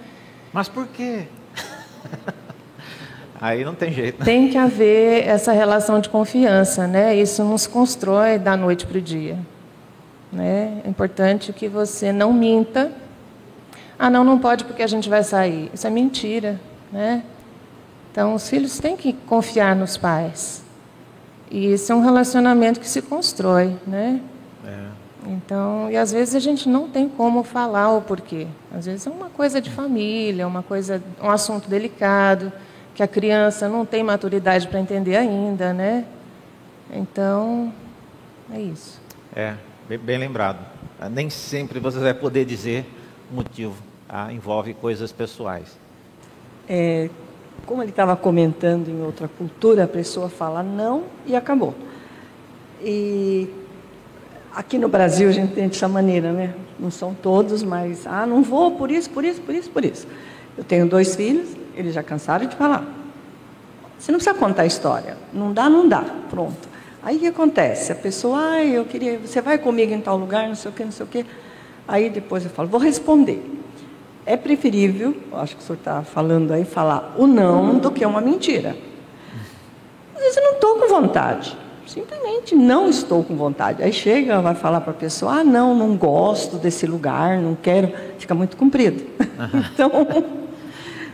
mas 0.53 0.69
por 0.69 0.89
quê? 0.89 1.29
Aí 3.41 3.65
não 3.65 3.77
tem 3.77 3.93
jeito. 3.93 4.25
Tem 4.25 4.49
que 4.49 4.59
haver 4.59 5.29
essa 5.29 5.53
relação 5.53 6.01
de 6.01 6.09
confiança, 6.09 6.89
né? 6.89 7.15
Isso 7.15 7.45
não 7.45 7.57
se 7.57 7.69
constrói 7.69 8.41
da 8.41 8.57
noite 8.57 8.85
para 8.87 8.99
o 8.99 9.01
dia. 9.01 9.39
Né? 10.33 10.81
É 10.85 10.89
importante 10.89 11.53
que 11.53 11.69
você 11.69 12.13
não 12.13 12.33
minta. 12.33 12.91
Ah, 13.97 14.11
não, 14.11 14.25
não 14.25 14.37
pode 14.37 14.65
porque 14.65 14.83
a 14.83 14.87
gente 14.89 15.09
vai 15.09 15.23
sair. 15.23 15.71
Isso 15.73 15.87
é 15.87 15.91
mentira, 15.91 16.59
né? 16.91 17.23
Então, 18.17 18.35
os 18.35 18.49
filhos 18.49 18.79
têm 18.79 18.97
que 18.97 19.13
confiar 19.13 19.77
nos 19.77 19.99
pais. 19.99 20.65
E 21.51 21.75
isso 21.75 21.93
é 21.93 21.95
um 21.95 22.01
relacionamento 22.01 22.81
que 22.81 22.89
se 22.89 23.03
constrói, 23.03 23.77
né? 23.87 24.23
É. 24.67 24.87
Então, 25.27 25.91
e 25.91 25.99
às 25.99 26.13
vezes 26.13 26.35
a 26.35 26.39
gente 26.39 26.67
não 26.67 26.89
tem 26.89 27.11
como 27.11 27.43
falar 27.43 27.93
o 27.93 28.01
porquê. 28.01 28.47
Às 28.75 28.87
vezes 28.87 29.07
é 29.07 29.11
uma 29.11 29.29
coisa 29.29 29.61
de 29.61 29.71
família, 29.71 30.47
uma 30.47 30.63
coisa, 30.63 31.03
um 31.23 31.29
assunto 31.29 31.69
delicado 31.69 32.51
que 32.95 33.03
a 33.03 33.07
criança 33.07 33.69
não 33.69 33.85
tem 33.85 34.03
maturidade 34.03 34.67
para 34.67 34.81
entender 34.81 35.17
ainda, 35.17 35.75
né? 35.75 36.07
Então, 36.91 37.71
é 38.51 38.59
isso. 38.59 38.99
É, 39.35 39.57
bem, 39.87 39.99
bem 39.99 40.17
lembrado. 40.17 40.61
Nem 41.11 41.29
sempre 41.29 41.79
você 41.79 41.99
vai 41.99 42.15
poder 42.15 42.47
dizer 42.47 42.87
o 43.31 43.35
motivo. 43.35 43.77
Tá? 44.09 44.33
Envolve 44.33 44.73
coisas 44.73 45.13
pessoais. 45.13 45.77
É, 46.67 47.11
como 47.65 47.83
ele 47.83 47.91
estava 47.91 48.17
comentando 48.17 48.89
em 48.89 49.03
outra 49.03 49.29
cultura, 49.29 49.85
a 49.85 49.89
pessoa 49.89 50.29
fala 50.29 50.63
não 50.63 51.05
e 51.25 51.35
acabou. 51.35 51.75
E 52.83 53.49
aqui 54.55 54.79
no 54.79 54.89
Brasil 54.89 55.29
a 55.29 55.33
gente 55.33 55.55
tem 55.55 55.69
dessa 55.69 55.89
maneira, 55.89 56.33
né? 56.33 56.55
Não 56.79 56.91
são 56.91 57.15
todos, 57.15 57.63
mas 57.63 58.07
ah, 58.07 58.27
não 58.27 58.43
vou 58.43 58.73
por 58.73 58.91
isso, 58.91 59.11
por 59.11 59.25
isso, 59.25 59.41
por 59.41 59.55
isso, 59.55 59.71
por 59.71 59.85
isso. 59.85 60.07
Eu 60.57 60.65
tenho 60.65 60.87
dois 60.87 61.17
filhos, 61.17 61.49
eles 61.75 61.95
já 61.95 62.03
cansaram 62.03 62.47
de 62.47 62.55
falar. 62.57 62.85
Você 63.99 64.13
não 64.13 64.19
precisa 64.19 64.39
contar 64.39 64.63
a 64.63 64.67
história. 64.67 65.17
Não 65.33 65.53
dá, 65.53 65.69
não 65.69 65.89
dá. 65.89 66.05
Pronto. 66.29 66.69
Aí 67.03 67.17
o 67.17 67.21
que 67.21 67.27
acontece? 67.27 67.93
A 67.93 67.95
pessoa, 67.95 68.51
ah, 68.51 68.65
eu 68.65 68.85
queria, 68.85 69.19
você 69.19 69.41
vai 69.41 69.59
comigo 69.59 69.93
em 69.93 70.01
tal 70.01 70.17
lugar, 70.17 70.49
não 70.49 70.55
sei 70.55 70.71
o 70.71 70.75
quê, 70.75 70.85
não 70.85 70.93
sei 70.93 71.07
o 71.07 71.09
quê. 71.09 71.25
Aí 71.87 72.11
depois 72.11 72.45
eu 72.45 72.51
falo, 72.51 72.69
vou 72.69 72.81
responder. 72.81 73.43
É 74.27 74.37
preferível, 74.37 75.17
acho 75.35 75.55
que 75.55 75.63
o 75.63 75.65
senhor 75.65 75.79
está 75.79 76.03
falando 76.03 76.53
aí, 76.53 76.65
falar 76.65 77.15
o 77.17 77.29
não 77.29 77.79
do 77.79 77.93
que 77.93 78.05
uma 78.05 78.21
mentira. 78.21 78.77
Às 80.17 80.21
vezes 80.21 80.37
eu 80.37 80.43
não 80.43 80.53
estou 80.55 80.81
com 80.81 80.89
vontade. 80.89 81.57
Simplesmente 81.87 82.57
não 82.57 82.89
estou 82.91 83.23
com 83.23 83.37
vontade. 83.37 83.81
Aí 83.85 83.93
chega, 83.93 84.41
vai 84.41 84.57
falar 84.57 84.81
para 84.81 84.91
a 84.91 84.95
pessoa: 84.95 85.35
ah, 85.35 85.45
não, 85.45 85.73
não 85.77 85.97
gosto 85.97 86.57
desse 86.57 86.85
lugar, 86.87 87.39
não 87.39 87.55
quero. 87.55 87.93
Fica 88.19 88.35
muito 88.35 88.57
comprido. 88.57 89.05
então, 89.73 89.93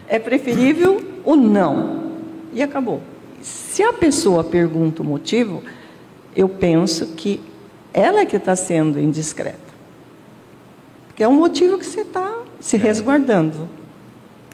é 0.08 0.18
preferível 0.18 1.04
o 1.22 1.36
não. 1.36 2.12
E 2.54 2.62
acabou. 2.62 3.02
Se 3.42 3.82
a 3.82 3.92
pessoa 3.92 4.42
pergunta 4.42 5.02
o 5.02 5.04
motivo, 5.04 5.62
eu 6.34 6.48
penso 6.48 7.08
que 7.08 7.40
ela 7.92 8.20
é 8.20 8.26
que 8.26 8.36
está 8.36 8.56
sendo 8.56 8.98
indiscreta. 8.98 9.61
É 11.22 11.28
um 11.28 11.34
motivo 11.34 11.78
que 11.78 11.86
você 11.86 12.00
está 12.00 12.42
se 12.60 12.76
resguardando. 12.76 13.68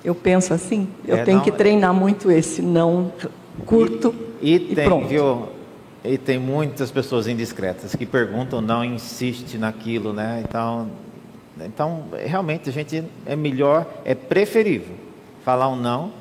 Eu 0.04 0.14
penso 0.14 0.54
assim, 0.54 0.88
eu 1.06 1.16
é, 1.16 1.24
tenho 1.24 1.38
não, 1.38 1.44
que 1.44 1.50
treinar 1.50 1.92
muito 1.92 2.30
esse 2.30 2.62
não 2.62 3.12
curto 3.66 4.14
e, 4.40 4.52
e, 4.52 4.54
e 4.54 4.74
tem, 4.74 4.84
pronto. 4.84 5.08
Viu, 5.08 5.48
e 6.04 6.16
tem 6.16 6.38
muitas 6.38 6.90
pessoas 6.90 7.26
indiscretas 7.26 7.94
que 7.94 8.06
perguntam, 8.06 8.60
não 8.60 8.84
insiste 8.84 9.58
naquilo, 9.58 10.12
né? 10.12 10.44
Então, 10.46 10.90
então 11.60 12.04
realmente 12.24 12.68
a 12.68 12.72
gente 12.72 13.04
é 13.26 13.34
melhor, 13.34 13.86
é 14.04 14.14
preferível 14.14 14.94
falar 15.44 15.68
um 15.68 15.76
não 15.76 16.12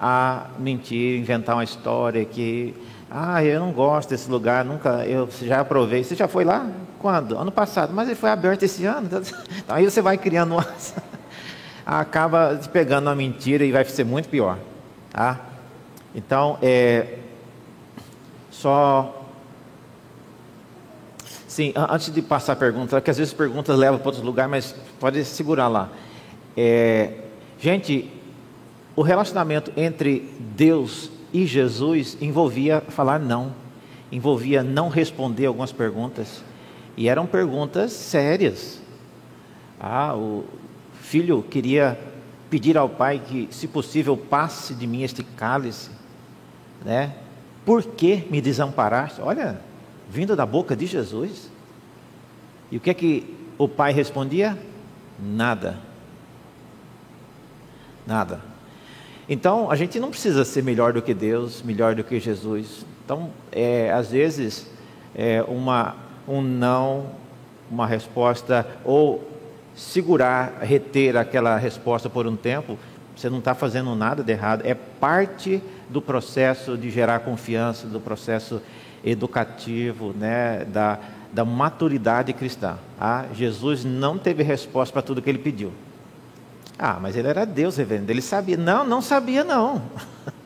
a 0.00 0.46
mentir, 0.58 1.18
inventar 1.18 1.56
uma 1.56 1.64
história 1.64 2.24
que 2.24 2.74
ah, 3.10 3.42
eu 3.42 3.58
não 3.58 3.72
gosto 3.72 4.10
desse 4.10 4.30
lugar, 4.30 4.64
nunca, 4.64 5.04
eu 5.06 5.28
já 5.42 5.60
aprovei. 5.60 6.04
Você 6.04 6.14
já 6.14 6.28
foi 6.28 6.44
lá? 6.44 6.70
Quando? 6.98 7.38
Ano 7.38 7.52
passado. 7.52 7.92
Mas 7.94 8.08
ele 8.08 8.16
foi 8.16 8.30
aberto 8.30 8.62
esse 8.62 8.84
ano. 8.84 9.08
Então, 9.58 9.76
aí 9.76 9.84
você 9.84 10.00
vai 10.00 10.16
criando 10.16 10.52
uma... 10.52 10.66
acaba 11.84 12.60
pegando 12.70 13.06
uma 13.06 13.14
mentira 13.14 13.64
e 13.64 13.72
vai 13.72 13.84
ser 13.84 14.04
muito 14.04 14.28
pior. 14.28 14.58
Tá? 15.10 15.40
Então, 16.14 16.58
é, 16.60 17.18
só. 18.50 19.24
Sim, 21.46 21.72
antes 21.74 22.12
de 22.12 22.20
passar 22.20 22.52
a 22.52 22.56
pergunta, 22.56 23.00
que 23.00 23.10
às 23.10 23.16
vezes 23.16 23.32
perguntas 23.32 23.76
levam 23.76 23.98
para 23.98 24.08
outro 24.08 24.24
lugar, 24.24 24.48
mas 24.48 24.74
pode 25.00 25.24
segurar 25.24 25.68
lá. 25.68 25.88
É, 26.56 27.14
gente, 27.58 28.12
o 28.94 29.02
relacionamento 29.02 29.72
entre 29.76 30.30
Deus 30.38 31.10
e 31.32 31.46
Jesus 31.46 32.18
envolvia 32.20 32.82
falar 32.88 33.18
não, 33.18 33.54
envolvia 34.12 34.62
não 34.62 34.88
responder 34.88 35.46
algumas 35.46 35.72
perguntas, 35.72 36.42
e 36.98 37.08
eram 37.08 37.28
perguntas 37.28 37.92
sérias. 37.92 38.80
Ah, 39.78 40.16
o 40.16 40.44
filho 41.00 41.44
queria 41.44 41.96
pedir 42.50 42.76
ao 42.76 42.88
pai 42.88 43.22
que, 43.24 43.46
se 43.52 43.68
possível, 43.68 44.16
passe 44.16 44.74
de 44.74 44.84
mim 44.84 45.04
este 45.04 45.22
cálice, 45.22 45.90
né? 46.84 47.14
Por 47.64 47.84
que 47.84 48.26
me 48.28 48.40
desamparaste? 48.40 49.20
Olha, 49.20 49.60
vindo 50.10 50.34
da 50.34 50.44
boca 50.44 50.74
de 50.74 50.86
Jesus. 50.86 51.48
E 52.68 52.78
o 52.78 52.80
que 52.80 52.90
é 52.90 52.94
que 52.94 53.32
o 53.56 53.68
pai 53.68 53.92
respondia? 53.92 54.58
Nada. 55.22 55.78
Nada. 58.04 58.40
Então, 59.28 59.70
a 59.70 59.76
gente 59.76 60.00
não 60.00 60.10
precisa 60.10 60.44
ser 60.44 60.64
melhor 60.64 60.92
do 60.92 61.00
que 61.00 61.14
Deus, 61.14 61.62
melhor 61.62 61.94
do 61.94 62.02
que 62.02 62.18
Jesus. 62.18 62.84
Então, 63.04 63.30
é, 63.52 63.92
às 63.92 64.10
vezes, 64.10 64.68
é 65.14 65.42
uma, 65.42 66.07
um 66.28 66.42
não, 66.42 67.06
uma 67.70 67.86
resposta, 67.86 68.66
ou 68.84 69.26
segurar, 69.74 70.58
reter 70.60 71.16
aquela 71.16 71.56
resposta 71.56 72.10
por 72.10 72.26
um 72.26 72.36
tempo, 72.36 72.78
você 73.16 73.28
não 73.28 73.38
está 73.38 73.54
fazendo 73.54 73.94
nada 73.94 74.22
de 74.22 74.32
errado. 74.32 74.62
É 74.64 74.74
parte 74.74 75.62
do 75.88 76.02
processo 76.02 76.76
de 76.76 76.90
gerar 76.90 77.20
confiança, 77.20 77.86
do 77.86 78.00
processo 78.00 78.60
educativo, 79.04 80.14
né, 80.16 80.64
da, 80.64 80.98
da 81.32 81.44
maturidade 81.44 82.32
cristã. 82.32 82.78
Ah, 83.00 83.24
Jesus 83.34 83.84
não 83.84 84.18
teve 84.18 84.42
resposta 84.42 84.92
para 84.92 85.02
tudo 85.02 85.22
que 85.22 85.30
ele 85.30 85.38
pediu. 85.38 85.72
Ah, 86.78 86.98
mas 87.00 87.16
ele 87.16 87.26
era 87.26 87.44
Deus, 87.44 87.76
reverendo. 87.76 88.10
Ele 88.10 88.22
sabia. 88.22 88.56
Não, 88.56 88.84
não 88.84 89.02
sabia, 89.02 89.42
não. 89.42 89.82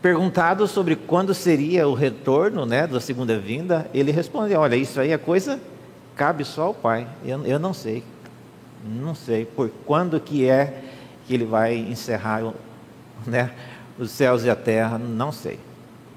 Perguntado 0.00 0.66
sobre 0.68 0.94
quando 0.94 1.34
seria 1.34 1.88
o 1.88 1.94
retorno 1.94 2.64
né, 2.64 2.86
da 2.86 3.00
segunda 3.00 3.36
vinda, 3.38 3.90
ele 3.92 4.12
respondeu: 4.12 4.60
Olha, 4.60 4.76
isso 4.76 5.00
aí 5.00 5.10
é 5.10 5.18
coisa, 5.18 5.60
cabe 6.14 6.44
só 6.44 6.64
ao 6.64 6.74
Pai. 6.74 7.06
Eu, 7.24 7.44
eu 7.44 7.58
não 7.58 7.74
sei. 7.74 8.04
Não 8.84 9.14
sei 9.14 9.44
por 9.44 9.70
quando 9.84 10.20
que 10.20 10.48
é 10.48 10.82
que 11.26 11.34
ele 11.34 11.44
vai 11.44 11.76
encerrar 11.76 12.52
né, 13.26 13.50
os 13.98 14.10
céus 14.12 14.44
e 14.44 14.50
a 14.50 14.54
terra, 14.54 14.98
não 14.98 15.32
sei. 15.32 15.58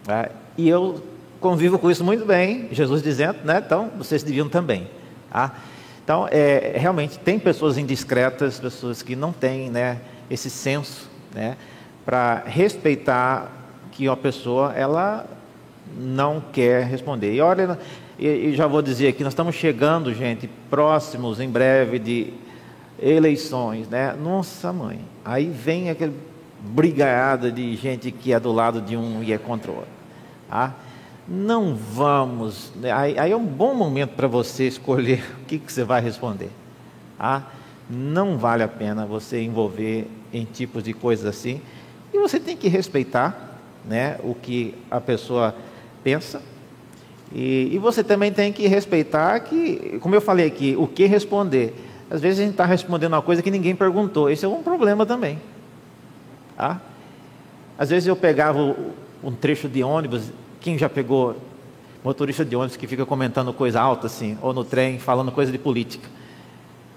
Tá? 0.04 0.30
E 0.58 0.70
eu 0.70 1.04
convivo 1.40 1.80
com 1.80 1.90
isso 1.90 2.04
muito 2.04 2.24
bem, 2.24 2.70
Jesus 2.72 3.02
dizendo, 3.02 3.40
né, 3.44 3.64
então 3.66 3.90
vocês 3.98 4.22
deviam 4.22 4.48
também. 4.48 4.88
Tá? 5.32 5.56
Então, 6.04 6.28
é, 6.30 6.74
realmente, 6.76 7.18
tem 7.18 7.40
pessoas 7.40 7.78
indiscretas, 7.78 8.60
pessoas 8.60 9.02
que 9.02 9.16
não 9.16 9.34
têm 9.34 9.70
né, 9.70 10.00
esse 10.30 10.50
senso 10.50 11.10
né, 11.34 11.58
para 12.06 12.44
respeitar 12.46 13.61
que 13.92 14.08
uma 14.08 14.18
pessoa 14.18 14.74
ela 14.74 15.26
não 15.98 16.42
quer 16.52 16.86
responder. 16.86 17.34
E 17.34 17.42
olha, 17.42 17.78
e, 18.18 18.54
já 18.56 18.68
vou 18.68 18.82
dizer 18.82 19.10
aqui, 19.10 19.24
nós 19.24 19.34
estamos 19.34 19.56
chegando, 19.56 20.14
gente, 20.14 20.50
próximos 20.70 21.40
em 21.40 21.50
breve 21.50 22.00
de 22.00 22.34
eleições, 23.02 23.88
né? 23.90 24.14
Nossa 24.14 24.72
mãe, 24.72 25.00
aí 25.26 25.48
vem 25.48 25.90
aquele 25.90 26.16
brigaiada 26.60 27.52
de 27.52 27.76
gente 27.76 28.12
que 28.12 28.32
é 28.32 28.40
do 28.40 28.52
lado 28.52 28.82
de 28.82 28.96
um 28.96 29.24
e 29.24 29.34
é 29.34 29.38
contra 29.38 29.72
o 29.72 29.76
outro. 29.76 29.92
Tá? 30.48 30.76
não 31.28 31.76
vamos. 31.76 32.72
Né, 32.76 32.92
aí, 32.92 33.18
aí 33.18 33.32
é 33.32 33.36
um 33.36 33.46
bom 33.46 33.74
momento 33.74 34.12
para 34.12 34.28
você 34.28 34.68
escolher 34.68 35.24
o 35.42 35.46
que, 35.46 35.58
que 35.58 35.72
você 35.72 35.84
vai 35.84 36.02
responder. 36.02 36.50
Ah, 37.20 37.44
não 37.90 38.38
vale 38.38 38.64
a 38.64 38.68
pena 38.68 39.06
você 39.06 39.42
envolver 39.42 40.08
em 40.34 40.46
tipos 40.46 40.84
de 40.84 40.94
coisas 40.94 41.26
assim, 41.26 41.62
E 42.14 42.18
você 42.18 42.40
tem 42.40 42.58
que 42.58 42.68
respeitar 42.68 43.51
né, 43.86 44.18
o 44.24 44.36
que 44.36 44.76
a 44.90 45.00
pessoa 45.00 45.56
pensa. 46.04 46.42
E, 47.34 47.70
e 47.74 47.78
você 47.78 48.04
também 48.04 48.32
tem 48.32 48.52
que 48.52 48.68
respeitar 48.68 49.40
que, 49.40 49.98
como 50.02 50.16
eu 50.16 50.22
falei 50.22 50.48
aqui, 50.48 50.76
o 50.78 50.88
que 50.88 51.06
responder. 51.06 51.74
Às 52.10 52.20
vezes 52.20 52.40
a 52.40 52.44
gente 52.44 52.52
está 52.52 52.66
respondendo 52.66 53.14
uma 53.14 53.22
coisa 53.22 53.42
que 53.42 53.50
ninguém 53.50 53.76
perguntou. 53.76 54.30
Esse 54.30 54.44
é 54.44 54.48
um 54.48 54.62
problema 54.62 55.06
também. 55.06 55.40
Tá? 56.58 56.82
Às 57.78 57.90
vezes 57.90 58.08
eu 58.08 58.16
pegava 58.16 58.76
um 59.24 59.32
trecho 59.32 59.70
de 59.70 59.82
ônibus, 59.82 60.30
quem 60.60 60.78
já 60.78 60.90
pegou 60.90 61.38
motorista 62.04 62.44
de 62.44 62.56
ônibus 62.56 62.76
que 62.76 62.86
fica 62.88 63.06
comentando 63.06 63.54
coisa 63.54 63.80
alta 63.80 64.08
assim, 64.08 64.38
ou 64.42 64.54
no 64.54 64.64
trem 64.64 65.00
falando 65.00 65.32
coisa 65.32 65.52
de 65.52 65.58
política. 65.58 66.08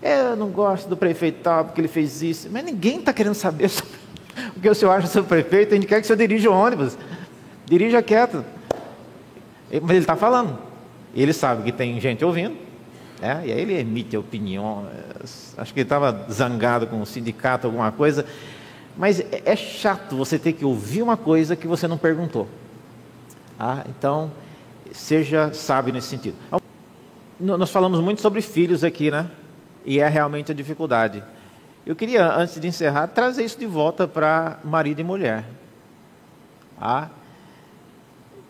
Eu 0.03 0.37
não 0.37 0.49
gosto 0.49 0.89
do 0.89 0.97
prefeito 0.97 1.41
tal, 1.43 1.65
porque 1.65 1.81
ele 1.81 1.89
fez 1.89 2.23
isso. 2.23 2.49
Mas 2.51 2.65
ninguém 2.65 2.99
está 2.99 3.13
querendo 3.13 3.35
saber 3.35 3.71
o 4.57 4.61
que 4.61 4.69
o 4.69 4.75
senhor 4.75 4.93
acha 4.93 5.07
sobre 5.07 5.27
o 5.27 5.29
prefeito. 5.29 5.73
A 5.73 5.75
gente 5.77 5.87
quer 5.87 5.97
que 5.97 6.05
o 6.05 6.07
senhor 6.07 6.19
dirija 6.19 6.51
o 6.51 6.55
ônibus. 6.55 6.97
Dirija 7.67 8.03
quieto. 8.03 8.45
Mas 9.71 9.91
ele 9.91 9.99
está 9.99 10.17
falando. 10.17 10.59
Ele 11.15 11.33
sabe 11.33 11.63
que 11.63 11.73
tem 11.73 12.01
gente 12.01 12.25
ouvindo. 12.25 12.57
É, 13.23 13.47
e 13.47 13.53
aí 13.53 13.61
ele 13.61 13.79
emite 13.79 14.17
opinião. 14.17 14.87
Acho 15.57 15.73
que 15.73 15.81
ele 15.81 15.87
estava 15.87 16.27
zangado 16.31 16.87
com 16.87 17.01
o 17.01 17.07
sindicato, 17.07 17.67
alguma 17.67 17.91
coisa. 17.93 18.27
Mas 18.97 19.21
é, 19.21 19.43
é 19.45 19.57
chato 19.57 20.17
você 20.17 20.39
ter 20.39 20.53
que 20.53 20.65
ouvir 20.65 21.03
uma 21.03 21.17
coisa 21.17 21.57
que 21.57 21.67
você 21.67 21.89
não 21.89 21.97
perguntou. 21.97 22.49
Ah, 23.59 23.85
então, 23.89 24.31
seja 24.93 25.53
sábio 25.53 25.93
nesse 25.93 26.09
sentido. 26.09 26.37
Nós 27.39 27.71
falamos 27.71 28.01
muito 28.01 28.21
sobre 28.21 28.41
filhos 28.41 28.85
aqui, 28.85 29.11
né? 29.11 29.31
E 29.85 30.01
é 30.01 30.09
realmente 30.09 30.53
a 30.53 30.55
dificuldade. 30.55 31.23
Eu 31.87 31.95
queria, 31.95 32.35
antes 32.35 32.59
de 32.59 32.67
encerrar, 32.67 33.09
trazer 33.09 33.45
isso 33.45 33.59
de 33.59 33.67
volta 33.67 34.09
para 34.09 34.59
marido 34.65 35.01
e 35.01 35.05
mulher. 35.05 35.45
Ah, 36.81 37.09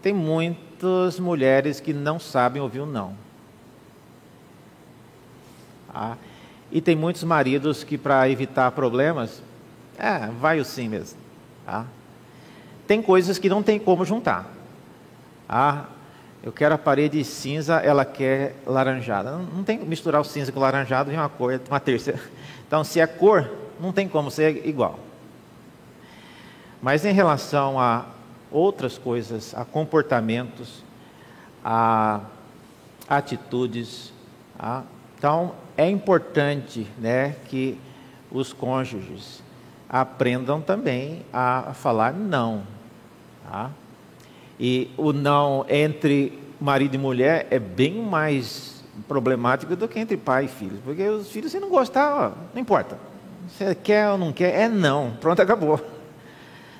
tem 0.01 0.13
muitas 0.13 1.19
mulheres 1.19 1.81
que 1.81 1.93
não 1.93 2.21
sabem 2.21 2.63
ouvir 2.63 2.81
o 2.81 2.85
um 2.85 2.87
não. 2.87 3.17
Ah, 5.93 6.17
e 6.71 6.81
tem 6.81 6.95
muitos 6.95 7.25
maridos 7.25 7.83
que, 7.83 7.99
para 7.99 8.29
evitar 8.29 8.71
problemas, 8.71 9.43
é, 9.99 10.29
vai 10.41 10.61
o 10.61 10.65
sim 10.65 10.89
mesmo. 10.89 11.19
Ah, 11.67 11.85
tem 12.87 13.03
coisas 13.03 13.39
que 13.39 13.49
não 13.49 13.63
tem 13.63 13.81
como 13.81 14.05
juntar. 14.05 14.49
Ah, 15.49 15.87
eu 16.43 16.53
quero 16.53 16.75
a 16.75 16.79
parede 16.79 17.25
cinza, 17.25 17.77
ela 17.77 18.05
quer 18.05 18.55
laranjada. 18.67 19.33
Não, 19.33 19.43
não 19.43 19.65
tem 19.65 19.79
misturar 19.79 20.21
o 20.21 20.25
cinza 20.25 20.53
com 20.53 20.59
o 20.59 20.63
laranjado 20.63 21.11
em 21.11 21.17
uma 21.17 21.29
cor, 21.29 21.61
uma 21.69 21.81
terceira. 21.81 22.21
Então, 22.67 22.83
se 22.83 23.01
é 23.01 23.07
cor, 23.07 23.51
não 23.81 23.93
tem 23.93 24.09
como 24.09 24.31
ser 24.31 24.67
igual. 24.67 24.99
Mas 26.81 27.05
em 27.05 27.13
relação 27.13 27.79
a 27.79 28.07
outras 28.51 28.99
coisas, 28.99 29.55
a 29.55 29.65
comportamentos, 29.65 30.85
a 31.65 32.21
atitudes, 33.09 34.13
a, 34.59 34.83
então 35.17 35.55
é 35.77 35.89
importante, 35.89 36.87
né, 36.99 37.37
que 37.47 37.79
os 38.31 38.53
cônjuges 38.53 39.43
aprendam 39.89 40.61
também 40.61 41.23
a 41.33 41.73
falar 41.75 42.13
não. 42.13 42.65
Tá? 43.49 43.71
E 44.59 44.91
o 44.97 45.13
não 45.13 45.65
entre 45.69 46.39
marido 46.61 46.95
e 46.95 46.99
mulher 46.99 47.47
é 47.51 47.59
bem 47.59 47.95
mais 47.95 48.74
problemático 49.09 49.75
do 49.77 49.89
que 49.89 49.99
entre 49.99 50.17
pai 50.17 50.47
e 50.47 50.49
filho. 50.49 50.79
Porque 50.85 51.03
os 51.09 51.31
filhos, 51.31 51.53
se 51.53 51.61
não 51.61 51.69
gostar, 51.69 52.15
ó, 52.15 52.33
não 52.55 52.61
importa. 52.61 52.99
Você 53.49 53.75
quer 53.75 54.09
ou 54.09 54.19
não 54.19 54.33
quer, 54.33 54.55
é 54.55 54.69
não. 54.69 55.13
Pronto, 55.21 55.41
acabou. 55.41 55.81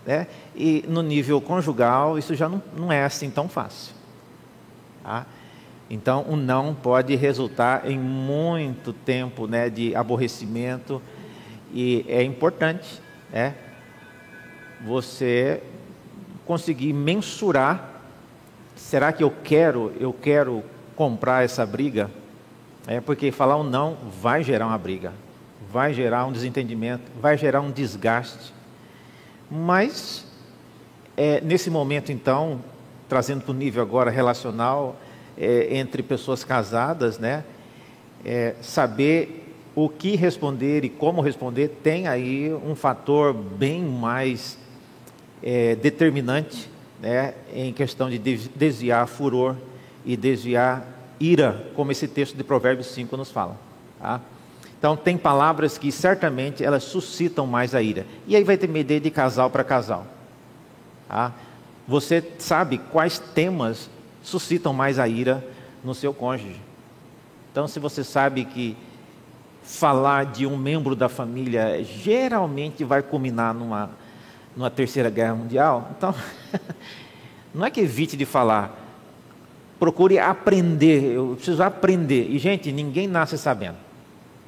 Né? 0.07 0.27
E 0.55 0.85
no 0.87 1.01
nível 1.01 1.41
conjugal, 1.41 2.19
isso 2.19 2.35
já 2.35 2.47
não, 2.47 2.63
não 2.77 2.93
é 2.93 3.05
assim 3.05 3.31
tão 3.31 3.49
fácil. 3.49 3.95
Tá? 5.03 5.25
Então, 5.89 6.27
o 6.29 6.37
não 6.37 6.75
pode 6.75 7.15
resultar 7.17 7.89
em 7.91 7.99
muito 7.99 8.93
tempo 8.93 9.47
né, 9.47 9.71
de 9.71 9.97
aborrecimento. 9.97 11.01
E 11.73 12.05
é 12.07 12.23
importante 12.23 13.01
né, 13.33 13.55
você 14.85 15.63
conseguir 16.45 16.93
mensurar, 16.93 18.03
será 18.77 19.11
que 19.13 19.25
eu 19.25 19.33
quero, 19.43 19.93
eu 19.99 20.13
quero 20.13 20.63
comprar 20.97 21.45
essa 21.45 21.65
briga? 21.65 22.11
É 22.87 23.01
porque 23.01 23.31
falar 23.31 23.57
um 23.57 23.65
não 23.65 23.97
vai 24.21 24.43
gerar 24.43 24.67
uma 24.67 24.79
briga, 24.79 25.13
vai 25.71 25.95
gerar 25.95 26.27
um 26.27 26.33
desentendimento, 26.33 27.03
vai 27.21 27.37
gerar 27.39 27.61
um 27.61 27.71
desgaste. 27.71 28.53
Mas 29.51 30.27
é, 31.17 31.41
nesse 31.41 31.71
momento 31.71 32.13
então, 32.13 32.61
trazendo 33.09 33.43
para 33.43 33.53
o 33.53 33.55
nível 33.55 33.83
agora 33.83 34.11
relacional 34.11 34.97
é, 35.37 35.77
entre 35.79 36.03
pessoas 36.03 36.45
casadas, 36.45 37.19
né? 37.19 37.45
É, 38.25 38.55
saber 38.61 39.45
o 39.75 39.89
que 39.89 40.17
responder 40.17 40.85
e 40.85 40.89
como 40.89 41.21
responder 41.21 41.69
tem 41.83 42.07
aí 42.07 42.53
um 42.55 42.75
fator 42.75 43.35
bem 43.35 43.83
mais 43.83 44.59
é, 45.43 45.75
determinante 45.75 46.71
né, 47.01 47.35
em 47.53 47.73
questão 47.73 48.09
de 48.09 48.19
desviar 48.19 49.07
furor 49.07 49.57
e 50.05 50.17
desviar 50.17 50.85
ira, 51.19 51.71
como 51.75 51.93
esse 51.93 52.07
texto 52.07 52.37
de 52.37 52.45
Provérbios 52.45 52.89
5 52.89 53.17
nos 53.17 53.31
fala. 53.31 53.57
Tá? 54.01 54.21
Então, 54.79 54.97
tem 54.97 55.17
palavras 55.17 55.79
que 55.79 55.91
certamente 55.91 56.63
elas 56.65 56.85
suscitam 56.85 57.47
mais 57.47 57.75
a 57.75 57.83
ira. 57.83 58.07
E 58.27 58.37
aí 58.37 58.45
vai 58.45 58.57
ter 58.57 58.69
medir 58.69 59.01
de 59.01 59.11
casal 59.11 59.49
para 59.49 59.65
casal. 59.65 60.07
Tá? 61.09 61.33
Você 61.89 62.23
sabe 62.39 62.79
quais 62.79 63.19
temas 63.19 63.89
suscitam 64.23 64.73
mais 64.73 64.99
a 64.99 65.09
ira 65.09 65.47
no 65.83 65.95
seu 65.95 66.13
cônjuge. 66.13 66.61
Então, 67.51 67.69
se 67.69 67.79
você 67.79 68.03
sabe 68.03 68.45
que 68.45 68.77
falar 69.63 70.27
de 70.27 70.47
um 70.47 70.57
membro 70.57 70.95
da 70.95 71.09
família 71.09 71.83
geralmente 71.83 72.85
vai 72.85 73.03
culminar 73.03 73.55
numa 73.55 73.91
numa 74.57 74.71
terceira 74.71 75.11
guerra 75.11 75.35
mundial. 75.35 75.91
Então, 75.97 76.15
não 77.53 77.67
é 77.67 77.71
que 77.71 77.81
evite 77.81 78.17
de 78.17 78.25
falar, 78.25 78.84
procure 79.79 80.19
aprender. 80.19 81.15
Eu 81.15 81.35
preciso 81.37 81.63
aprender. 81.63 82.29
E, 82.31 82.39
gente, 82.39 82.71
ninguém 82.73 83.07
nasce 83.07 83.39
sabendo. 83.39 83.77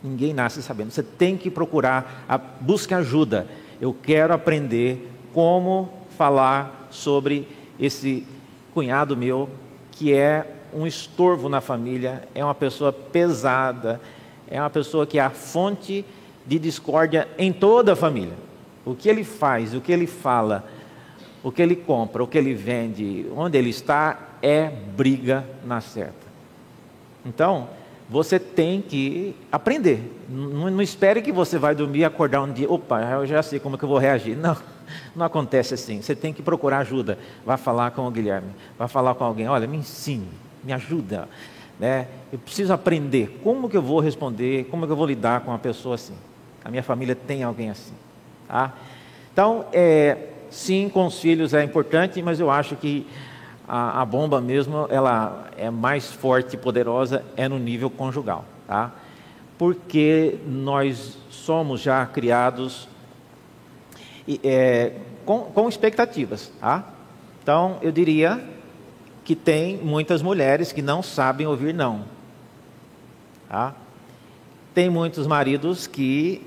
Ninguém 0.03 0.33
nasce 0.33 0.62
sabendo. 0.62 0.91
Você 0.91 1.03
tem 1.03 1.37
que 1.37 1.51
procurar, 1.51 2.24
a, 2.29 2.39
busque 2.39 2.95
ajuda. 2.95 3.47
Eu 3.81 3.95
quero 3.95 4.33
aprender 4.33 5.11
como 5.33 5.89
falar 6.16 6.89
sobre 6.91 7.47
esse 7.79 8.27
cunhado 8.72 9.16
meu, 9.16 9.49
que 9.93 10.12
é 10.12 10.47
um 10.72 10.87
estorvo 10.87 11.49
na 11.49 11.61
família, 11.61 12.29
é 12.35 12.45
uma 12.45 12.55
pessoa 12.55 12.93
pesada, 12.93 14.01
é 14.49 14.61
uma 14.61 14.70
pessoa 14.70 15.07
que 15.07 15.18
é 15.18 15.22
a 15.22 15.31
fonte 15.31 16.05
de 16.47 16.59
discórdia 16.59 17.29
em 17.39 17.53
toda 17.53 17.93
a 17.93 17.97
família 17.97 18.47
o 18.87 18.95
que 18.95 19.09
ele 19.09 19.24
faz, 19.24 19.74
o 19.74 19.81
que 19.81 19.91
ele 19.91 20.07
fala, 20.07 20.64
o 21.43 21.51
que 21.51 21.61
ele 21.61 21.74
compra, 21.74 22.22
o 22.22 22.27
que 22.27 22.39
ele 22.39 22.55
vende, 22.55 23.27
onde 23.37 23.59
ele 23.59 23.70
está, 23.70 24.36
é 24.47 24.71
briga 24.97 25.45
na 25.65 25.81
certa. 25.81 26.25
Então, 27.25 27.69
você 28.09 28.39
tem 28.39 28.81
que 28.81 29.35
aprender. 29.51 30.25
Não, 30.29 30.71
não, 30.71 30.81
espere 30.81 31.21
que 31.21 31.33
você 31.33 31.59
vai 31.59 31.75
dormir 31.75 32.01
e 32.01 32.05
acordar 32.05 32.43
um 32.43 32.53
dia, 32.53 32.71
opa, 32.71 33.01
eu 33.03 33.27
já 33.27 33.43
sei 33.43 33.59
como 33.59 33.77
que 33.77 33.85
eu 33.85 33.89
vou 33.89 33.99
reagir. 33.99 34.37
Não, 34.39 34.57
não 35.17 35.27
acontece 35.27 35.75
assim. 35.75 36.01
Você 36.01 36.15
tem 36.15 36.33
que 36.33 36.41
procurar 36.41 36.79
ajuda. 36.79 37.19
Vá 37.45 37.57
falar 37.57 37.91
com 37.91 38.07
o 38.07 38.11
Guilherme, 38.11 38.51
vá 38.79 38.87
falar 38.87 39.17
com 39.17 39.25
alguém. 39.25 39.49
Olha, 39.49 39.67
me 39.67 39.79
ensine, 39.79 40.29
me 40.63 40.73
ajuda. 40.73 41.29
Né? 41.81 42.07
Eu 42.33 42.39
preciso 42.39 42.73
aprender 42.73 43.41
como 43.43 43.69
que 43.69 43.77
eu 43.77 43.83
vou 43.83 43.99
responder, 43.99 44.67
como 44.71 44.87
que 44.87 44.93
eu 44.93 44.97
vou 44.97 45.07
lidar 45.07 45.41
com 45.41 45.51
uma 45.51 45.59
pessoa 45.59 45.97
assim. 45.97 46.15
A 46.65 46.71
minha 46.71 46.85
família 46.85 47.17
tem 47.17 47.43
alguém 47.43 47.71
assim. 47.71 47.95
Tá? 48.47 48.73
Então, 49.33 49.67
é, 49.73 50.29
sim, 50.49 50.89
com 50.89 51.07
os 51.07 51.19
filhos 51.19 51.53
é 51.53 51.65
importante, 51.65 52.23
mas 52.23 52.39
eu 52.39 52.49
acho 52.49 52.77
que 52.77 53.05
a, 53.69 54.03
a, 54.03 54.05
bomba 54.05 54.41
mesmo, 54.41 54.87
ela 54.91 55.49
é 55.57 55.71
mais 55.71 56.12
forte 56.12 56.55
e 56.55 56.59
poderosa 56.59 57.25
é 57.37 57.49
no 57.49 57.59
nível 57.59 57.91
conjugal, 57.91 58.45
tá? 58.67 58.93
Porque 59.59 60.39
nós 60.47 61.19
somos 61.31 61.81
já 61.81 62.05
criados 62.07 62.89
é, 64.45 64.93
com, 65.25 65.41
com 65.41 65.69
expectativas, 65.69 66.53
tá? 66.61 66.85
Então, 67.43 67.79
eu 67.83 67.91
diria 67.91 68.43
que 69.25 69.35
tem 69.35 69.77
muitas 69.79 70.23
mulheres 70.23 70.73
que 70.73 70.83
não 70.83 71.03
sabem 71.03 71.47
ouvir 71.47 71.75
não, 71.75 72.05
tá? 73.49 73.75
Tem 74.73 74.89
muitos 74.91 75.27
maridos 75.27 75.87
que 75.87 76.47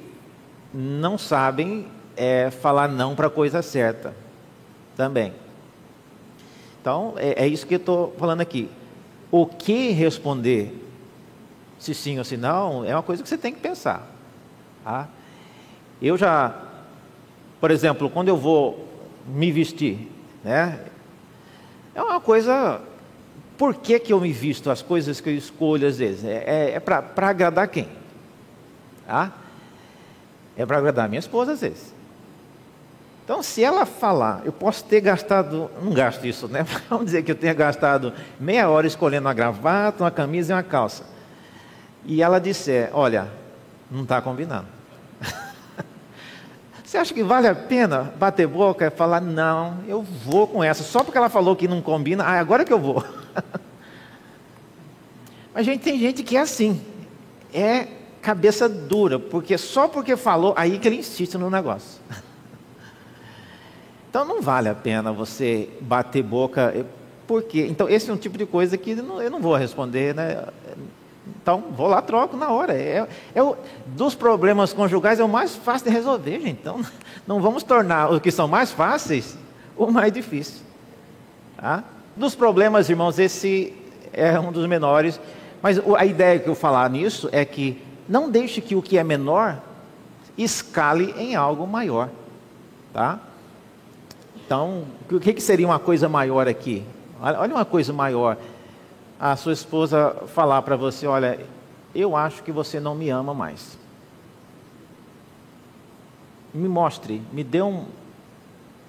não 0.74 1.18
sabem 1.18 1.88
é, 2.16 2.52
falar 2.52 2.88
não 2.88 3.16
para 3.16 3.28
a 3.28 3.30
coisa 3.30 3.62
certa 3.62 4.14
também. 4.96 5.34
Então, 6.82 7.14
é, 7.18 7.44
é 7.44 7.48
isso 7.48 7.68
que 7.68 7.76
eu 7.76 7.80
estou 7.80 8.16
falando 8.18 8.42
aqui. 8.42 8.70
O 9.32 9.46
que 9.46 9.92
responder, 9.92 10.74
se 11.78 11.94
sim 11.94 12.18
ou 12.18 12.24
se 12.24 12.38
não, 12.38 12.84
é 12.84 12.96
uma 12.96 13.04
coisa 13.04 13.22
que 13.22 13.30
você 13.30 13.38
tem 13.38 13.54
que 13.54 13.60
pensar. 13.60 14.10
Tá? 14.84 15.08
Eu 16.02 16.18
já 16.18 16.56
Por 17.60 17.72
exemplo, 17.72 18.10
quando 18.10 18.30
eu 18.30 18.38
vou 18.38 18.88
me 19.28 19.52
vestir, 19.52 20.10
né? 20.44 20.80
É 21.94 22.02
uma 22.02 22.20
coisa. 22.20 22.82
Por 23.58 23.76
que, 23.76 24.00
que 24.00 24.14
eu 24.14 24.22
me 24.22 24.32
visto? 24.32 24.72
As 24.72 24.82
coisas 24.82 25.20
que 25.20 25.30
eu 25.30 25.36
escolho 25.36 25.86
às 25.88 25.98
vezes. 25.98 26.24
É, 26.24 26.44
é, 26.46 26.72
é 26.76 26.80
para 26.80 27.28
agradar 27.28 27.68
quem? 27.68 27.88
Tá? 29.06 29.34
É 30.56 30.66
para 30.66 30.78
agradar 30.78 31.10
minha 31.10 31.20
esposa 31.20 31.52
às 31.52 31.62
vezes. 31.62 31.94
Então, 33.30 33.44
se 33.44 33.64
ela 33.64 33.86
falar, 33.86 34.42
eu 34.44 34.52
posso 34.52 34.84
ter 34.86 35.02
gastado, 35.02 35.70
não 35.84 35.94
gasto 35.94 36.26
isso, 36.26 36.48
né? 36.48 36.66
Vamos 36.90 37.06
dizer 37.06 37.22
que 37.22 37.30
eu 37.30 37.36
tenha 37.36 37.54
gastado 37.54 38.12
meia 38.40 38.68
hora 38.68 38.88
escolhendo 38.88 39.28
uma 39.28 39.36
gravata, 39.36 40.04
uma 40.04 40.10
camisa 40.10 40.52
e 40.52 40.56
uma 40.56 40.64
calça. 40.64 41.04
E 42.04 42.24
ela 42.24 42.40
disser, 42.40 42.90
olha, 42.92 43.28
não 43.92 44.02
está 44.02 44.20
combinando. 44.20 44.66
Você 46.84 46.98
acha 46.98 47.14
que 47.14 47.24
vale 47.24 47.48
a 47.48 47.54
pena 47.54 48.12
bater 48.18 48.48
boca 48.48 48.88
e 48.88 48.90
falar, 48.90 49.22
não, 49.22 49.78
eu 49.88 50.02
vou 50.02 50.48
com 50.48 50.64
essa, 50.64 50.82
só 50.82 51.04
porque 51.04 51.20
ela 51.20 51.30
falou 51.30 51.56
que 51.56 51.68
não 51.68 51.84
combina, 51.84 52.24
ah, 52.24 52.40
agora 52.40 52.66
que 52.66 52.74
eu 52.74 52.80
vou. 52.80 53.06
Mas 55.54 55.68
gente, 55.68 55.84
tem 55.84 56.00
gente 56.00 56.24
que 56.24 56.36
é 56.36 56.42
assim, 56.42 56.82
é 57.54 57.90
cabeça 58.24 58.68
dura, 58.68 59.20
porque 59.20 59.56
só 59.56 59.88
porque 59.88 60.18
falou, 60.18 60.52
aí 60.58 60.80
que 60.80 60.88
ele 60.88 60.98
insiste 60.98 61.38
no 61.38 61.48
negócio. 61.48 62.02
Então 64.10 64.26
não 64.26 64.42
vale 64.42 64.70
a 64.70 64.76
pena 64.76 65.12
você 65.12 65.70
bater 65.82 66.24
boca, 66.24 66.74
eh, 66.76 66.84
porque 67.28 67.68
então 67.68 67.88
esse 67.88 68.10
é 68.10 68.14
um 68.14 68.18
tipo 68.18 68.38
de 68.38 68.46
coisa 68.46 68.76
que 68.76 68.92
eu 68.92 69.30
não 69.30 69.40
vou 69.40 69.56
responder, 69.56 70.16
né? 70.16 70.46
Então 71.42 71.64
vou 71.76 71.88
lá 71.88 72.02
troco 72.02 72.36
na 72.36 72.50
hora. 72.50 72.74
É, 72.74 73.08
é 73.36 73.44
o, 73.44 73.56
dos 73.86 74.16
problemas 74.16 74.74
conjugais 74.74 75.20
é 75.20 75.24
o 75.24 75.30
mais 75.30 75.56
fácil 75.56 75.90
de 75.90 75.94
resolver, 75.94 76.40
gente. 76.40 76.60
Então 76.60 76.84
não 77.28 77.40
vamos 77.40 77.62
tornar 77.62 78.10
os 78.10 78.20
que 78.20 78.32
são 78.32 78.48
mais 78.48 78.72
fáceis 78.72 79.38
o 79.78 79.92
mais 79.92 80.12
difícil. 80.12 80.62
Tá? 81.56 81.84
Dos 82.16 82.36
problemas, 82.36 82.90
irmãos, 82.90 83.20
esse 83.20 83.74
é 84.12 84.40
um 84.40 84.52
dos 84.52 84.66
menores. 84.68 85.20
Mas 85.62 85.80
a 85.98 86.06
ideia 86.06 86.40
que 86.40 86.50
eu 86.50 86.56
falar 86.56 86.90
nisso 86.90 87.30
é 87.32 87.46
que 87.46 87.82
não 88.08 88.30
deixe 88.30 88.60
que 88.60 88.76
o 88.76 88.82
que 88.82 88.98
é 88.98 89.04
menor 89.04 89.62
escale 90.38 91.14
em 91.18 91.36
algo 91.36 91.68
maior, 91.68 92.10
tá? 92.94 93.20
Então, 94.50 94.84
o 95.12 95.20
que, 95.20 95.40
seria 95.40 95.68
uma 95.68 95.78
coisa 95.78 96.10
maior 96.10 96.48
aqui? 96.48 96.84
Olha 97.22 97.54
uma 97.54 97.66
coisa 97.66 97.94
maior. 97.94 98.36
A 99.20 99.36
sua 99.36 99.54
esposa 99.54 100.24
falar 100.34 100.64
para 100.64 100.76
você: 100.76 101.06
Olha, 101.06 101.40
eu 101.94 102.16
acho 102.16 102.42
que 102.42 102.52
você 102.52 102.80
não 102.80 102.96
me 102.96 103.12
ama 103.12 103.32
mais. 103.32 103.78
Me 106.52 106.68
mostre, 106.68 107.22
me 107.32 107.44
dê 107.44 107.62
um, 107.62 107.86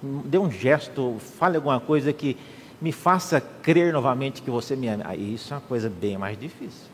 dê 0.01 0.39
um 0.39 0.49
gesto, 0.49 1.17
fale 1.19 1.57
alguma 1.57 1.79
coisa 1.79 2.11
que 2.11 2.35
me 2.81 2.91
faça 2.91 3.39
crer 3.39 3.93
novamente 3.93 4.41
que 4.41 4.49
você 4.49 4.75
me 4.75 4.87
ama. 4.87 5.03
Aí 5.05 5.35
isso 5.35 5.53
é 5.53 5.57
uma 5.57 5.61
coisa 5.61 5.91
bem 5.91 6.17
mais 6.17 6.39
difícil. 6.39 6.89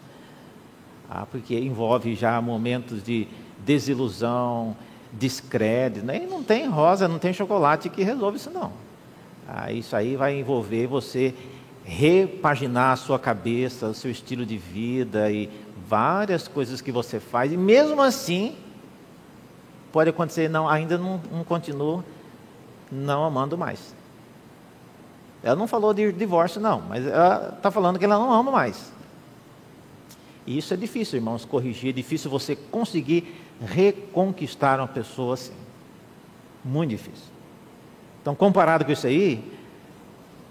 Ah, 1.10 1.26
porque 1.26 1.58
envolve 1.58 2.16
já 2.16 2.42
momentos 2.42 3.02
de 3.02 3.30
desilusão, 3.60 4.76
descrédito. 5.12 6.06
Nem 6.06 6.28
não 6.28 6.44
tem 6.44 6.68
rosa, 6.68 7.08
não 7.08 7.20
tem 7.20 7.34
chocolate 7.34 7.90
que 7.90 8.04
resolve 8.04 8.38
isso 8.38 8.50
não. 8.50 8.72
Ah, 9.48 9.72
isso 9.72 9.96
aí 9.96 10.16
vai 10.16 10.38
envolver 10.38 10.88
você 10.88 11.34
repaginar 11.84 12.92
a 12.92 12.96
sua 12.98 13.18
cabeça, 13.18 13.88
o 13.88 13.94
seu 13.94 14.12
estilo 14.12 14.46
de 14.46 14.58
vida 14.58 15.32
e 15.32 15.50
várias 15.88 16.48
coisas 16.48 16.82
que 16.82 16.92
você 16.92 17.20
faz. 17.20 17.54
E 17.54 17.58
mesmo 17.58 18.02
assim, 18.02 18.56
pode 19.92 20.10
acontecer, 20.10 20.50
não, 20.50 20.68
ainda 20.68 20.98
não, 20.98 21.22
não 21.32 21.44
continuo 21.46 22.04
não 22.92 23.24
amando 23.24 23.58
mais. 23.58 23.96
Ela 25.44 25.56
não 25.56 25.68
falou 25.68 25.94
de 25.94 26.12
divórcio, 26.12 26.60
não, 26.60 26.82
mas 26.82 27.06
ela 27.06 27.54
está 27.56 27.72
falando 27.72 27.98
que 28.00 28.06
ela 28.06 28.18
não 28.18 28.32
ama 28.32 28.52
mais. 28.52 28.92
E 30.48 30.58
isso 30.58 30.74
é 30.74 30.78
difícil, 30.78 31.18
irmãos, 31.18 31.44
corrigir, 31.44 31.90
é 31.90 31.94
difícil 31.94 32.32
você 32.32 32.56
conseguir 32.56 33.36
reconquistar 33.62 34.80
uma 34.80 34.88
pessoa 34.88 35.34
assim. 35.34 35.52
Muito 36.64 36.92
difícil. 36.92 37.28
Então, 38.22 38.34
comparado 38.34 38.86
com 38.86 38.92
isso 38.92 39.06
aí, 39.06 39.44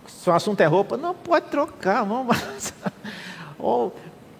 se 0.06 0.28
o 0.28 0.32
assunto 0.34 0.60
é 0.60 0.66
roupa, 0.66 0.98
não 0.98 1.14
pode 1.14 1.46
trocar, 1.46 2.04
vamos. 2.04 2.36
Ou 3.58 3.94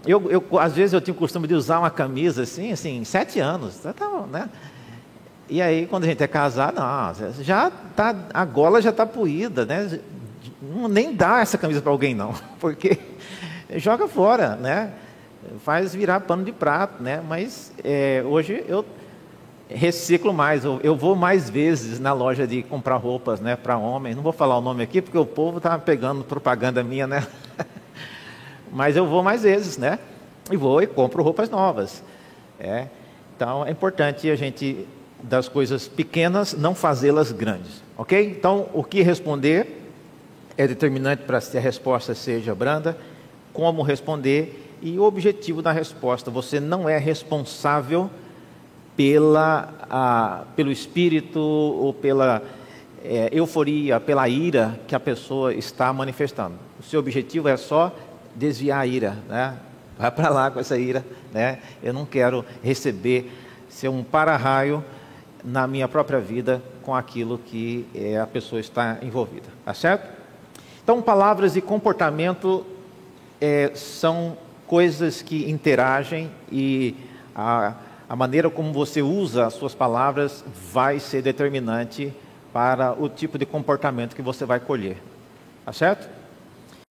eu, 0.07 0.31
eu, 0.31 0.59
às 0.59 0.75
vezes 0.75 0.93
eu 0.93 1.01
tinha 1.01 1.15
o 1.15 1.17
costume 1.17 1.49
de 1.49 1.55
usar 1.55 1.79
uma 1.79 1.91
camisa 1.91 2.43
assim, 2.43 2.71
assim, 2.71 3.03
sete 3.03 3.41
anos, 3.41 3.79
tá, 3.79 3.95
tá, 3.95 4.09
né? 4.31 4.51
E 5.49 5.63
aí, 5.63 5.87
quando 5.87 6.05
a 6.05 6.07
gente 6.07 6.23
é 6.23 6.27
casado, 6.29 6.77
não, 6.77 7.43
já 7.43 7.71
tá, 7.71 8.15
a 8.35 8.45
gola 8.45 8.83
já 8.83 8.91
está 8.91 9.07
poída, 9.07 9.65
né? 9.65 10.01
Nem 10.91 11.15
dá 11.15 11.41
essa 11.41 11.57
camisa 11.57 11.81
para 11.81 11.91
alguém, 11.91 12.15
não, 12.15 12.35
porque 12.61 12.99
joga 13.77 14.07
fora, 14.07 14.55
né? 14.57 14.93
Faz 15.65 15.95
virar 15.95 16.21
pano 16.21 16.45
de 16.45 16.53
prato, 16.53 17.03
né? 17.03 17.23
Mas 17.27 17.73
é, 17.85 18.23
hoje 18.27 18.65
eu 18.69 18.85
reciclo 19.69 20.33
mais, 20.33 20.65
eu, 20.65 20.97
vou 20.97 21.17
mais 21.17 21.51
vezes 21.51 21.99
na 21.99 22.13
loja 22.13 22.47
de 22.47 22.63
comprar 22.63 22.97
roupas, 22.97 23.41
né, 23.41 23.57
para 23.57 23.77
homens. 23.77 24.15
Não 24.15 24.23
vou 24.23 24.33
falar 24.33 24.57
o 24.57 24.61
nome 24.61 24.83
aqui 24.83 25.03
porque 25.03 25.19
o 25.19 25.27
povo 25.27 25.59
está 25.59 25.77
pegando 25.79 26.23
propaganda 26.23 26.83
minha, 26.83 27.07
né? 27.07 27.27
Mas 28.73 28.97
eu 28.97 29.07
vou 29.07 29.23
mais 29.23 29.43
vezes, 29.43 29.77
né? 29.77 29.99
E 30.51 30.57
vou 30.57 30.83
e 30.83 30.87
compro 30.87 31.23
roupas 31.23 31.51
novas. 31.51 32.03
É. 32.61 32.87
Então 33.35 33.67
é 33.67 33.71
importante 33.71 34.31
a 34.31 34.37
gente 34.37 34.87
das 35.23 35.49
coisas 35.49 35.89
pequenas 35.89 36.53
não 36.53 36.75
fazê-las 36.75 37.33
grandes, 37.33 37.83
ok? 37.97 38.31
Então 38.39 38.69
o 38.73 38.85
que 38.85 39.03
responder 39.03 39.83
é 40.57 40.67
determinante 40.67 41.23
para 41.25 41.41
que 41.41 41.57
a 41.57 41.61
resposta 41.61 42.15
seja 42.15 42.55
branda. 42.55 42.97
Como 43.53 43.83
responder 43.83 44.66
e 44.87 45.01
o 45.01 45.03
objetivo 45.03 45.61
da 45.61 45.73
resposta. 45.73 46.31
Você 46.31 46.61
não 46.61 46.89
é 46.89 46.97
responsável 46.97 48.09
pela, 48.97 49.75
a, 49.91 50.45
pelo 50.55 50.71
espírito 50.71 51.41
ou 51.41 51.93
pela 51.93 52.41
é, 53.03 53.29
euforia, 53.33 53.99
pela 53.99 54.29
ira 54.29 54.79
que 54.87 54.95
a 54.95 55.01
pessoa 55.01 55.53
está 55.53 55.93
manifestando. 55.93 56.55
O 56.79 56.85
seu 56.85 57.01
objetivo 57.01 57.49
é 57.49 57.57
só 57.57 57.93
desviar 58.33 58.79
a 58.79 58.87
ira, 58.87 59.19
né? 59.29 59.57
Vai 59.99 60.11
para 60.13 60.29
lá 60.29 60.51
com 60.53 60.61
essa 60.61 60.79
ira, 60.79 61.05
né? 61.35 61.59
Eu 61.83 61.93
não 61.93 62.07
quero 62.07 62.45
receber 62.63 63.33
ser 63.69 63.89
um 63.89 64.05
para-raio 64.05 64.85
na 65.43 65.67
minha 65.67 65.89
própria 65.89 66.21
vida 66.21 66.63
com 66.83 66.95
aquilo 66.95 67.39
que 67.39 67.85
é, 67.93 68.21
a 68.21 68.27
pessoa 68.27 68.61
está 68.61 68.99
envolvida, 69.03 69.49
tá 69.65 69.75
certo? 69.75 70.09
Então, 70.85 71.03
palavras 71.03 71.57
e 71.57 71.61
comportamento 71.61 72.65
é, 73.41 73.73
são 73.75 74.46
coisas 74.67 75.23
que 75.23 75.51
interagem 75.51 76.31
e 76.51 76.95
a, 77.35 77.75
a 78.09 78.17
maneira 78.17 78.51
como 78.51 78.73
você 78.73 79.03
usa 79.03 79.47
as 79.47 79.55
suas 79.55 79.75
palavras 79.75 80.45
vai 80.73 80.99
ser 80.99 81.23
determinante 81.23 82.13
para 82.53 82.93
o 82.93 83.09
tipo 83.09 83.39
de 83.39 83.45
comportamento 83.45 84.15
que 84.17 84.23
você 84.23 84.45
vai 84.45 84.61
colher. 84.61 84.97
Tá 85.65 85.73
certo? 85.73 86.16